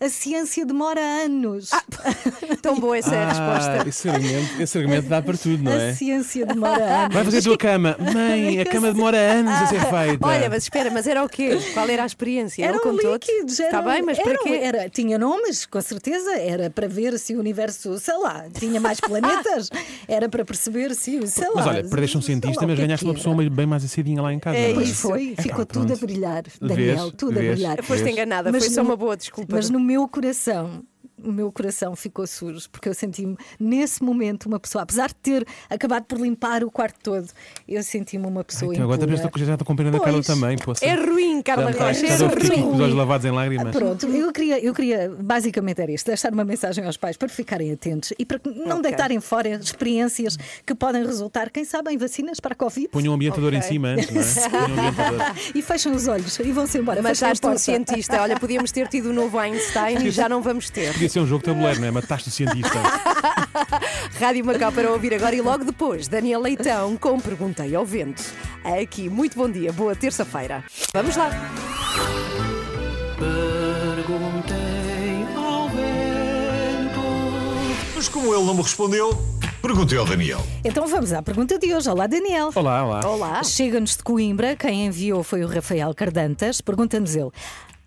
a 0.00 0.08
ciência 0.08 0.66
demora 0.66 1.00
anos. 1.00 1.72
Ah, 1.72 1.80
tão 2.60 2.74
boa 2.80 2.98
essa 2.98 3.14
é 3.14 3.22
a 3.22 3.28
resposta. 3.28 3.88
Esse 3.88 4.08
argumento, 4.08 4.60
esse 4.60 4.78
argumento 4.78 5.08
dá 5.08 5.22
para 5.22 5.38
tudo, 5.38 5.62
não 5.62 5.70
é? 5.70 5.90
A 5.90 5.94
ciência 5.94 6.44
demora 6.44 7.02
anos. 7.02 7.14
Vai 7.14 7.24
fazer 7.24 7.38
a 7.38 7.42
tua 7.42 7.56
cama. 7.56 7.96
Mãe, 8.12 8.60
a 8.60 8.64
cama 8.64 8.92
demora 8.92 9.18
anos 9.18 9.52
a 9.52 9.66
ser 9.66 9.80
feita. 9.80 10.26
Olha, 10.26 10.50
mas 10.50 10.64
espera, 10.64 10.90
mas 10.90 11.06
era 11.06 11.22
o 11.22 11.28
quê? 11.28 11.56
Qual 11.72 11.88
era 11.88 12.02
a 12.02 12.06
experiência? 12.06 12.64
Era 12.64 12.78
um 12.84 12.96
líquidos. 12.96 13.60
Está 13.60 13.80
bem, 13.80 14.02
mas 14.02 14.18
para 14.18 14.36
quê? 14.38 14.58
Era, 14.60 14.90
tinha 14.90 15.16
nomes, 15.16 15.66
com 15.66 15.80
certeza. 15.80 16.36
Era 16.36 16.68
para 16.68 16.88
ver 16.88 17.16
se 17.16 17.36
o 17.36 17.38
universo, 17.38 17.96
sei 18.00 18.16
lá, 18.16 18.46
tinha 18.52 18.80
mais 18.80 18.98
planetas. 19.00 19.70
Era 20.08 20.28
para 20.28 20.44
perceber 20.44 20.96
se, 20.96 21.24
sei 21.28 21.48
lá. 21.50 21.59
Mas 21.64 21.74
olha, 21.74 21.88
perdeste 21.88 22.18
um 22.18 22.22
cientista, 22.22 22.66
mas 22.66 22.78
é 22.78 22.82
ganhaste 22.82 23.04
uma 23.04 23.14
pessoa 23.14 23.36
bem 23.50 23.66
mais 23.66 23.84
acidinha 23.84 24.22
lá 24.22 24.32
em 24.32 24.38
casa. 24.38 24.56
É, 24.56 24.72
isso 24.72 24.94
foi, 24.94 25.34
ficou 25.38 25.64
tudo 25.66 25.92
a 25.92 25.96
brilhar, 25.96 26.42
Daniel, 26.60 27.12
tudo 27.12 27.38
a 27.38 27.42
brilhar. 27.42 27.82
Foste 27.82 28.08
enganada, 28.08 28.50
foi 28.50 28.60
só 28.60 28.82
uma 28.82 28.96
boa 28.96 29.16
desculpa. 29.16 29.56
Mas 29.56 29.70
no 29.70 29.80
meu 29.80 30.06
coração 30.08 30.82
o 31.24 31.32
meu 31.32 31.50
coração 31.52 31.94
ficou 31.96 32.26
sujo, 32.26 32.68
porque 32.70 32.88
eu 32.88 32.94
senti-me, 32.94 33.36
nesse 33.58 34.02
momento, 34.02 34.46
uma 34.46 34.58
pessoa, 34.58 34.82
apesar 34.82 35.08
de 35.08 35.14
ter 35.16 35.46
acabado 35.68 36.04
por 36.04 36.18
limpar 36.20 36.64
o 36.64 36.70
quarto 36.70 36.98
todo, 37.02 37.28
eu 37.68 37.82
senti-me 37.82 38.26
uma 38.26 38.44
pessoa 38.44 38.72
Ai, 38.72 38.76
então, 38.76 38.90
Agora 38.90 39.08
já 39.08 39.24
estou, 39.24 39.44
já 39.44 39.52
estou 39.52 39.66
compreendendo 39.66 40.02
a 40.02 40.04
Carla 40.04 40.22
também. 40.22 40.56
É 40.80 40.94
ruim, 40.94 41.42
Carla 41.42 41.70
Rocha, 41.70 42.06
é 42.06 42.16
ruim. 42.16 42.62
Com 42.62 42.74
os 42.74 42.80
olhos 42.80 42.94
lavados 42.94 43.26
em 43.26 43.30
lágrimas. 43.30 43.74
Pronto, 43.74 44.06
eu 44.06 44.32
queria, 44.32 44.58
eu 44.58 44.74
queria, 44.74 45.10
basicamente 45.18 45.80
era 45.80 45.92
isto, 45.92 46.06
deixar 46.06 46.32
uma 46.32 46.44
mensagem 46.44 46.84
aos 46.84 46.96
pais 46.96 47.16
para 47.16 47.28
ficarem 47.28 47.72
atentos 47.72 48.12
e 48.18 48.24
para 48.24 48.40
não 48.44 48.78
okay. 48.78 48.90
deitarem 48.90 49.20
fora 49.20 49.48
experiências 49.48 50.36
que 50.64 50.74
podem 50.74 51.04
resultar, 51.04 51.50
quem 51.50 51.64
sabe, 51.64 51.92
em 51.92 51.98
vacinas 51.98 52.40
para 52.40 52.52
a 52.52 52.56
Covid. 52.56 52.88
Ponham 52.88 53.12
um 53.12 53.16
ambientador 53.16 53.48
okay. 53.48 53.58
em 53.58 53.62
cima 53.62 53.88
antes, 53.88 54.10
não 54.10 54.20
é? 54.20 54.70
Um 54.70 55.58
e 55.58 55.62
fecham 55.62 55.92
os 55.92 56.06
olhos 56.08 56.38
e 56.38 56.52
vão-se 56.52 56.78
embora. 56.78 57.02
Mas 57.02 57.18
já 57.18 57.32
estou 57.32 57.56
cientista. 57.58 58.20
Olha, 58.20 58.38
podíamos 58.38 58.70
ter 58.72 58.88
tido 58.88 59.10
o 59.10 59.12
novo 59.12 59.38
Einstein 59.38 60.06
e 60.06 60.10
já 60.10 60.28
não 60.28 60.42
vamos 60.42 60.70
ter. 60.70 60.92
Podia 61.10 61.12
ser 61.12 61.20
um 61.20 61.26
jogo 61.26 61.40
de 61.40 61.46
tabuleiro, 61.46 61.80
não 61.80 61.88
é? 61.88 61.90
Mataste 61.90 62.28
o 62.28 62.30
cientista. 62.30 62.78
Rádio 64.20 64.44
Macau 64.44 64.70
para 64.70 64.92
ouvir 64.92 65.12
agora 65.12 65.34
e 65.34 65.40
logo 65.40 65.64
depois, 65.64 66.06
Daniel 66.06 66.40
Leitão 66.40 66.96
com 66.96 67.18
Perguntei 67.18 67.74
ao 67.74 67.84
Vento. 67.84 68.22
Aqui, 68.80 69.08
muito 69.08 69.36
bom 69.36 69.50
dia, 69.50 69.72
boa 69.72 69.96
terça-feira. 69.96 70.62
Vamos 70.94 71.16
lá. 71.16 71.30
Perguntei 73.18 74.56
ao 75.34 75.68
vento. 75.68 77.00
Mas 77.96 78.08
como 78.08 78.32
ele 78.32 78.44
não 78.44 78.54
me 78.54 78.62
respondeu. 78.62 79.10
Perguntei 79.60 79.98
ao 79.98 80.06
Daniel. 80.06 80.40
Então 80.64 80.86
vamos 80.86 81.12
à 81.12 81.22
pergunta 81.22 81.58
de 81.58 81.74
hoje. 81.74 81.88
Olá, 81.90 82.06
Daniel. 82.06 82.50
Olá, 82.54 82.84
olá. 82.84 83.00
Olá. 83.04 83.44
Chega-nos 83.44 83.96
de 83.96 84.02
Coimbra. 84.02 84.56
Quem 84.56 84.86
enviou 84.86 85.22
foi 85.22 85.44
o 85.44 85.46
Rafael 85.46 85.94
Cardantas. 85.94 86.62
Pergunta-nos 86.62 87.14
ele: 87.14 87.30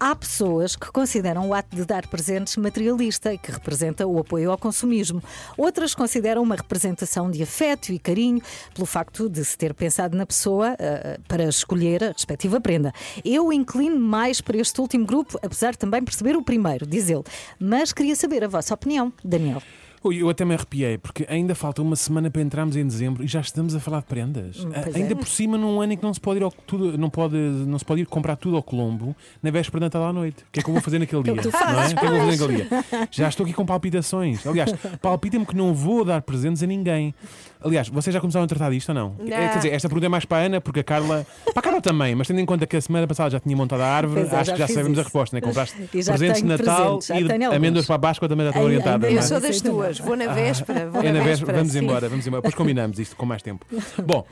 Há 0.06 0.14
pessoas 0.14 0.76
que 0.76 0.92
consideram 0.92 1.48
o 1.48 1.54
ato 1.54 1.74
de 1.74 1.86
dar 1.86 2.06
presentes 2.08 2.58
materialista 2.58 3.34
e 3.34 3.38
que 3.38 3.50
representa 3.50 4.06
o 4.06 4.20
apoio 4.20 4.52
ao 4.52 4.58
consumismo. 4.58 5.24
Outras 5.58 5.96
consideram 5.96 6.44
uma 6.44 6.58
representação 6.58 7.32
de 7.32 7.42
afeto 7.42 7.94
e 7.94 7.98
carinho 7.98 8.42
pelo 8.76 8.86
facto 8.86 9.30
de 9.30 9.46
se 9.46 9.58
ter 9.58 9.74
pensado 9.74 10.18
na 10.18 10.26
pessoa 10.26 10.74
uh, 10.74 11.22
para 11.26 11.46
escolher 11.46 12.04
a 12.04 12.08
respectiva 12.12 12.60
prenda. 12.60 12.92
Eu 13.24 13.54
inclino 13.54 13.98
mais 13.98 14.42
para 14.42 14.58
este 14.58 14.82
último 14.82 15.06
grupo, 15.06 15.40
apesar 15.42 15.72
de 15.72 15.78
também 15.78 16.04
perceber 16.04 16.36
o 16.36 16.44
primeiro, 16.44 16.86
diz 16.86 17.10
ele. 17.10 17.24
Mas 17.58 17.94
queria 17.94 18.18
saber 18.18 18.44
a 18.44 18.50
vossa 18.50 18.74
opinião, 18.74 19.14
Daniel. 19.24 19.64
Ui, 20.04 20.22
eu 20.22 20.30
até 20.30 20.44
me 20.44 20.54
arrepiei, 20.54 20.98
porque 20.98 21.26
ainda 21.30 21.56
falta 21.56 21.82
uma 21.82 21.96
semana 21.96 22.30
para 22.30 22.42
entrarmos 22.42 22.76
em 22.76 22.86
dezembro 22.86 23.24
e 23.24 23.28
já 23.28 23.40
estamos 23.40 23.74
a 23.74 23.80
falar 23.80 24.00
de 24.00 24.06
prendas. 24.06 24.60
Hum, 24.60 24.72
ainda 24.94 25.14
é. 25.14 25.16
por 25.16 25.28
cima, 25.28 25.58
num 25.58 25.80
ano 25.80 25.94
em 25.94 25.98
que 25.98 26.04
não 26.04 26.14
se 26.14 26.20
pode 26.20 26.42
ir 26.42 26.44
ao, 26.44 26.52
tudo, 26.52 26.98
não 26.98 27.10
pode, 27.10 27.38
não 27.38 27.80
se 27.80 27.86
pode 27.86 28.02
ir 28.02 28.06
comprar 28.06 28.36
tudo 28.36 28.58
ao 28.58 28.64
Colombo 28.64 29.16
na 29.42 29.50
véspera 29.50 29.80
de 29.80 29.86
Natal 29.86 30.04
à 30.04 30.12
noite. 30.12 30.44
O 30.44 30.52
que 30.52 30.60
é 30.60 30.64
que 30.64 30.70
eu 30.70 30.74
vou 30.74 30.84
fazer 30.84 31.00
naquele 31.00 31.24
dia? 31.24 31.32
é? 31.32 31.36
O 31.36 31.42
que 31.42 31.48
é 31.48 31.52
que 31.96 32.06
eu 32.06 32.10
vou 32.10 32.20
fazer 32.20 32.42
naquele 32.42 32.64
dia? 32.64 33.08
Já 33.12 33.30
estou 33.30 33.46
aqui 33.46 33.54
com 33.54 33.66
palpitações. 33.66 34.46
Aliás, 34.46 34.74
palpita-me 35.02 35.46
que 35.46 35.56
não 35.56 35.74
vou 35.74 36.04
dar 36.04 36.22
presentes 36.22 36.62
a 36.62 36.68
ninguém. 36.68 37.16
Aliás, 37.64 37.88
vocês 37.90 38.14
já 38.14 38.20
começaram 38.20 38.44
a 38.46 38.48
tratar 38.48 38.70
disto 38.70 38.90
ou 38.90 38.96
não? 38.96 39.16
não. 39.20 39.26
Quer 39.28 39.56
dizer, 39.58 39.74
esta 39.74 39.88
pergunta 39.88 40.06
é 40.06 40.10
mais 40.10 40.26
para 40.26 40.44
a 40.44 40.46
Ana, 40.46 40.62
porque 40.62 40.82
a 40.82 40.84
Carla. 40.84 41.26
Para 41.46 41.60
a 41.60 41.62
Carla 41.62 41.82
também, 41.82 42.14
mas 42.16 42.28
tendo 42.28 42.40
em 42.40 42.46
conta 42.46 42.68
que 42.68 42.76
a 42.76 42.82
semana 42.82 43.08
passada 43.08 43.30
já 43.32 43.40
tinha 43.40 43.56
montado 43.56 43.82
a 43.82 43.88
árvore, 43.88 44.22
é, 44.22 44.36
acho 44.36 44.52
que 44.54 44.60
já 44.60 44.68
sabemos 44.68 44.92
isso. 44.92 45.02
a 45.02 45.04
resposta, 45.04 45.36
né? 45.38 45.42
Compraste 45.42 45.76
já 45.94 46.14
presentes 46.14 46.42
de 46.42 46.48
Natal 46.48 46.98
presentes, 47.00 47.08
já 47.08 47.38
e 47.38 47.56
amêndoas 47.56 47.86
para 47.86 47.96
a 47.96 48.00
Páscoa 48.00 48.28
também 48.28 48.46
já 48.46 48.50
estou 48.52 48.62
Ai, 48.68 48.68
orientada. 48.74 49.08
não 49.08 49.14
Eu 49.14 49.20
é? 49.20 49.22
sou 49.22 49.40
das 49.40 49.62
tuas, 49.62 50.00
vou 50.00 50.16
na 50.16 50.28
véspera. 50.34 50.90
Vou 50.90 51.02
É 51.02 51.06
na 51.06 51.12
véspera, 51.12 51.24
véspera, 51.24 51.58
vamos 51.58 51.74
sim. 51.74 51.80
embora, 51.80 52.10
vamos 52.10 52.28
embora. 52.28 52.42
Depois 52.42 52.56
combinamos 52.56 53.00
isto 53.00 53.16
com 53.16 53.26
mais 53.26 53.42
tempo. 53.42 53.66
Bom. 54.06 54.26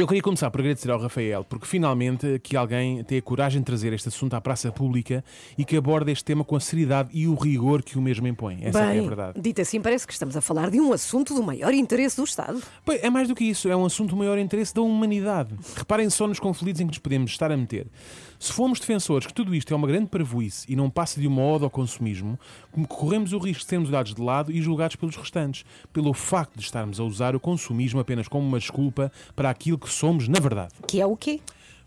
Eu 0.00 0.06
queria 0.06 0.22
começar 0.22 0.50
por 0.50 0.62
agradecer 0.62 0.90
ao 0.90 0.98
Rafael, 0.98 1.44
porque 1.44 1.66
finalmente 1.66 2.38
que 2.38 2.56
alguém 2.56 3.04
tem 3.04 3.18
a 3.18 3.22
coragem 3.22 3.60
de 3.60 3.66
trazer 3.66 3.92
este 3.92 4.08
assunto 4.08 4.32
à 4.32 4.40
praça 4.40 4.72
pública 4.72 5.22
e 5.58 5.62
que 5.62 5.76
aborda 5.76 6.10
este 6.10 6.24
tema 6.24 6.42
com 6.42 6.56
a 6.56 6.60
seriedade 6.60 7.10
e 7.12 7.28
o 7.28 7.34
rigor 7.34 7.82
que 7.82 7.98
o 7.98 8.00
mesmo 8.00 8.26
impõe. 8.26 8.60
Essa 8.62 8.80
Bem, 8.80 8.96
é 8.96 9.04
a 9.04 9.06
verdade. 9.06 9.38
dito 9.38 9.60
assim, 9.60 9.78
parece 9.78 10.06
que 10.06 10.14
estamos 10.14 10.34
a 10.34 10.40
falar 10.40 10.70
de 10.70 10.80
um 10.80 10.90
assunto 10.90 11.34
do 11.34 11.42
maior 11.42 11.74
interesse 11.74 12.16
do 12.16 12.24
Estado. 12.24 12.62
Pois, 12.82 13.04
é 13.04 13.10
mais 13.10 13.28
do 13.28 13.34
que 13.34 13.44
isso, 13.44 13.68
é 13.68 13.76
um 13.76 13.84
assunto 13.84 14.08
do 14.08 14.16
maior 14.16 14.38
interesse 14.38 14.74
da 14.74 14.80
humanidade. 14.80 15.54
Reparem 15.76 16.08
só 16.08 16.26
nos 16.26 16.40
conflitos 16.40 16.80
em 16.80 16.86
que 16.86 16.92
nos 16.92 16.98
podemos 16.98 17.30
estar 17.30 17.52
a 17.52 17.56
meter. 17.58 17.86
Se 18.40 18.54
formos 18.54 18.80
defensores 18.80 19.26
que 19.26 19.34
tudo 19.34 19.54
isto 19.54 19.74
é 19.74 19.76
uma 19.76 19.86
grande 19.86 20.06
parvoíce 20.06 20.64
e 20.66 20.74
não 20.74 20.88
passa 20.88 21.20
de 21.20 21.26
uma 21.26 21.42
ode 21.42 21.62
ao 21.62 21.68
consumismo, 21.68 22.40
corremos 22.88 23.34
o 23.34 23.38
risco 23.38 23.62
de 23.62 23.68
sermos 23.68 23.90
dados 23.90 24.14
de 24.14 24.22
lado 24.22 24.50
e 24.50 24.62
julgados 24.62 24.96
pelos 24.96 25.14
restantes, 25.14 25.62
pelo 25.92 26.14
facto 26.14 26.56
de 26.56 26.62
estarmos 26.62 26.98
a 26.98 27.04
usar 27.04 27.36
o 27.36 27.40
consumismo 27.40 28.00
apenas 28.00 28.28
como 28.28 28.48
uma 28.48 28.58
desculpa 28.58 29.12
para 29.36 29.50
aquilo 29.50 29.78
que 29.78 29.90
somos 29.90 30.26
na 30.26 30.40
verdade. 30.40 30.72
Que 30.88 31.02
é 31.02 31.06
o 31.06 31.18
quê? 31.18 31.38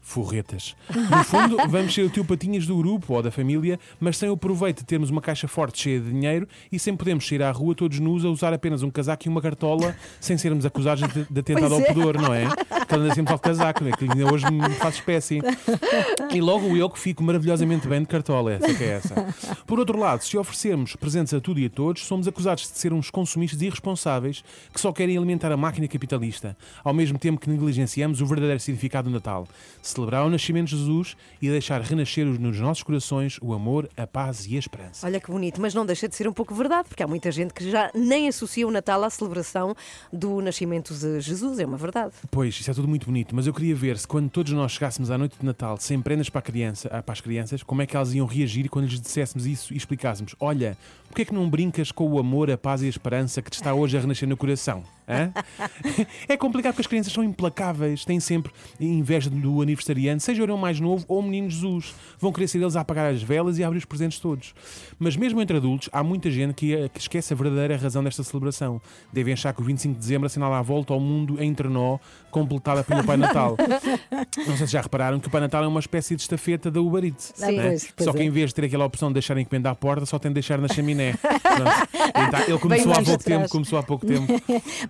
Forretas. 0.06 0.76
No 0.94 1.24
fundo, 1.24 1.58
vamos 1.70 1.94
ser 1.94 2.02
o 2.02 2.10
tio 2.10 2.26
Patinhas 2.26 2.68
do 2.68 2.78
grupo 2.78 3.13
ou 3.13 3.24
da 3.24 3.32
família, 3.32 3.80
mas 4.02 4.18
sem 4.18 4.30
o 4.30 4.36
proveito 4.36 4.80
de 4.80 4.84
termos 4.84 5.10
uma 5.10 5.22
caixa 5.22 5.48
forte 5.48 5.82
cheia 5.82 6.00
de 6.00 6.12
dinheiro 6.12 6.46
e 6.70 6.78
sem 6.78 6.94
podermos 6.94 7.26
sair 7.26 7.42
à 7.42 7.50
rua 7.50 7.74
todos 7.74 8.00
nus 8.00 8.26
a 8.26 8.28
usar 8.28 8.54
apenas 8.54 8.84
um 8.84 8.92
casaco 8.92 9.26
e 9.26 9.30
uma 9.30 9.42
cartola 9.42 9.96
sem 10.20 10.38
sermos 10.38 10.66
acusados 10.66 11.08
de, 11.08 11.26
de 11.30 11.39
atentado 11.39 11.74
ao 11.74 11.80
é. 11.80 11.86
pudor, 11.86 12.22
não 12.22 12.34
é? 12.34 12.46
Porque 12.48 12.96
anda 12.96 13.16
sempre 13.16 13.34
de 13.34 13.39
casaco, 13.39 13.88
é 13.88 13.92
que 13.94 14.04
ainda 14.04 14.32
hoje 14.32 14.46
me 14.52 14.70
faz 14.76 14.96
espécie. 14.96 15.39
E 16.34 16.42
logo 16.42 16.76
eu 16.76 16.89
que 16.89 17.00
fico 17.00 17.24
maravilhosamente 17.24 17.88
bem 17.88 18.02
de 18.02 18.08
cartola, 18.08 18.54
essa 18.54 18.74
que 18.74 18.84
é 18.84 18.88
essa. 18.88 19.16
Por 19.66 19.80
outro 19.80 19.98
lado, 19.98 20.22
se 20.24 20.38
oferecermos 20.38 20.98
presentes 20.98 21.34
a 21.34 21.39
tudo 21.39 21.62
e 21.62 21.66
a 21.66 21.70
todos, 21.70 22.06
somos 22.06 22.28
acusados 22.28 22.63
de 22.63 22.78
ser 22.78 22.92
uns 22.92 23.10
consumistas 23.10 23.62
irresponsáveis 23.62 24.44
que 24.74 24.82
só 24.82 24.92
querem 24.92 25.16
alimentar 25.16 25.52
a 25.52 25.58
máquina 25.58 25.88
capitalista, 25.88 26.58
ao 26.84 26.94
mesmo 26.94 27.18
tempo 27.18 27.39
que 27.39 27.50
negligenciamos 27.50 28.20
o 28.20 28.26
verdadeiro 28.26 28.60
significado 28.60 29.10
do 29.10 29.13
Natal. 29.13 29.48
Celebrar 29.93 30.25
o 30.25 30.29
nascimento 30.29 30.69
de 30.69 30.77
Jesus 30.77 31.15
e 31.39 31.49
deixar 31.49 31.79
renascer 31.82 32.25
nos 32.25 32.60
nossos 32.60 32.82
corações 32.82 33.38
o 33.39 33.53
amor, 33.53 33.88
a 33.95 34.08
paz 34.08 34.47
e 34.47 34.56
a 34.56 34.60
esperança. 34.60 35.06
Olha 35.06 35.19
que 35.19 35.29
bonito, 35.29 35.62
mas 35.62 35.75
não 35.75 35.86
deixa 35.86 36.10
de 36.10 36.15
ser 36.15 36.27
um 36.27 36.34
pouco 36.34 36.56
verdade, 36.56 36.89
porque 36.89 37.03
há 37.03 37.08
muita 37.08 37.32
gente 37.32 37.53
que 37.53 37.69
já 37.69 37.91
nem 37.93 38.27
associa 38.27 38.67
o 38.67 38.71
Natal 38.71 39.03
à 39.03 39.10
celebração 39.12 39.75
do 40.12 40.41
nascimento 40.41 40.95
de 40.95 41.21
Jesus, 41.21 41.60
é 41.60 41.65
uma 41.65 41.77
verdade. 41.77 42.13
Pois, 42.32 42.60
isso 42.60 42.71
é 42.71 42.73
tudo 42.73 42.88
muito 42.88 43.06
bonito, 43.06 43.36
mas 43.36 43.45
eu 43.45 43.53
queria 43.53 43.75
ver 43.75 43.99
se 43.99 44.08
quando 44.08 44.32
todos 44.32 44.51
nós 44.51 44.71
chegássemos 44.71 45.12
à 45.12 45.17
noite 45.17 45.38
de 45.39 45.45
Natal 45.45 45.77
sem 45.79 46.01
prendas 46.01 46.27
para, 46.27 46.41
criança, 46.41 46.89
ah, 46.91 47.03
para 47.03 47.13
as 47.13 47.21
crianças, 47.21 47.62
como 47.62 47.84
é 47.84 47.86
que 47.86 47.95
elas 47.95 48.15
iam 48.15 48.25
reagir 48.25 48.69
quando 48.69 48.88
lhes 48.88 48.99
disséssemos 48.99 49.45
isso 49.45 49.73
e 49.73 49.77
explicássemos: 49.77 50.36
Olha, 50.39 50.75
porquê 51.08 51.21
é 51.21 51.25
que 51.25 51.34
não 51.36 51.47
brincas 51.47 51.91
com 51.91 52.10
o 52.10 52.17
amor, 52.17 52.49
a 52.49 52.58
paz 52.58 52.82
e 52.82 52.87
a 52.87 52.89
esperança 52.89 53.44
que 53.44 53.52
te 53.52 53.56
está 53.56 53.75
hoje 53.75 53.96
a 53.96 54.02
renascer 54.02 54.27
no 54.27 54.35
coração? 54.35 54.83
É 56.27 56.37
complicado 56.37 56.73
porque 56.73 56.81
as 56.81 56.87
crianças 56.87 57.13
são 57.13 57.23
implacáveis, 57.23 58.06
têm 58.06 58.19
sempre 58.19 58.51
inveja 58.79 59.29
do 59.29 59.62
aniversariante, 59.62 60.23
seja 60.23 60.41
o 60.41 60.45
irmão 60.45 60.58
mais 60.58 60.79
novo 60.79 61.06
ou 61.08 61.19
o 61.19 61.23
menino 61.23 61.49
Jesus. 61.49 61.93
Vão 62.19 62.31
querer 62.31 62.47
ser 62.47 62.60
eles 62.60 62.75
a 62.75 62.81
apagar 62.81 63.12
as 63.12 63.21
velas 63.21 63.58
e 63.58 63.63
a 63.63 63.67
abrir 63.67 63.79
os 63.79 63.85
presentes 63.85 64.19
todos. 64.19 64.54
Mas 64.97 65.15
mesmo 65.15 65.41
entre 65.41 65.58
adultos, 65.58 65.89
há 65.91 66.04
muita 66.04 66.31
gente 66.31 66.54
que, 66.54 66.89
que 66.89 66.99
esquece 66.99 67.33
a 67.33 67.35
verdadeira 67.35 67.77
razão 67.77 68.04
desta 68.04 68.23
celebração. 68.23 68.81
Devem 69.12 69.33
achar 69.33 69.54
que 69.54 69.62
o 69.62 69.63
25 69.63 69.93
de 69.93 69.99
dezembro 69.99 70.27
assinala 70.27 70.60
a 70.60 70.62
volta 70.62 70.93
ao 70.93 70.99
mundo 70.99 71.41
em 71.41 71.54
trenó, 71.54 71.97
completada 72.31 72.83
pelo 72.83 73.04
Pai 73.04 73.17
Natal. 73.17 73.58
Não 74.47 74.58
sei 74.58 74.67
se 74.67 74.73
já 74.73 74.81
repararam 74.81 75.19
que 75.19 75.27
o 75.27 75.31
Pai 75.31 75.41
Natal 75.41 75.63
é 75.63 75.67
uma 75.67 75.79
espécie 75.79 76.15
de 76.15 76.21
estafeta 76.21 76.71
da 76.71 76.81
Uber 76.81 77.04
Eats. 77.04 77.33
Sim. 77.35 77.58
né? 77.58 77.69
Pois, 77.69 77.93
pois 77.95 78.06
Só 78.06 78.13
que 78.13 78.21
é. 78.21 78.23
em 78.23 78.29
vez 78.29 78.49
de 78.49 78.56
ter 78.56 78.65
aquela 78.65 78.85
opção 78.85 79.10
de 79.10 79.13
deixar 79.13 79.37
encomenda 79.37 79.69
à 79.69 79.75
porta, 79.75 80.06
só 80.06 80.17
tem 80.17 80.31
de 80.31 80.35
deixar 80.35 80.60
na 80.60 80.67
chaminé. 80.67 81.13
Pronto. 81.19 81.89
Então, 82.27 82.39
ele 82.47 82.60
começou 82.60 82.91
há 82.91 82.95
pouco 82.95 83.12
atrás. 83.12 83.23
tempo, 83.23 83.49
começou 83.49 83.79
há 83.79 83.83
pouco 83.83 84.06
tempo. 84.06 84.33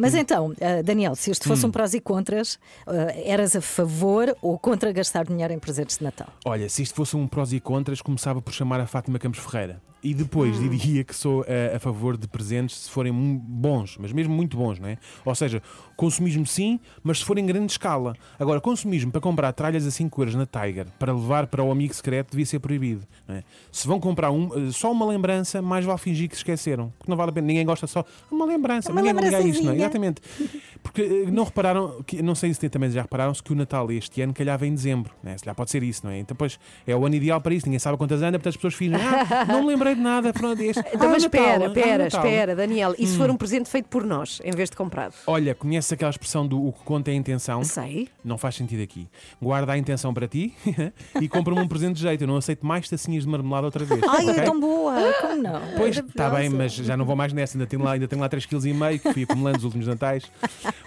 Mas 0.03 0.15
então, 0.15 0.53
ah, 0.61 0.81
Daniel, 0.83 1.15
se 1.15 1.31
isto 1.31 1.45
Hum. 1.45 1.55
fosse 1.55 1.65
um 1.65 1.71
prós 1.71 1.93
e 1.93 1.99
contras, 1.99 2.59
ah, 2.85 2.91
eras 3.23 3.55
a 3.55 3.61
favor 3.61 4.35
ou 4.41 4.59
contra 4.59 4.91
gastar 4.91 5.25
dinheiro 5.25 5.53
em 5.53 5.59
presentes 5.59 5.97
de 5.97 6.03
Natal? 6.03 6.27
Olha, 6.45 6.67
se 6.69 6.83
isto 6.83 6.93
fosse 6.95 7.15
um 7.15 7.27
prós 7.27 7.53
e 7.53 7.59
contras, 7.59 8.01
começava 8.01 8.41
por 8.41 8.53
chamar 8.53 8.79
a 8.79 8.85
Fátima 8.85 9.17
Campos 9.17 9.39
Ferreira. 9.39 9.81
E 10.03 10.13
depois 10.13 10.57
Hum. 10.59 10.67
diria 10.67 11.03
que 11.03 11.15
sou 11.15 11.45
eh, 11.47 11.73
a, 11.75 11.79
favor 11.79 12.17
de 12.17 12.27
presentes 12.27 12.75
se 12.77 12.89
forem 12.89 13.13
bons, 13.13 13.97
mas 13.97 14.11
mesmo 14.11 14.33
muito 14.33 14.57
bons, 14.57 14.77
não 14.77 14.89
é? 14.89 14.97
Ou 15.23 15.33
seja, 15.33 15.61
consumismo 15.95 16.45
sim, 16.45 16.77
mas 17.01 17.19
se 17.19 17.25
for 17.25 17.37
em 17.37 17.45
grande 17.45 17.71
escala. 17.71 18.13
Agora, 18.37 18.59
consumismo 18.59 19.11
para 19.11 19.21
comprar 19.21 19.53
tralhas 19.53 19.87
a 19.87 19.91
5 19.91 20.21
euros 20.21 20.35
na 20.35 20.45
Tiger 20.45 20.87
para 20.99 21.13
levar 21.13 21.47
para 21.47 21.63
o 21.63 21.71
amigo 21.71 21.93
secreto 21.93 22.31
devia 22.31 22.45
ser 22.45 22.59
proibido. 22.59 23.07
É? 23.29 23.43
Se 23.71 23.87
vão 23.87 23.99
comprar 23.99 24.29
um, 24.31 24.67
eh, 24.67 24.71
só 24.71 24.91
uma 24.91 25.05
lembrança, 25.05 25.61
mais 25.61 25.85
vale 25.85 25.99
fingir 25.99 26.27
que 26.27 26.35
se 26.35 26.39
esqueceram. 26.41 26.91
Porque 26.97 27.09
não 27.09 27.15
vale 27.15 27.29
a 27.29 27.33
pena, 27.33 27.47
ninguém 27.47 27.65
gosta 27.65 27.87
só 27.87 28.03
uma 28.29 28.45
lembrança. 28.45 28.91
Uma 28.91 29.01
ninguém 29.01 29.23
liga 29.23 29.37
a 29.37 29.41
isto, 29.41 29.63
não 29.63 29.71
é? 29.71 29.75
Exatamente. 29.77 30.21
Porque 30.83 31.01
eh, 31.01 31.31
não 31.31 31.45
repararam, 31.45 32.03
que, 32.05 32.21
não 32.21 32.35
sei 32.35 32.53
se 32.53 32.69
também 32.69 32.91
já 32.91 33.01
repararam-se 33.01 33.41
que 33.41 33.53
o 33.53 33.55
Natal 33.55 33.89
este 33.91 34.21
ano 34.21 34.33
calhava 34.33 34.67
em 34.67 34.75
dezembro. 34.75 35.13
Né? 35.23 35.37
Se 35.37 35.47
lá 35.47 35.55
pode 35.55 35.71
ser 35.71 35.81
isso, 35.81 36.01
não 36.03 36.11
é? 36.11 36.19
Então, 36.19 36.35
pois, 36.35 36.59
é 36.85 36.95
o 36.95 37.05
ano 37.05 37.15
ideal 37.15 37.39
para 37.39 37.53
isso. 37.53 37.65
Ninguém 37.65 37.79
sabe 37.79 37.97
quantas 37.97 38.21
anda, 38.21 38.37
portanto 38.37 38.49
as 38.49 38.55
pessoas 38.57 38.73
fingem, 38.73 38.99
ah, 38.99 39.45
não 39.45 39.61
me 39.61 39.69
lembrei 39.69 39.95
de 39.95 40.01
nada, 40.01 40.33
pronto, 40.33 40.61
este. 40.61 40.83
Então, 40.93 41.07
ah, 41.07 41.11
mas 41.13 41.23
Natal, 41.23 41.41
espera, 41.41 41.63
ah, 41.63 41.67
espera, 41.67 42.03
Natal." 42.03 42.25
espera, 42.25 42.55
Daniel. 42.55 42.95
E 42.99 43.07
se 43.07 43.17
for 43.17 43.29
um 43.29 43.37
presente 43.37 43.69
feito 43.69 43.87
por 43.87 44.03
nós, 44.03 44.41
em 44.43 44.51
vez 44.51 44.69
de 44.69 44.75
comprado? 44.75 45.13
Olha, 45.25 45.55
conheces 45.55 45.91
aquela 45.93 46.11
expressão 46.11 46.45
do 46.45 46.67
o 46.67 46.73
que 46.73 46.83
conta 46.83 47.09
é 47.09 47.13
a 47.13 47.15
intenção? 47.15 47.63
Sei. 47.63 48.09
Não 48.23 48.37
faz 48.37 48.55
sentido 48.55 48.83
aqui. 48.83 49.07
Guarda 49.41 49.71
a 49.71 49.77
intenção 49.77 50.13
para 50.13 50.27
ti 50.27 50.53
e 51.19 51.29
compra-me 51.29 51.61
um 51.61 51.67
presente 51.67 51.95
de 51.95 52.01
jeito. 52.01 52.23
Eu 52.23 52.27
não 52.27 52.37
aceito 52.37 52.65
mais 52.65 52.89
tacinhas 52.89 53.23
de 53.23 53.29
marmelada 53.29 53.67
outra 53.67 53.85
vez. 53.85 54.01
Ai, 54.03 54.27
ok? 54.27 54.39
é 54.39 54.43
tão 54.43 54.59
boa! 54.59 54.93
Como 55.21 55.41
não? 55.41 55.61
Pois, 55.77 55.97
está 55.97 56.29
bem, 56.29 56.49
mas 56.49 56.73
já 56.73 56.97
não 56.97 57.05
vou 57.05 57.15
mais 57.15 57.31
nessa. 57.31 57.57
Ainda 57.57 57.67
tenho 57.67 57.83
lá, 57.83 57.93
ainda 57.93 58.07
tenho 58.07 58.21
lá 58.21 58.29
3,5 58.29 58.49
kg 58.49 58.99
que 58.99 59.13
fui 59.13 59.23
acumulando 59.23 59.57
nos 59.57 59.63
últimos 59.63 59.87
natais. 59.87 60.29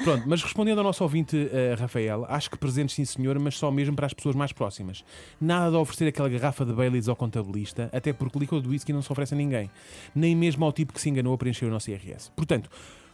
Pronto, 0.02 0.24
mas 0.26 0.42
respondendo 0.42 0.78
ao 0.78 0.84
nosso 0.84 1.02
ouvinte, 1.02 1.48
eh, 1.52 1.74
Rafael, 1.78 2.24
acho 2.28 2.50
que 2.50 2.58
presentes 2.58 2.94
sim, 2.94 3.04
senhor, 3.04 3.38
mas 3.38 3.56
só 3.56 3.70
mesmo 3.70 3.94
para 3.96 4.06
as 4.06 4.14
pessoas 4.14 4.34
mais 4.34 4.52
próximas. 4.52 5.04
Nada 5.40 5.70
de 5.70 5.76
oferecer 5.76 6.08
aquela 6.08 6.28
garrafa 6.28 6.64
de 6.64 6.72
Baileys 6.72 7.08
ao 7.08 7.16
contabilista, 7.16 7.88
até 7.92 8.12
porque 8.12 8.38
líquido 8.38 8.62
de 8.62 8.68
whisky 8.68 8.92
não 8.92 9.02
se 9.02 9.10
oferece 9.10 9.34
a 9.34 9.36
ninguém. 9.36 9.70
Nem 10.14 10.34
mesmo 10.34 10.64
ao 10.64 10.72
tipo 10.72 10.92
que 10.92 11.00
se 11.00 11.08
enganou 11.08 11.34
a 11.34 11.38
preencher 11.38 11.66
o 11.66 11.70
nosso 11.70 11.90
IRS. 11.90 12.30
Portanto, 12.36 12.70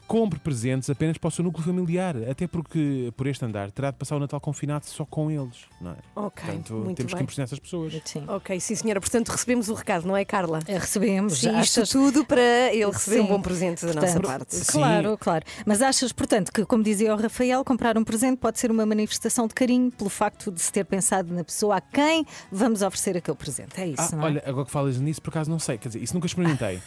compre 0.06 0.38
presentes 0.38 0.90
apenas 0.90 1.16
para 1.16 1.28
o 1.28 1.30
seu 1.30 1.42
núcleo 1.44 1.64
familiar, 1.64 2.16
até 2.28 2.46
porque, 2.46 3.12
por 3.16 3.26
este 3.26 3.44
andar, 3.44 3.70
terá 3.70 3.90
de 3.90 3.96
passar 3.96 4.16
o 4.16 4.20
Natal 4.20 4.40
confinado 4.40 4.84
só 4.86 5.04
com 5.06 5.30
eles, 5.30 5.56
não 5.80 5.92
é? 5.92 5.96
Ok, 6.14 6.44
Portanto, 6.44 6.74
muito 6.74 6.96
temos 6.98 7.12
que 7.12 7.16
bem. 7.16 7.22
impressionar 7.22 7.46
essas 7.46 7.58
pessoas. 7.58 8.00
Sim. 8.04 8.24
Ok, 8.28 8.60
sim, 8.60 8.74
senhora. 8.74 9.00
Portanto, 9.00 9.28
recebemos 9.30 9.68
o 9.68 9.74
recado, 9.74 10.06
não 10.06 10.16
é, 10.16 10.24
Carla? 10.24 10.58
Eh, 10.66 10.78
Recebemos. 10.78 11.38
Sim, 11.38 11.58
isto 11.60 11.80
achas- 11.80 11.88
tudo 11.90 12.24
para 12.24 12.40
ele 12.72 12.90
receber 12.90 13.20
um 13.20 13.24
Sim. 13.24 13.28
bom 13.28 13.40
presente 13.40 13.86
da 13.86 13.94
nossa 13.94 14.06
Portanto, 14.20 14.26
parte. 14.26 14.54
Sim. 14.56 14.72
Claro, 14.72 15.16
claro. 15.18 15.44
Mas 15.64 15.80
achas, 15.80 16.12
portanto, 16.12 16.52
que, 16.52 16.64
como 16.66 16.82
dizia 16.82 17.14
o 17.14 17.16
Rafael, 17.18 17.64
comprar 17.64 17.96
um 17.96 18.04
presente 18.04 18.36
pode 18.38 18.58
ser 18.58 18.70
uma 18.70 18.84
manifestação 18.84 19.46
de 19.46 19.54
carinho 19.54 19.90
pelo 19.90 20.10
facto 20.10 20.50
de 20.50 20.60
se 20.60 20.70
ter 20.72 20.84
pensado 20.84 21.32
na 21.32 21.42
pessoa 21.44 21.76
a 21.76 21.80
quem 21.80 22.26
vamos 22.50 22.82
oferecer 22.82 23.16
aquele 23.16 23.36
presente. 23.36 23.80
É 23.80 23.86
isso, 23.88 24.02
Ah, 24.02 24.16
não 24.16 24.22
é? 24.22 24.24
olha, 24.26 24.42
agora 24.46 24.64
que 24.66 24.70
falas 24.70 24.98
nisso, 25.00 25.22
por 25.22 25.30
acaso 25.30 25.50
não 25.50 25.58
sei. 25.58 25.78
Quer 25.78 25.88
dizer, 25.88 26.02
isso 26.02 26.12
nunca 26.14 26.26
experimentei. 26.26 26.80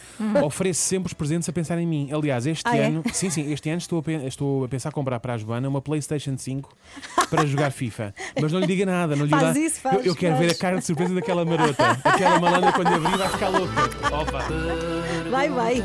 Ofereço 0.44 0.80
sempre 0.82 1.06
os 1.08 1.12
presentes 1.12 1.48
a 1.48 1.52
pensar 1.52 1.78
em 1.78 1.86
mim. 1.86 2.10
Aliás, 2.12 2.46
este 2.46 2.66
Uhum. 2.68 2.72
Ah, 2.74 2.76
é? 2.76 2.90
Sim, 3.12 3.30
sim, 3.30 3.52
este 3.52 3.68
ano 3.70 3.78
estou 3.78 4.02
a, 4.06 4.12
estou 4.26 4.64
a 4.64 4.68
pensar 4.68 4.92
comprar 4.92 5.18
para 5.20 5.34
a 5.34 5.38
Joana 5.38 5.68
uma 5.68 5.80
PlayStation 5.80 6.36
5 6.38 6.68
para 7.30 7.46
jogar 7.46 7.70
FIFA. 7.70 8.14
Mas 8.40 8.52
não 8.52 8.60
lhe 8.60 8.66
diga 8.66 8.84
nada, 8.86 9.14
não 9.16 9.24
lhe 9.24 9.30
Faz 9.30 9.54
diga. 9.54 9.66
isso, 9.66 9.80
faz, 9.80 9.96
eu, 9.98 10.04
eu 10.04 10.14
quero 10.16 10.36
faz. 10.36 10.46
ver 10.46 10.52
a 10.52 10.58
cara 10.58 10.78
de 10.78 10.84
surpresa 10.84 11.14
daquela 11.14 11.44
marota. 11.44 11.82
Aquela 12.04 12.38
malandra 12.40 12.72
quando 12.72 12.88
abrir 12.88 13.16
vai 13.16 13.28
ficar 13.28 13.48
louca. 13.48 13.72
Opa! 14.14 14.44
Vai, 15.30 15.48
vai. 15.48 15.82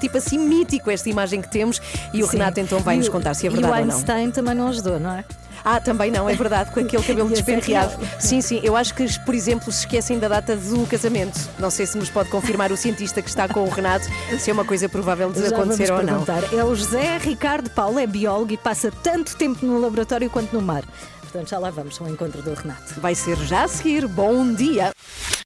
tipo 0.00 0.18
assim 0.18 0.38
mítico 0.38 0.90
esta 0.90 1.08
imagem 1.08 1.40
que 1.40 1.48
temos 1.48 1.80
e 2.12 2.22
o 2.22 2.26
Sim. 2.26 2.38
Renato 2.38 2.60
então 2.60 2.80
vai 2.80 2.94
E 2.96 2.98
nos 2.98 3.08
o- 3.08 3.12
contar 3.12 3.34
se 3.34 3.46
é 3.46 3.50
E 3.50 3.52
verdade 3.52 3.72
o 3.74 3.76
ou 3.80 3.86
não. 3.86 3.94
Einstein 3.94 4.30
também 4.30 4.54
não 4.54 4.68
ajudou, 4.68 4.98
não 4.98 5.10
é? 5.12 5.24
Ah, 5.62 5.78
também 5.78 6.10
não, 6.10 6.26
é 6.26 6.34
verdade, 6.34 6.70
com 6.70 6.80
aquele 6.80 7.02
cabelo 7.02 7.28
ser 7.34 7.34
despenteado. 7.34 7.92
Sim, 8.18 8.40
sim, 8.40 8.60
eu 8.64 8.74
acho 8.74 8.94
que, 8.94 9.06
por 9.26 9.34
exemplo, 9.34 9.70
se 9.70 9.80
esquecem 9.80 10.18
da 10.18 10.26
data 10.26 10.56
do 10.56 10.86
casamento. 10.86 11.38
Não 11.58 11.68
sei 11.68 11.84
se 11.84 11.98
nos 11.98 12.08
pode 12.08 12.30
confirmar 12.30 12.72
o 12.72 12.78
cientista 12.78 13.20
que 13.20 13.28
está 13.28 13.46
com 13.46 13.60
o 13.64 13.68
Renato 13.68 14.06
se 14.38 14.48
é 14.48 14.52
uma 14.54 14.64
coisa 14.64 14.88
provável 14.88 15.30
de 15.30 15.40
Já 15.42 15.48
acontecer 15.48 15.92
ou 15.92 16.02
não. 16.02 16.24
É 16.50 16.64
o 16.64 16.74
José 16.74 17.18
Ricardo 17.18 17.68
Paulo, 17.68 17.98
é 17.98 18.06
biólogo 18.06 18.52
e 18.54 18.56
passa 18.56 18.90
tanto 19.02 19.36
tempo 19.36 19.66
no 19.66 19.78
laboratório 19.78 20.30
quanto 20.30 20.50
no 20.54 20.62
mar. 20.62 20.82
Portanto, 21.20 21.50
já 21.50 21.58
lá 21.58 21.70
vamos 21.70 22.00
ao 22.00 22.08
encontro 22.08 22.40
do 22.42 22.54
Renato. 22.54 22.98
Vai 22.98 23.14
ser 23.14 23.36
já 23.36 23.64
a 23.64 23.68
seguir. 23.68 24.08
Bom 24.08 24.54
dia! 24.54 24.92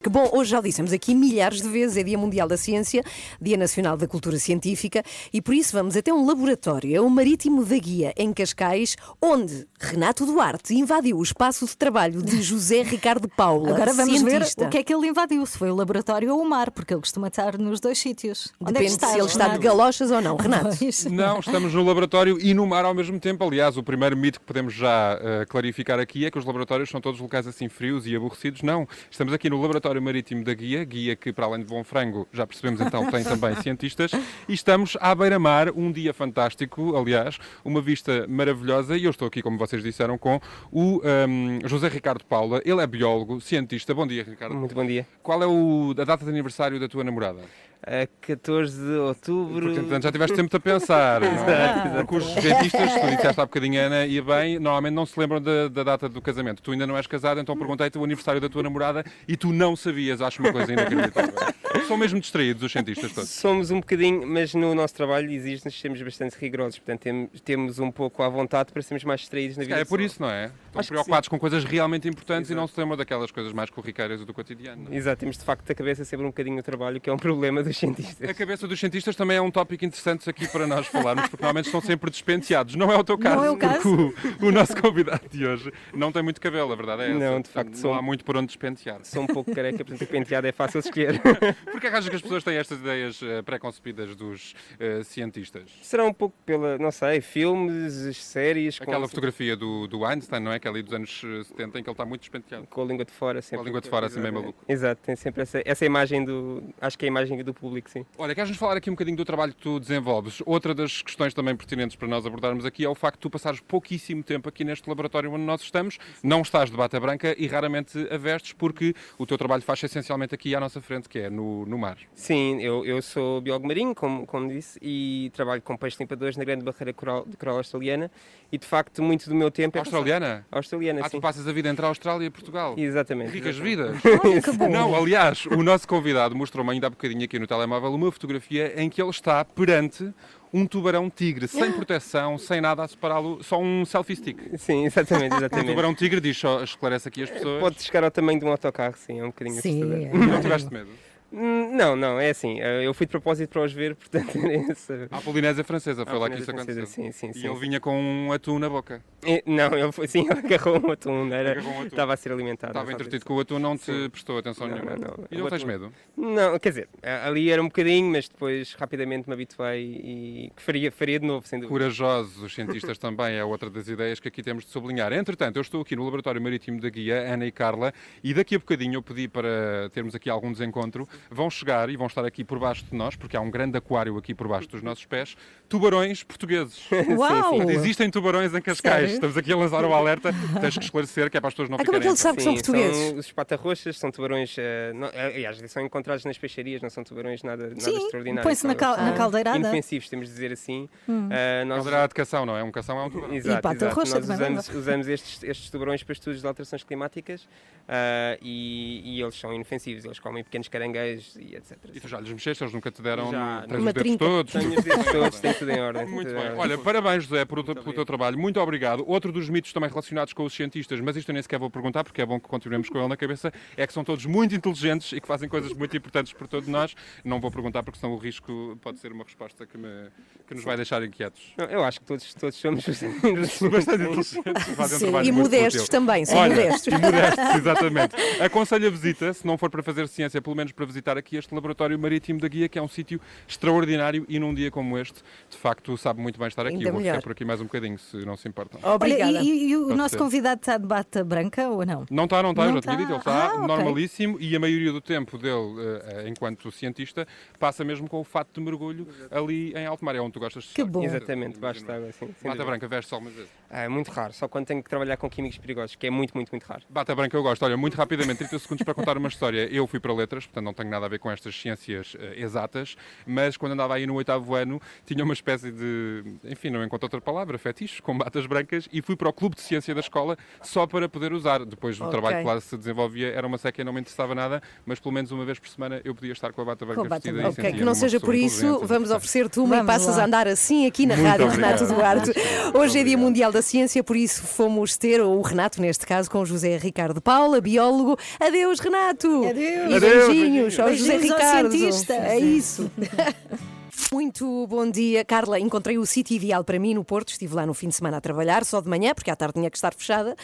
Que 0.04 0.10
bom, 0.10 0.28
hoje 0.34 0.50
já 0.50 0.58
o 0.58 0.62
dissemos 0.62 0.92
aqui 0.92 1.14
milhares 1.14 1.62
de 1.62 1.68
vezes, 1.70 1.96
é 1.96 2.02
Dia 2.02 2.18
Mundial 2.18 2.46
da 2.46 2.58
Ciência, 2.58 3.02
Dia 3.40 3.56
Nacional 3.56 3.96
da 3.96 4.06
Cultura 4.06 4.38
Científica 4.38 5.02
e 5.32 5.40
por 5.40 5.54
isso 5.54 5.72
vamos 5.72 5.96
até 5.96 6.12
um 6.12 6.26
laboratório, 6.26 6.94
é 6.94 7.00
o 7.00 7.08
Marítimo 7.08 7.64
da 7.64 7.78
Guia, 7.78 8.12
em 8.14 8.30
Cascais, 8.30 8.96
onde 9.18 9.66
Renato 9.80 10.26
Duarte 10.26 10.74
invadiu 10.74 11.16
o 11.16 11.22
espaço 11.22 11.64
de 11.64 11.74
trabalho 11.74 12.22
de 12.22 12.36
José 12.44 12.82
Ricardo 12.82 13.30
Paula, 13.30 13.70
Agora 13.70 13.94
vamos 13.94 14.20
cientista. 14.20 14.64
ver 14.64 14.66
o 14.66 14.70
que 14.70 14.76
é 14.76 14.82
que 14.82 14.94
ele 14.94 15.06
invadiu, 15.06 15.46
se 15.46 15.56
foi 15.56 15.70
o 15.70 15.74
laboratório 15.74 16.34
ou 16.34 16.42
o 16.42 16.46
mar, 16.46 16.70
porque 16.70 16.92
ele 16.92 17.00
costuma 17.00 17.28
estar 17.28 17.56
nos 17.56 17.80
dois 17.80 17.96
sítios. 17.98 18.52
É 18.60 18.72
Depende 18.72 18.90
se 18.90 19.18
ele 19.18 19.24
está 19.24 19.48
de 19.48 19.58
galochas 19.58 20.10
ou 20.10 20.20
não, 20.20 20.36
Renato. 20.36 20.76
Pois. 20.84 21.06
Não, 21.06 21.40
estamos 21.40 21.72
no 21.72 21.82
laboratório 21.82 22.38
e 22.38 22.52
no 22.52 22.66
mar 22.66 22.84
ao 22.84 22.92
mesmo 22.92 23.18
tempo. 23.18 23.42
Aliás, 23.42 23.78
o 23.78 23.82
primeiro 23.82 24.14
mito 24.14 24.38
que 24.38 24.44
podemos 24.44 24.74
já 24.74 25.18
eh, 25.18 25.46
clarificar 25.48 25.98
aqui 25.98 26.26
é 26.26 26.30
que 26.30 26.38
os 26.38 26.44
laboratórios 26.44 26.90
são 26.90 27.00
todos 27.00 27.18
locais 27.20 27.46
assim 27.46 27.70
frios 27.70 28.06
e 28.06 28.14
aborrecidos. 28.14 28.60
Não, 28.60 28.86
estamos 29.10 29.32
aqui 29.32 29.48
no 29.48 29.58
Laboratório 29.60 29.93
Marítimo 30.00 30.44
da 30.44 30.54
Guia, 30.54 30.84
guia 30.84 31.16
que, 31.16 31.32
para 31.32 31.46
além 31.46 31.60
de 31.60 31.66
bom 31.66 31.82
frango, 31.84 32.28
já 32.32 32.46
percebemos 32.46 32.80
então, 32.80 33.10
tem 33.10 33.22
também 33.24 33.54
cientistas. 33.56 34.12
E 34.48 34.52
estamos 34.52 34.96
à 35.00 35.14
beira-mar, 35.14 35.70
um 35.70 35.90
dia 35.90 36.12
fantástico, 36.12 36.96
aliás, 36.96 37.38
uma 37.64 37.80
vista 37.80 38.26
maravilhosa. 38.28 38.96
E 38.96 39.04
eu 39.04 39.10
estou 39.10 39.28
aqui, 39.28 39.42
como 39.42 39.58
vocês 39.58 39.82
disseram, 39.82 40.18
com 40.18 40.40
o 40.70 41.00
ehm, 41.04 41.60
José 41.66 41.88
Ricardo 41.88 42.24
Paula. 42.24 42.60
Ele 42.64 42.80
é 42.80 42.86
biólogo, 42.86 43.40
cientista. 43.40 43.94
Bom 43.94 44.06
dia, 44.06 44.22
Ricardo. 44.22 44.54
Muito 44.54 44.74
bom 44.74 44.86
dia. 44.86 45.06
Qual 45.22 45.42
é 45.42 45.46
o, 45.46 45.94
a 45.98 46.04
data 46.04 46.24
de 46.24 46.30
aniversário 46.30 46.78
da 46.78 46.88
tua 46.88 47.04
namorada? 47.04 47.40
A 47.86 48.06
14 48.26 48.78
de 48.82 48.92
outubro. 48.92 49.66
Porque, 49.66 49.80
portanto, 49.80 50.02
já 50.04 50.12
tiveste 50.12 50.34
tempo 50.36 50.50
de 50.50 50.58
pensar. 50.62 51.20
não 51.20 51.28
é? 51.28 51.32
Exato, 51.34 51.88
exato. 51.88 52.06
Porque 52.06 52.16
os 52.16 52.24
cientistas, 52.42 52.92
tu 52.94 53.06
disseste 53.10 53.40
há 53.40 53.44
bocadinho, 53.44 53.80
Ana, 53.80 54.06
e 54.06 54.20
bem, 54.22 54.58
normalmente 54.58 54.94
não 54.94 55.04
se 55.04 55.20
lembram 55.20 55.40
da, 55.40 55.68
da 55.68 55.82
data 55.82 56.08
do 56.08 56.20
casamento. 56.22 56.62
Tu 56.62 56.72
ainda 56.72 56.86
não 56.86 56.96
és 56.96 57.06
casado, 57.06 57.40
então 57.40 57.56
perguntei-te 57.56 57.98
o 57.98 58.04
aniversário 58.04 58.40
da 58.40 58.48
tua 58.48 58.62
namorada 58.62 59.04
e 59.28 59.36
tu 59.36 59.52
não 59.52 59.76
sabias. 59.76 60.22
Acho 60.22 60.40
uma 60.42 60.52
coisa 60.52 60.72
inacreditável. 60.72 61.34
São 61.88 61.96
mesmo 61.98 62.18
distraídos 62.20 62.62
os 62.62 62.72
cientistas 62.72 63.12
todos. 63.12 63.28
Somos 63.30 63.70
um 63.70 63.80
bocadinho, 63.80 64.26
mas 64.26 64.54
no 64.54 64.74
nosso 64.74 64.94
trabalho 64.94 65.30
exige-nos 65.30 65.78
sermos 65.78 66.00
bastante 66.00 66.36
rigorosos. 66.40 66.78
Portanto, 66.78 67.00
tem- 67.02 67.26
temos 67.44 67.78
um 67.78 67.90
pouco 67.90 68.22
à 68.22 68.28
vontade 68.28 68.72
para 68.72 68.80
sermos 68.80 69.04
mais 69.04 69.20
distraídos 69.20 69.56
na 69.58 69.64
vida. 69.64 69.76
É 69.76 69.84
por 69.84 69.98
pessoal. 69.98 70.06
isso, 70.06 70.22
não 70.22 70.30
é? 70.30 70.50
Estão 70.74 70.80
Acho 70.80 70.88
preocupados 70.88 71.28
com 71.28 71.38
coisas 71.38 71.62
realmente 71.62 72.08
importantes 72.08 72.50
e 72.50 72.52
Exato. 72.52 72.60
não 72.60 72.66
se 72.66 72.80
lembram 72.80 72.96
daquelas 72.96 73.30
coisas 73.30 73.52
mais 73.52 73.70
corriqueiras 73.70 74.24
do 74.24 74.34
cotidiano. 74.34 74.84
não 74.84 74.92
é? 74.92 74.96
Exato, 74.96 75.20
temos 75.20 75.38
de 75.38 75.44
facto 75.44 75.70
a 75.70 75.74
cabeça 75.74 76.04
sempre 76.04 76.26
um 76.26 76.30
bocadinho 76.30 76.56
no 76.56 76.62
trabalho, 76.64 77.00
que 77.00 77.08
é 77.08 77.12
um 77.12 77.16
problema 77.16 77.62
dos 77.62 77.76
cientistas. 77.76 78.28
A 78.28 78.34
cabeça 78.34 78.66
dos 78.66 78.80
cientistas 78.80 79.14
também 79.14 79.36
é 79.36 79.40
um 79.40 79.50
tópico 79.52 79.84
interessante 79.84 80.28
aqui 80.28 80.48
para 80.48 80.66
nós 80.66 80.86
falarmos, 80.88 81.28
porque 81.28 81.42
normalmente 81.42 81.66
estão 81.66 81.80
sempre 81.80 82.10
despenteados. 82.10 82.74
Não 82.74 82.90
é 82.90 82.96
o 82.96 83.04
teu 83.04 83.16
caso, 83.16 83.36
Não 83.36 83.44
é 83.44 83.50
o 83.50 83.56
caso. 83.56 83.82
porque 84.14 84.44
o, 84.44 84.48
o 84.48 84.52
nosso 84.52 84.76
convidado 84.76 85.28
de 85.30 85.46
hoje 85.46 85.72
não 85.94 86.10
tem 86.10 86.22
muito 86.24 86.40
cabelo, 86.40 86.72
a 86.72 86.76
verdade 86.76 87.02
é 87.02 87.10
essa. 87.10 87.18
Não, 87.18 87.40
de 87.40 87.48
facto, 87.48 87.70
não 87.70 87.76
sou- 87.78 87.94
há 87.94 88.02
muito 88.02 88.24
por 88.24 88.36
onde 88.36 88.48
despentear. 88.48 88.98
Sou 89.04 89.22
um 89.22 89.26
pouco 89.28 89.54
careca, 89.54 89.84
portanto 89.84 90.02
o 90.02 90.06
penteado 90.10 90.46
é 90.48 90.52
fácil 90.52 90.80
de 90.80 90.88
escolher. 90.88 91.20
Porquê 91.70 91.86
é 91.86 91.90
que 91.90 91.96
achas 91.96 92.08
que 92.08 92.16
as 92.16 92.22
pessoas 92.22 92.42
têm 92.42 92.56
estas 92.56 92.80
ideias 92.80 93.20
eh, 93.22 93.42
pré-concebidas 93.42 94.16
dos 94.16 94.54
eh, 94.80 95.02
cientistas? 95.04 95.70
Será 95.82 96.04
um 96.04 96.12
pouco 96.12 96.34
pela, 96.44 96.76
não 96.78 96.90
sei, 96.90 97.20
filmes, 97.20 98.16
séries, 98.16 98.78
com, 98.78 98.84
Aquela 98.84 99.06
fotografia 99.08 99.56
do, 99.56 99.86
do 99.86 100.04
Einstein, 100.04 100.40
não 100.40 100.52
é? 100.52 100.58
É 100.64 100.70
ali 100.70 100.82
dos 100.82 100.92
anos 100.92 101.22
eh, 101.24 101.44
70, 101.44 101.78
em 101.78 101.82
que 101.82 101.88
ele 101.88 101.92
está 101.92 102.04
muito 102.04 102.20
despenteado. 102.20 102.66
com 102.66 102.82
a 102.82 102.84
língua 102.84 103.04
de 103.04 103.12
fora. 103.12 103.42
Sempre. 103.42 103.62
a 103.62 103.64
língua 103.64 103.80
de 103.80 103.88
fora, 103.88 104.06
assim, 104.06 104.20
meio 104.20 104.32
maluco. 104.32 104.64
Exato, 104.68 105.02
tem 105.02 105.16
sempre 105.16 105.42
essa, 105.42 105.62
essa 105.64 105.84
imagem 105.84 106.24
do. 106.24 106.62
Acho 106.80 106.98
que 106.98 107.04
é 107.04 107.08
a 107.08 107.10
imagem 107.10 107.42
do 107.42 107.52
público, 107.52 107.90
sim. 107.90 108.06
Olha, 108.16 108.34
queres-nos 108.34 108.58
falar 108.58 108.76
aqui 108.76 108.88
um 108.90 108.94
bocadinho 108.94 109.16
do 109.16 109.24
trabalho 109.24 109.52
que 109.52 109.60
tu 109.60 109.78
desenvolves? 109.78 110.42
Outra 110.46 110.74
das 110.74 111.02
questões 111.02 111.34
também 111.34 111.54
pertinentes 111.54 111.96
para 111.96 112.08
nós 112.08 112.24
abordarmos 112.24 112.64
aqui 112.64 112.84
é 112.84 112.88
o 112.88 112.94
facto 112.94 113.16
de 113.16 113.20
tu 113.20 113.30
passares 113.30 113.60
pouquíssimo 113.60 114.22
tempo 114.22 114.48
aqui 114.48 114.64
neste 114.64 114.88
laboratório 114.88 115.32
onde 115.32 115.44
nós 115.44 115.60
estamos, 115.60 115.98
não 116.22 116.42
estás 116.42 116.70
de 116.70 116.76
bata 116.76 116.98
branca 116.98 117.34
e 117.38 117.46
raramente 117.46 117.98
a 118.10 118.16
vestes 118.16 118.52
porque 118.52 118.94
o 119.18 119.26
teu 119.26 119.36
trabalho 119.36 119.62
faz 119.62 119.82
essencialmente 119.82 120.34
aqui 120.34 120.54
à 120.54 120.60
nossa 120.60 120.80
frente, 120.80 121.08
que 121.08 121.18
é 121.18 121.30
no, 121.30 121.66
no 121.66 121.76
mar. 121.76 121.98
Sim, 122.14 122.60
eu, 122.62 122.84
eu 122.84 123.02
sou 123.02 123.40
biólogo 123.40 123.66
marinho, 123.66 123.94
como, 123.94 124.26
como 124.26 124.48
disse, 124.48 124.78
e 124.80 125.30
trabalho 125.34 125.62
com 125.62 125.76
peixes 125.76 125.98
limpadores 126.00 126.36
na 126.36 126.44
grande 126.44 126.64
barreira 126.64 126.92
coral, 126.92 127.24
de 127.26 127.36
coral 127.36 127.56
australiana 127.58 128.10
e 128.50 128.58
de 128.58 128.66
facto 128.66 129.02
muito 129.02 129.28
do 129.28 129.34
meu 129.34 129.50
tempo 129.50 129.76
é 129.76 129.80
Australiana? 129.80 130.46
Australiana, 130.54 131.00
Ah, 131.02 131.08
sim. 131.08 131.16
tu 131.18 131.20
passas 131.20 131.46
a 131.48 131.52
vida 131.52 131.68
entre 131.68 131.84
a 131.84 131.88
Austrália 131.88 132.26
e 132.26 132.30
Portugal. 132.30 132.74
Exatamente. 132.76 133.30
Ricas 133.32 133.56
exatamente. 133.56 134.00
vidas. 134.00 134.70
Não, 134.70 134.94
aliás, 134.94 135.46
o 135.46 135.62
nosso 135.62 135.86
convidado 135.88 136.34
mostrou-me 136.36 136.70
ainda 136.72 136.86
há 136.86 136.90
bocadinho 136.90 137.24
aqui 137.24 137.38
no 137.38 137.46
telemóvel 137.46 137.92
uma 137.94 138.10
fotografia 138.12 138.72
em 138.80 138.88
que 138.88 139.00
ele 139.02 139.10
está 139.10 139.44
perante 139.44 140.12
um 140.52 140.66
tubarão 140.66 141.10
tigre, 141.10 141.48
sem 141.48 141.72
proteção, 141.72 142.38
sem 142.38 142.60
nada 142.60 142.84
a 142.84 142.86
separá-lo, 142.88 143.42
só 143.42 143.60
um 143.60 143.84
selfie 143.84 144.14
stick. 144.14 144.38
Sim, 144.56 144.84
exatamente, 144.86 145.32
O 145.34 145.38
exatamente. 145.38 145.66
tubarão 145.68 145.92
tigre 145.94 146.20
diz 146.20 146.36
só, 146.38 146.62
esclarece 146.62 147.08
aqui 147.08 147.24
as 147.24 147.30
pessoas. 147.30 147.60
Pode 147.60 147.82
chegar 147.82 148.04
ao 148.04 148.10
tamanho 148.10 148.38
de 148.38 148.44
um 148.44 148.50
autocarro, 148.50 148.94
sim, 148.96 149.18
é 149.18 149.24
um 149.24 149.28
bocadinho 149.28 149.60
Sim, 149.60 149.82
assustador. 149.82 150.06
é. 150.06 150.26
Não 150.32 150.40
tiveste 150.40 150.72
medo? 150.72 150.90
Hum, 151.36 151.74
Não, 151.76 151.96
não, 151.96 152.20
é 152.20 152.30
assim, 152.30 152.60
eh, 152.60 152.86
eu 152.86 152.94
fui 152.94 153.06
de 153.06 153.10
propósito 153.10 153.50
para 153.50 153.62
os 153.62 153.72
ver, 153.72 153.96
portanto 153.96 154.36
era 154.38 154.54
esse. 154.72 154.92
A 155.10 155.20
Polinésia 155.20 155.64
Francesa, 155.64 156.06
foi 156.06 156.18
lá 156.18 156.30
que 156.30 156.38
isso 156.40 156.50
aconteceu. 156.50 156.86
Francesa, 156.86 156.94
sim, 156.94 157.10
sim, 157.12 157.30
e 157.30 157.34
sim, 157.34 157.46
ele 157.48 157.54
sim. 157.54 157.60
vinha 157.60 157.80
com 157.80 157.98
um 158.00 158.32
atum 158.32 158.58
na 158.58 158.68
boca. 158.68 159.02
Eh, 159.26 159.42
Não, 159.46 159.76
ele 159.76 159.90
foi 159.90 160.06
sim, 160.06 160.20
ele 160.30 160.38
agarrou 160.38 160.80
um 160.86 160.92
atum, 160.92 161.32
era, 161.32 161.50
Agarrou 161.52 161.72
um 161.72 161.76
atum. 161.78 161.86
estava 161.86 162.14
a 162.14 162.16
ser 162.16 162.30
alimentado. 162.30 162.70
Estava 162.72 162.92
entretido 162.92 163.24
com 163.24 163.34
o 163.34 163.40
atum, 163.40 163.58
não 163.58 163.76
te 163.76 163.84
Sim. 163.86 164.08
prestou 164.10 164.38
atenção 164.38 164.68
Não, 164.68 164.74
nenhuma. 164.76 164.96
não, 164.96 165.08
não. 165.18 165.26
E 165.30 165.36
não 165.38 165.46
O 165.46 165.48
tens 165.50 165.62
atum- 165.62 165.66
medo? 165.66 165.92
Não, 166.16 166.58
quer 166.58 166.68
dizer, 166.68 166.88
ali 167.24 167.50
era 167.50 167.60
um 167.60 167.66
bocadinho, 167.66 168.12
mas 168.12 168.28
depois 168.28 168.74
rapidamente 168.74 169.28
me 169.28 169.34
habituei 169.34 169.82
e 170.04 170.52
faria, 170.56 170.92
faria 170.92 171.18
de 171.18 171.26
novo, 171.26 171.46
sem 171.48 171.58
dúvida. 171.58 171.72
Corajosos, 171.76 172.40
os 172.42 172.54
cientistas 172.54 172.96
também, 172.98 173.34
é 173.36 173.44
outra 173.44 173.68
das 173.68 173.88
ideias 173.88 174.20
que 174.20 174.28
aqui 174.28 174.42
temos 174.42 174.64
de 174.64 174.70
sublinhar. 174.70 175.12
Entretanto, 175.12 175.56
eu 175.56 175.62
estou 175.62 175.80
aqui 175.82 175.96
no 175.96 176.04
Laboratório 176.04 176.40
Marítimo 176.40 176.80
da 176.80 176.88
Guia, 176.88 177.32
Ana 177.32 177.44
e 177.46 177.50
Carla, 177.50 177.92
e 178.22 178.32
daqui 178.32 178.54
a 178.54 178.58
bocadinho 178.58 178.94
eu 178.94 179.02
pedi 179.02 179.26
para 179.26 179.90
termos 179.92 180.14
aqui 180.14 180.30
algum 180.30 180.52
desencontro. 180.52 181.08
Vão 181.30 181.48
chegar 181.50 181.88
e 181.90 181.96
vão 181.96 182.06
estar 182.06 182.24
aqui 182.24 182.44
por 182.44 182.58
baixo 182.58 182.84
de 182.84 182.94
nós, 182.96 183.16
porque 183.16 183.36
há 183.36 183.40
um 183.40 183.50
grande 183.50 183.76
aquário 183.78 184.16
aqui 184.16 184.34
por 184.34 184.46
baixo 184.48 184.68
dos 184.68 184.82
nossos 184.82 185.04
pés, 185.06 185.36
tubarões 185.68 186.22
portugueses. 186.22 186.80
Uau! 187.16 187.50
Portanto, 187.50 187.70
existem 187.70 188.10
tubarões 188.10 188.54
em 188.54 188.60
Cascais. 188.60 188.94
Sério? 189.02 189.14
Estamos 189.14 189.36
aqui 189.36 189.52
a 189.52 189.56
lançar 189.56 189.84
o 189.84 189.92
alerta. 189.94 190.30
Tens 190.60 190.76
que 190.78 190.84
esclarecer, 190.84 191.30
que 191.30 191.36
é 191.36 191.40
para 191.40 191.48
as 191.48 191.54
pessoas 191.54 191.68
não 191.68 191.76
Ah, 191.76 191.84
como 191.84 191.96
é 191.96 192.00
que 192.00 192.06
ficarem... 192.06 192.08
ele 192.10 192.16
sabe 192.16 192.36
que 192.38 192.42
são 192.44 192.52
Sim, 192.56 192.62
portugueses? 192.62 193.08
São 193.10 193.18
os 193.18 193.26
espata-roxas, 193.26 193.98
são 193.98 194.10
tubarões, 194.10 194.54
eh, 194.58 194.92
não- 194.94 195.08
eh, 195.08 195.26
aliás, 195.34 195.58
são 195.70 195.84
encontrados 195.84 196.24
nas 196.24 196.38
peixarias, 196.38 196.80
não 196.82 196.90
são 196.90 197.02
tubarões 197.04 197.42
nada, 197.42 197.68
nada 197.68 197.80
Sim, 197.80 197.96
extraordinários. 197.96 198.42
põe-se 198.44 198.66
na, 198.66 198.74
cal- 198.74 198.96
na 198.96 199.08
são 199.08 199.16
caldeirada. 199.16 199.58
Inofensivos, 199.58 200.08
temos 200.08 200.28
de 200.28 200.34
dizer 200.34 200.52
assim. 200.52 200.88
Hum. 201.08 201.28
Eh, 201.30 201.64
nós- 201.64 201.76
Caldeirada 201.78 202.08
de 202.08 202.14
cação, 202.14 202.46
não 202.46 202.56
é? 202.56 202.62
Um 202.62 202.70
cação 202.70 202.98
é 202.98 203.04
um 203.04 203.10
tubarão. 203.10 203.34
Exato, 203.34 203.62
pata 203.62 203.76
exato. 203.76 203.94
roxa 203.94 204.14
Nós 204.20 204.30
é? 204.30 204.34
usamos, 204.34 204.68
usamos 204.68 205.08
estes, 205.08 205.42
estes 205.42 205.70
tubarões 205.70 206.02
para 206.02 206.12
estudos 206.12 206.40
de 206.40 206.46
alterações 206.46 206.82
climáticas 206.84 207.48
ah, 207.88 208.36
e, 208.42 209.02
e 209.04 209.20
eles 209.22 209.34
são 209.38 209.52
inofensivos, 209.52 210.04
eles 210.04 210.18
comem 210.18 210.42
pequenos 210.44 210.68
caranguejos 210.68 211.13
e 211.38 211.54
etc. 211.56 211.78
E 211.92 212.00
tu 212.00 212.08
já 212.08 212.20
lhes 212.20 212.30
mexeste, 212.30 212.62
eles 212.62 212.72
nunca 212.74 212.90
te 212.90 213.00
deram 213.02 213.30
Já, 213.30 213.64
tens 213.68 213.78
Uma 213.80 213.88
os 213.88 213.94
dedos 213.94 214.16
todos. 214.16 214.52
Tenho 214.52 214.78
os 214.78 214.84
dedos 214.84 215.04
todos, 215.06 215.40
tem 215.40 215.54
tudo 215.54 215.70
em 215.70 215.80
ordem. 215.80 216.06
Muito 216.06 216.28
bem. 216.32 216.36
ordem. 216.36 216.58
Olha, 216.58 216.78
parabéns, 216.78 217.24
José, 217.24 217.44
por 217.44 217.58
o 217.60 217.64
teu- 217.64 217.74
pelo 217.76 217.92
teu 217.92 218.04
trabalho. 218.04 218.38
Muito 218.38 218.60
obrigado. 218.60 219.04
Outro 219.06 219.32
dos 219.32 219.48
mitos 219.48 219.72
também 219.72 219.88
relacionados 219.88 220.32
com 220.32 220.44
os 220.44 220.52
cientistas, 220.54 221.00
mas 221.00 221.16
isto 221.16 221.28
eu 221.30 221.32
nem 221.34 221.42
sequer 221.42 221.58
vou 221.58 221.70
perguntar, 221.70 222.04
porque 222.04 222.20
é 222.22 222.26
bom 222.26 222.38
que 222.40 222.48
continuemos 222.48 222.88
com 222.88 222.98
ele 222.98 223.08
na 223.08 223.16
cabeça, 223.16 223.52
é 223.76 223.86
que 223.86 223.92
são 223.92 224.04
todos 224.04 224.24
muito 224.26 224.54
inteligentes 224.54 225.12
e 225.12 225.20
que 225.20 225.26
fazem 225.26 225.48
coisas 225.48 225.72
muito 225.72 225.96
importantes 225.96 226.32
por 226.32 226.46
todos 226.48 226.68
nós. 226.68 226.94
Não 227.24 227.40
vou 227.40 227.50
perguntar, 227.50 227.82
porque 227.82 227.98
senão 227.98 228.14
o 228.14 228.18
risco 228.18 228.78
pode 228.82 228.98
ser 228.98 229.12
uma 229.12 229.24
resposta 229.24 229.66
que, 229.66 229.76
me- 229.78 230.08
que 230.46 230.54
nos 230.54 230.64
vai 230.64 230.76
deixar 230.76 231.02
inquietos. 231.02 231.52
Não, 231.56 231.66
eu 231.66 231.84
acho 231.84 232.00
que 232.00 232.06
todos, 232.06 232.34
todos 232.34 232.56
somos 232.58 232.84
bastante 232.86 233.16
inteligentes. 233.26 234.34
Fazem 234.76 234.96
um 234.96 234.98
Sim, 235.00 235.04
trabalho 235.06 235.28
e 235.28 235.32
muito 235.32 235.44
modestos 235.44 235.82
útil. 235.82 235.90
também, 235.90 236.24
são 236.24 236.38
Olha, 236.38 236.54
modestos. 236.54 236.86
E 236.86 236.98
modestos, 236.98 237.54
exatamente. 237.56 238.16
Aconselho 238.42 238.86
a 238.86 238.90
visita, 238.90 239.32
se 239.32 239.46
não 239.46 239.56
for 239.58 239.70
para 239.70 239.82
fazer 239.82 240.08
ciência, 240.08 240.40
pelo 240.40 240.56
menos 240.56 240.72
para 240.72 240.84
visitar 240.86 241.03
aqui 241.12 241.36
este 241.36 241.54
Laboratório 241.54 241.98
Marítimo 241.98 242.40
da 242.40 242.48
Guia, 242.48 242.68
que 242.68 242.78
é 242.78 242.82
um 242.82 242.88
sítio 242.88 243.20
extraordinário 243.46 244.24
e 244.28 244.38
num 244.38 244.52
dia 244.54 244.70
como 244.70 244.98
este, 244.98 245.22
de 245.50 245.56
facto, 245.56 245.96
sabe 245.96 246.20
muito 246.20 246.38
bem 246.38 246.48
estar 246.48 246.66
aqui. 246.66 246.76
Ainda 246.76 246.88
eu 246.88 246.92
vou 246.92 247.00
melhor. 247.00 247.14
ficar 247.16 247.22
por 247.22 247.32
aqui 247.32 247.44
mais 247.44 247.60
um 247.60 247.64
bocadinho, 247.64 247.98
se 247.98 248.16
não 248.24 248.36
se 248.36 248.48
importam. 248.48 248.80
Obrigada. 248.94 249.30
Olha, 249.38 249.42
e, 249.42 249.70
e 249.70 249.76
o 249.76 249.94
nosso 249.94 250.10
ser. 250.12 250.18
convidado 250.18 250.60
está 250.60 250.76
de 250.78 250.86
bata 250.86 251.22
branca 251.22 251.68
ou 251.68 251.84
não? 251.86 252.04
Não 252.10 252.24
está, 252.24 252.42
não 252.42 252.50
está, 252.50 252.64
eu 252.66 252.74
já 252.74 252.80
tinha 252.80 252.96
dito, 252.96 253.10
ele 253.10 253.18
está 253.18 253.50
Ah, 253.52 253.58
normalíssimo 253.66 254.38
e 254.40 254.54
a 254.56 254.60
maioria 254.60 254.92
do 254.92 255.00
tempo 255.00 255.38
dele, 255.38 255.74
eh, 256.04 256.28
enquanto 256.28 256.70
cientista, 256.72 257.26
passa 257.58 257.84
mesmo 257.84 258.08
com 258.08 258.20
o 258.20 258.24
fato 258.24 258.48
de 258.54 258.60
mergulho 258.60 259.06
ali 259.30 259.72
em 259.74 259.86
alto 259.86 260.04
mar. 260.04 260.14
É 260.14 260.20
onde 260.20 260.32
tu 260.32 260.40
gostas 260.40 260.64
de 260.64 260.74
Que 260.74 260.80
estar. 260.82 260.90
bom. 260.90 261.02
Exatamente, 261.04 261.58
baixo 261.58 261.84
de 261.84 261.90
água, 261.92 262.10
sim. 262.12 262.18
sem 262.18 262.26
Bata 262.28 262.48
dúvida. 262.56 262.64
branca, 262.64 262.88
veste 262.88 263.12
algumas 263.14 263.34
vezes. 263.34 263.50
Ah, 263.70 263.82
é 263.82 263.88
muito 263.88 264.10
raro, 264.10 264.32
só 264.32 264.46
quando 264.48 264.66
tenho 264.66 264.82
que 264.82 264.88
trabalhar 264.88 265.16
com 265.16 265.28
químicos 265.28 265.58
perigosos, 265.58 265.96
que 265.96 266.06
é 266.06 266.10
muito, 266.10 266.34
muito, 266.34 266.50
muito 266.50 266.64
raro. 266.64 266.82
Bata 266.88 267.14
branca 267.14 267.36
eu 267.36 267.42
gosto. 267.42 267.64
Olha, 267.64 267.76
muito 267.76 267.94
rapidamente, 267.96 268.38
30 268.38 268.58
segundos 268.58 268.84
para 268.84 268.94
contar 268.94 269.16
uma 269.18 269.28
história. 269.28 269.68
Eu 269.72 269.86
fui 269.86 269.98
para 269.98 270.12
letras, 270.14 270.46
portanto 270.46 270.64
não 270.64 270.72
tenho 270.74 270.83
tenho 270.84 270.90
nada 270.90 271.06
a 271.06 271.08
ver 271.08 271.18
com 271.18 271.30
estas 271.30 271.58
ciências 271.58 272.14
eh, 272.18 272.34
exatas, 272.36 272.96
mas 273.26 273.56
quando 273.56 273.72
andava 273.72 273.94
aí 273.94 274.06
no 274.06 274.14
oitavo 274.14 274.54
ano, 274.54 274.80
tinha 275.06 275.24
uma 275.24 275.32
espécie 275.32 275.70
de, 275.72 276.22
enfim, 276.44 276.70
não 276.70 276.84
encontro 276.84 277.06
outra 277.06 277.20
palavra, 277.20 277.56
fetiche, 277.58 278.02
com 278.02 278.16
batas 278.16 278.46
brancas, 278.46 278.88
e 278.92 279.00
fui 279.00 279.16
para 279.16 279.28
o 279.28 279.32
clube 279.32 279.56
de 279.56 279.62
ciência 279.62 279.94
da 279.94 280.00
escola 280.00 280.36
só 280.62 280.86
para 280.86 281.08
poder 281.08 281.32
usar. 281.32 281.64
Depois 281.64 281.96
do 281.98 282.04
Ok. 282.04 282.12
trabalho 282.12 282.38
que 282.38 282.44
lá 282.44 282.60
se 282.60 282.76
desenvolvia, 282.76 283.28
era 283.32 283.46
uma 283.46 283.56
seca 283.58 283.80
e 283.80 283.84
não 283.84 283.92
me 283.92 284.00
interessava 284.00 284.34
nada, 284.34 284.62
mas 284.84 285.00
pelo 285.00 285.12
menos 285.14 285.30
uma 285.32 285.44
vez 285.44 285.58
por 285.58 285.68
semana 285.68 286.00
eu 286.04 286.14
podia 286.14 286.32
estar 286.32 286.52
com 286.52 286.60
a 286.60 286.64
bata 286.64 286.84
branca 286.84 287.02
bata 287.02 287.14
vestida 287.16 287.42
branca. 287.42 287.60
e 287.62 287.64
Ok, 287.68 287.78
que 287.78 287.84
não 287.84 287.94
seja 287.94 288.20
por 288.20 288.34
isso, 288.34 288.80
e 288.82 288.86
vamos 288.86 289.10
oferecer-te 289.10 289.58
uma 289.60 289.76
e 289.76 289.78
Vamos 289.78 289.92
passas 289.92 290.16
lá. 290.16 290.22
a 290.22 290.26
andar 290.26 290.46
assim 290.46 290.86
aqui 290.86 291.06
na 291.06 291.16
Muito 291.16 291.26
Rádio 291.28 291.46
obrigado. 291.46 291.78
Renato 291.80 291.94
Duarte. 291.94 292.30
Hoje 292.76 292.98
é 292.98 293.04
Dia. 293.04 293.14
Mundial 293.14 293.52
da 293.52 293.62
Ciência, 293.62 294.02
por 294.02 294.16
isso 294.16 294.42
fomos 294.42 294.96
ter 294.96 295.20
o 295.22 295.40
Renato, 295.40 295.80
neste 295.80 296.04
caso, 296.04 296.28
com 296.30 296.40
o 296.40 296.44
José 296.46 296.76
Ricardo 296.76 297.20
Paula, 297.22 297.60
biólogo. 297.60 298.18
Adeus, 298.40 298.80
Renato! 298.80 299.46
Adeus. 299.48 299.90
E 299.90 299.94
Adeus, 299.94 300.26
beijinhos 300.28 300.73
ao 300.82 300.88
beijinhos. 300.88 301.06
José 301.12 301.18
Beijinhos 301.18 301.40
ao 301.40 301.46
Ricardo. 301.48 301.70
cientista. 301.72 302.14
É 302.14 302.38
isso. 302.38 302.90
Muito 304.12 304.66
bom 304.66 304.88
dia. 304.90 305.24
Carla, 305.24 305.58
encontrei 305.58 305.98
o 305.98 306.04
sítio 306.06 306.34
ideal 306.36 306.64
para 306.64 306.78
mim 306.78 306.94
no 306.94 307.04
Porto. 307.04 307.30
Estive 307.30 307.54
lá 307.54 307.64
no 307.64 307.72
fim 307.74 307.88
de 307.88 307.94
semana 307.94 308.16
a 308.16 308.20
trabalhar, 308.20 308.64
só 308.64 308.80
de 308.80 308.88
manhã, 308.88 309.14
porque 309.14 309.30
à 309.30 309.36
tarde 309.36 309.54
tinha 309.54 309.70
que 309.70 309.76
estar 309.76 309.94
fechada. 309.94 310.36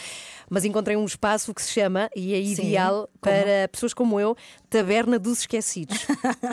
Mas 0.48 0.64
encontrei 0.64 0.96
um 0.96 1.04
espaço 1.04 1.52
que 1.52 1.62
se 1.62 1.72
chama, 1.72 2.08
e 2.14 2.34
é 2.34 2.42
Sim, 2.42 2.62
ideal 2.62 3.08
como? 3.20 3.34
para 3.36 3.68
pessoas 3.68 3.92
como 3.92 4.18
eu, 4.20 4.36
Taberna 4.70 5.18
dos 5.18 5.40
Esquecidos. 5.40 6.06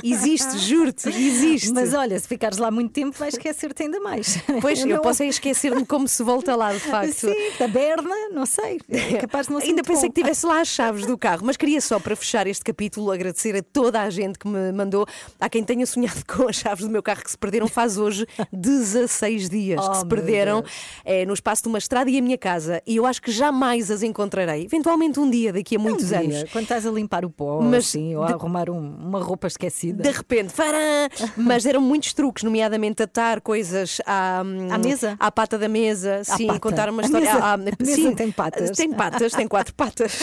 Existe, 0.04 0.58
juro-te, 0.58 1.08
existe. 1.10 1.72
Mas 1.72 1.94
olha, 1.94 2.20
se 2.20 2.28
ficares 2.28 2.58
lá 2.58 2.72
muito 2.72 2.92
tempo, 2.92 3.16
vais 3.18 3.36
esquecer-te 3.36 3.84
ainda 3.84 4.00
mais. 4.00 4.38
Pois, 4.62 4.80
eu 4.82 4.88
Não- 4.88 5.02
posso 5.02 5.22
é 5.24 5.28
esquecer-me 5.28 5.86
como 5.86 6.08
se 6.08 6.24
volta 6.24 6.56
lá, 6.56 6.74
de 6.74 6.80
facto. 6.80 7.14
Sim, 7.14 7.52
taberna, 7.58 8.30
não 8.34 8.46
sei. 8.46 8.80
É 8.90 9.18
capaz 9.18 9.48
de 9.48 9.54
não 9.54 9.60
ser 9.62 9.68
Ainda 9.68 9.84
pensei 9.84 10.10
bom. 10.10 10.14
que 10.14 10.22
tivesse 10.22 10.46
lá 10.46 10.62
as 10.62 10.68
chaves 10.68 11.06
do 11.06 11.18
carro, 11.18 11.42
mas 11.46 11.56
queria 11.58 11.80
só 11.80 12.00
para 12.00 12.16
fechar 12.16 12.48
este 12.48 12.64
capítulo 12.64 13.12
agradecer 13.12 13.56
a 13.56 13.62
toda 13.62 14.02
a 14.02 14.10
gente 14.10 14.40
que 14.40 14.48
me 14.48 14.72
mandou. 14.72 15.06
Há 15.40 15.48
quem 15.48 15.64
tenha 15.64 15.86
sonhado 15.86 16.24
com 16.26 16.48
as 16.50 16.56
chaves 16.56 16.84
do 16.86 16.90
meu 16.92 17.04
carro 17.04 17.24
que 17.24 17.30
se 17.32 17.38
perderam 17.38 17.68
faz 17.68 17.98
hoje 17.98 18.26
16 18.52 19.50
dias 19.50 19.80
Oh, 19.84 19.90
que 19.92 19.98
se 19.98 20.06
meu 20.06 20.10
perderam 20.10 20.64
é, 21.06 21.26
no 21.26 21.34
espaço 21.34 21.64
de 21.64 21.70
uma 21.70 21.78
estrada 21.78 22.10
e 22.10 22.18
a 22.18 22.22
minha 22.22 22.38
casa. 22.38 22.82
E 22.86 22.96
eu 22.96 23.06
acho 23.06 23.22
que 23.22 23.32
jamais 23.32 23.92
as 23.92 24.02
encontrarei. 24.04 24.64
Eventualmente 24.66 25.20
um 25.20 25.30
dia, 25.30 25.54
daqui 25.54 25.76
a 25.76 25.80
muitos 25.80 26.12
Um 26.12 26.16
anos. 26.18 26.36
dia, 26.36 26.48
Quando 26.52 26.64
estás 26.64 26.86
a 26.86 26.92
limpar 26.92 27.24
o 27.26 27.30
pó, 27.30 27.62
Mas 27.62 27.86
assim, 27.88 28.07
ou 28.16 28.24
a 28.24 28.28
de- 28.28 28.34
arrumar 28.34 28.70
um- 28.70 28.96
uma 29.00 29.20
roupa 29.22 29.48
esquecida. 29.48 30.04
De 30.04 30.10
repente, 30.12 30.54
farã! 30.54 31.08
Mas 31.36 31.66
eram 31.66 31.82
muitos 31.82 32.14
truques, 32.14 32.44
nomeadamente 32.44 33.04
atar 33.04 33.42
coisas 33.42 34.00
à, 34.06 34.40
À 34.40 34.78
mesa? 34.78 35.16
à 35.20 35.32
pata 35.32 35.58
da 35.58 35.68
mesa, 35.68 36.24
sim, 36.24 36.48
pata. 36.48 36.60
contar 36.60 36.90
uma 36.90 37.02
A 37.02 37.06
história. 37.06 37.34
mesa- 37.34 37.44
à- 37.46 37.54
a 37.54 37.58
mesa 37.58 37.76
sim, 37.86 38.16
tem 38.16 38.32
patas. 38.32 38.72
Tem 38.78 38.92
patas, 38.92 39.32
tem 39.34 39.48
quatro 39.48 39.74
patas. 39.76 40.20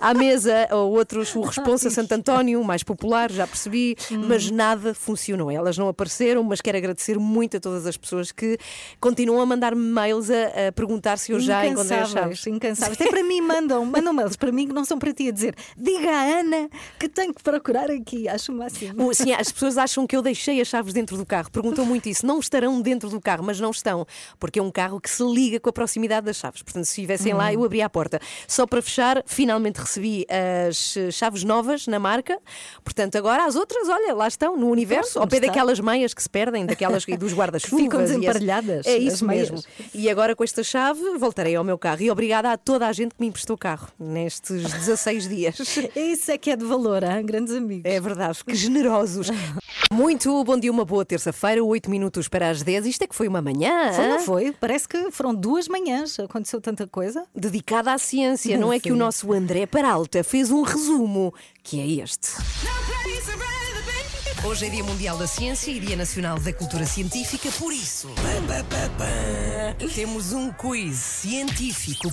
à 0.00 0.14
mesa, 0.14 0.68
ou 0.72 0.92
outros, 0.92 1.34
o 1.36 1.40
Responsa 1.42 1.90
Santo 1.90 2.12
António, 2.12 2.60
o 2.60 2.64
mais 2.64 2.82
popular, 2.82 3.30
já 3.30 3.46
percebi, 3.46 3.96
Hum. 4.10 4.26
mas 4.28 4.50
nada 4.50 4.94
funcionou. 4.94 5.50
Elas 5.50 5.76
não 5.78 5.88
apareceram, 5.88 6.42
mas 6.42 6.60
quero 6.60 6.78
agradecer 6.78 7.18
muito 7.18 7.56
a 7.56 7.60
todas 7.60 7.86
as 7.86 7.96
pessoas 7.96 8.32
que 8.32 8.58
continuam 9.00 9.40
a 9.40 9.46
mandar-me 9.46 9.82
mails 9.82 10.30
a, 10.30 10.68
a 10.68 10.72
perguntar 10.72 11.18
se 11.18 11.32
eu 11.32 11.40
já 11.40 11.66
encontrei 11.66 11.98
as 11.98 12.10
chaves. 12.10 12.46
Incansáveis. 12.46 13.00
Até 13.00 13.10
para 13.10 13.22
mim 13.22 13.40
mandam, 13.40 13.84
mandam 13.84 14.12
mails 14.12 14.36
para 14.36 14.50
mim 14.52 14.66
que 14.66 14.72
não 14.74 14.84
são 14.84 14.98
para 14.98 15.12
ti 15.12 15.28
a 15.28 15.32
dizer 15.32 15.54
diga 15.76 16.10
à 16.10 16.40
Ana 16.40 16.68
que 16.98 17.08
tenho 17.12 17.32
que 17.34 17.42
procurar 17.42 17.90
aqui. 17.90 18.28
Acho 18.28 18.52
o 18.52 18.56
máximo. 18.56 19.06
O- 19.08 19.14
Sim, 19.14 19.32
as 19.32 19.52
pessoas 19.52 19.78
acham 19.78 20.06
que 20.06 20.16
eu 20.16 20.22
deixei 20.22 20.60
as 20.60 20.68
chaves 20.68 20.92
dentro 20.92 21.16
do 21.16 21.24
carro. 21.26 21.50
Perguntam 21.50 21.84
muito 21.84 22.08
isso. 22.08 22.26
Não 22.26 22.40
estarão 22.40 22.80
dentro 22.80 23.08
do 23.08 23.20
carro, 23.20 23.44
mas 23.44 23.60
não 23.60 23.70
estão, 23.70 24.06
porque 24.40 24.58
é 24.58 24.62
um 24.62 24.70
carro 24.70 25.00
que 25.00 25.08
se 25.10 25.22
liga 25.22 25.60
com 25.60 25.68
a 25.68 25.72
proximidade 25.72 26.26
das 26.26 26.36
chaves. 26.36 26.62
Portanto, 26.62 26.84
se 26.84 26.90
estivessem 27.00 27.34
Hum. 27.34 27.36
lá, 27.36 27.52
eu 27.52 27.62
abria 27.64 27.86
a 27.86 27.90
porta. 27.90 28.18
Só 28.48 28.66
para 28.66 28.80
fechar, 28.82 29.22
finalmente 29.26 29.76
recebi 29.80 30.26
as 30.66 30.96
eh, 30.96 31.10
chaves 31.10 31.44
novas 31.44 31.86
na 31.86 31.98
marca. 31.98 32.38
Portanto, 32.82 33.16
agora 33.16 33.44
as 33.44 33.54
outras, 33.56 33.88
olha, 33.88 34.14
lá 34.14 34.26
estão, 34.28 34.56
no 34.56 34.68
universo, 34.70 35.18
ao 35.18 35.26
pé 35.26 35.36
está? 35.36 35.48
daquelas 35.48 35.78
meias 35.80 36.14
que 36.14 36.22
se 36.22 36.28
perdem, 36.30 36.64
daquelas 36.66 37.04
e 37.06 37.16
dos 37.16 37.32
guarda-chuvas. 37.34 37.80
Ficam 37.84 38.00
e 38.00 38.04
desemparelhadas, 38.04 38.86
É 38.86 38.96
isso 38.96 39.24
meias. 39.24 39.50
mesmo. 39.50 39.66
E 39.94 40.08
agora 40.08 40.34
com 40.34 40.42
esta 40.44 40.62
chave 40.62 41.00
voltarei 41.18 41.54
ao 41.56 41.64
meu 41.64 41.76
carro. 41.78 42.02
E 42.02 42.10
obrigada 42.10 42.50
a 42.52 42.56
toda 42.56 42.86
a 42.86 42.92
gente 42.92 43.14
que 43.14 43.20
me 43.20 43.26
emprestou 43.26 43.54
o 43.54 43.58
carro 43.58 43.88
nestes 43.98 44.62
16 44.72 45.28
dias. 45.28 45.56
Isso 45.96 46.30
é 46.30 46.38
que 46.38 46.50
é 46.50 46.56
de 46.56 46.64
valor, 46.64 47.01
grandes 47.22 47.54
amigos. 47.54 47.90
É 47.90 48.00
verdade, 48.00 48.44
que 48.44 48.54
generosos. 48.54 49.28
Muito 49.92 50.42
bom 50.44 50.58
dia, 50.58 50.70
uma 50.70 50.84
boa 50.86 51.04
terça-feira, 51.04 51.62
8 51.62 51.90
minutos 51.90 52.26
para 52.26 52.48
as 52.48 52.62
10. 52.62 52.86
Isto 52.86 53.02
é 53.02 53.06
que 53.06 53.14
foi 53.14 53.28
uma 53.28 53.42
manhã 53.42 53.92
Foi, 53.92 54.08
não 54.08 54.20
foi? 54.20 54.52
Parece 54.52 54.88
que 54.88 55.10
foram 55.10 55.34
duas 55.34 55.68
manhãs, 55.68 56.18
aconteceu 56.18 56.60
tanta 56.60 56.86
coisa. 56.86 57.26
dedicada 57.34 57.92
à 57.92 57.98
ciência. 57.98 58.56
Não 58.56 58.72
é 58.72 58.80
que 58.80 58.90
o 58.90 58.96
nosso 58.96 59.32
André 59.32 59.66
Peralta 59.66 60.24
fez 60.24 60.50
um 60.50 60.62
resumo, 60.62 61.34
que 61.62 61.78
é 61.78 62.02
este. 62.02 62.28
Hoje 64.44 64.66
é 64.66 64.70
Dia 64.70 64.82
Mundial 64.82 65.16
da 65.16 65.26
Ciência 65.28 65.70
e 65.70 65.78
Dia 65.78 65.94
Nacional 65.94 66.36
da 66.40 66.52
Cultura 66.52 66.84
Científica, 66.84 67.48
por 67.60 67.72
isso. 67.72 68.10
Temos 69.94 70.32
um 70.32 70.50
quiz 70.52 70.96
científico 70.96 72.10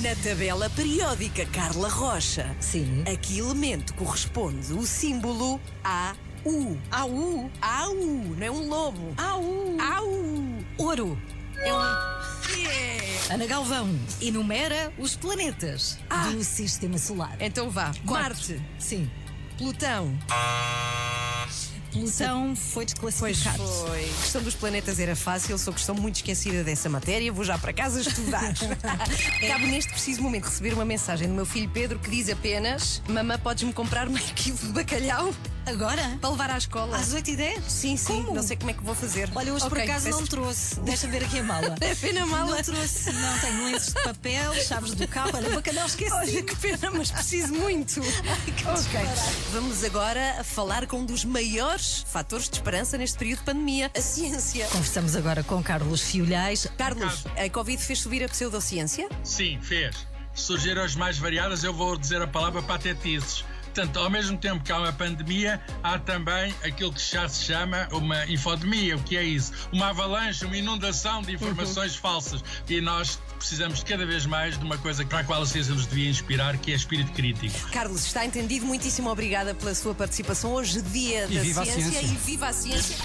na 0.00 0.14
tabela 0.22 0.70
periódica 0.70 1.44
Carla 1.46 1.88
Rocha. 1.88 2.54
Sim. 2.60 3.02
A 3.12 3.16
que 3.16 3.40
elemento 3.40 3.94
corresponde 3.94 4.72
o 4.72 4.86
símbolo 4.86 5.60
AU? 5.82 6.78
AU? 6.92 7.50
AU, 7.60 8.36
não 8.38 8.46
é 8.46 8.50
um 8.50 8.68
lobo. 8.68 9.14
AU. 9.16 9.76
AU. 9.80 10.64
Ouro. 10.78 11.18
É 11.56 11.74
um. 11.74 12.58
Yeah. 12.58 13.34
Ana 13.34 13.46
Galvão 13.46 13.98
enumera 14.20 14.92
os 14.98 15.16
planetas 15.16 15.98
do 16.30 16.44
sistema 16.44 16.96
solar. 16.96 17.36
Então 17.40 17.68
vá. 17.68 17.90
Marte, 18.04 18.62
Sim. 18.78 19.10
Plutão. 19.58 20.16
Plutão 21.92 22.56
foi 22.56 22.86
Pois 22.98 23.36
desclassificado. 23.36 23.62
foi. 23.62 24.00
A 24.04 24.22
questão 24.22 24.42
dos 24.42 24.54
planetas 24.54 24.98
era 24.98 25.14
fácil, 25.14 25.58
sou 25.58 25.72
questão 25.72 25.94
muito 25.94 26.16
esquecida 26.16 26.64
dessa 26.64 26.88
matéria. 26.88 27.32
Vou 27.32 27.44
já 27.44 27.58
para 27.58 27.72
casa 27.72 28.00
estudar. 28.00 28.52
Acabo 29.44 29.66
neste 29.66 29.92
preciso 29.92 30.22
momento 30.22 30.44
de 30.44 30.50
receber 30.50 30.72
uma 30.74 30.84
mensagem 30.84 31.28
do 31.28 31.34
meu 31.34 31.44
filho 31.46 31.68
Pedro 31.68 31.98
que 31.98 32.10
diz 32.10 32.28
apenas: 32.30 33.02
Mamã, 33.08 33.38
podes-me 33.38 33.72
comprar 33.72 34.08
meio 34.08 34.24
quilo 34.34 34.56
de 34.56 34.68
bacalhau 34.68 35.34
Agora? 35.66 36.18
para 36.20 36.30
levar 36.30 36.50
à 36.50 36.58
escola? 36.58 36.96
Às 36.96 37.14
8h10? 37.14 37.60
Sim, 37.68 37.96
sim. 37.96 38.22
Como? 38.22 38.34
Não 38.34 38.42
sei 38.42 38.56
como 38.56 38.70
é 38.70 38.74
que 38.74 38.82
vou 38.82 38.94
fazer. 38.94 39.30
Olha, 39.34 39.52
hoje 39.54 39.68
por 39.68 39.78
Ok, 39.78 39.84
acaso 39.88 40.06
peço 40.06 40.20
não 40.20 40.26
trouxe. 40.26 40.80
Deixa 40.80 41.06
ver 41.08 41.24
aqui 41.24 41.38
a 41.38 41.42
mala. 41.42 41.74
É 41.80 41.94
pena 41.94 42.26
mala. 42.26 42.56
Não 42.56 42.62
trouxe. 42.62 43.12
Não, 43.12 43.38
tenho 43.38 43.64
lenços 43.64 43.92
de 43.94 44.02
papel, 44.02 44.54
chaves 44.54 44.94
do 44.94 45.06
carro. 45.08 45.30
Olha, 45.34 45.50
bacalhau 45.50 45.86
esqueci. 45.86 46.12
Olha 46.12 46.42
que 46.42 46.56
pena, 46.56 46.90
mas 46.92 47.10
preciso 47.10 47.52
muito. 47.54 48.00
ok. 48.00 49.00
Vamos 49.52 49.84
agora 49.84 50.42
falar 50.44 50.86
com 50.86 50.98
um 50.98 51.06
dos 51.06 51.24
maiores 51.24 52.04
fatores 52.08 52.48
de 52.48 52.56
esperança 52.56 52.96
neste 52.98 53.18
período 53.18 53.40
de 53.40 53.44
pandemia, 53.44 53.90
a 53.96 54.00
ciência. 54.00 54.66
Conversamos 54.66 55.16
agora 55.16 55.42
com 55.42 55.62
Carlos 55.62 56.00
Fiolhais. 56.02 56.66
Carlos, 56.76 57.24
a 57.36 57.48
Covid 57.50 57.82
fez 57.82 58.00
subir 58.00 58.24
a 58.24 58.28
pseudociência? 58.28 59.08
Sim, 59.24 59.58
fez. 59.60 60.06
Surgiram 60.34 60.82
as 60.82 60.94
mais 60.94 61.18
variadas, 61.18 61.62
eu 61.62 61.74
vou 61.74 61.96
dizer 61.96 62.22
a 62.22 62.26
palavra 62.26 62.62
patetices. 62.62 63.44
Portanto, 63.74 63.98
ao 64.00 64.10
mesmo 64.10 64.36
tempo 64.36 64.62
que 64.62 64.70
há 64.70 64.78
uma 64.78 64.92
pandemia, 64.92 65.58
há 65.82 65.98
também 65.98 66.54
aquilo 66.62 66.92
que 66.92 67.00
já 67.00 67.26
se 67.26 67.44
chama 67.44 67.88
uma 67.90 68.26
infodemia. 68.26 68.96
O 68.96 69.02
que 69.02 69.16
é 69.16 69.24
isso? 69.24 69.50
Uma 69.72 69.88
avalanche, 69.88 70.44
uma 70.44 70.54
inundação 70.56 71.22
de 71.22 71.32
informações 71.32 71.96
falsas. 71.96 72.44
E 72.68 72.82
nós 72.82 73.18
precisamos 73.38 73.82
cada 73.82 74.04
vez 74.04 74.26
mais 74.26 74.58
de 74.58 74.64
uma 74.64 74.76
coisa 74.76 75.06
para 75.06 75.20
a 75.20 75.24
qual 75.24 75.40
a 75.40 75.46
ciência 75.46 75.72
nos 75.72 75.86
devia 75.86 76.10
inspirar, 76.10 76.58
que 76.58 76.70
é 76.70 76.74
espírito 76.74 77.12
crítico. 77.12 77.70
Carlos, 77.70 78.04
está 78.04 78.26
entendido. 78.26 78.66
Muitíssimo 78.66 79.08
obrigada 79.10 79.54
pela 79.54 79.74
sua 79.74 79.94
participação 79.94 80.52
hoje, 80.52 80.82
dia 80.82 81.26
E 81.30 81.36
da 81.54 81.64
ciência, 81.64 81.72
ciência. 81.72 82.02
e 82.02 82.16
viva 82.26 82.48
a 82.48 82.52
ciência. 82.52 82.96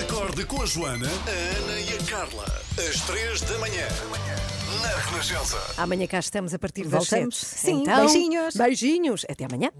Acorde 0.00 0.44
com 0.44 0.62
a 0.62 0.66
Joana, 0.66 1.08
a 1.08 1.58
Ana 1.58 1.80
e 1.80 1.92
a 1.98 2.02
Carla. 2.04 2.62
Às 2.78 3.00
três 3.00 3.40
da 3.40 3.58
manhã. 3.58 3.88
Na 4.80 4.88
Renascença. 5.10 5.58
Amanhã 5.76 6.06
cá 6.06 6.18
estamos 6.18 6.52
a 6.52 6.58
partir 6.58 6.82
das 6.82 7.08
Voltamos? 7.08 7.36
7. 7.36 7.60
Sim, 7.60 7.84
beijinhos. 7.84 8.54
Beijinhos. 8.56 9.24
Até 9.30 9.44
amanhã. 9.44 9.70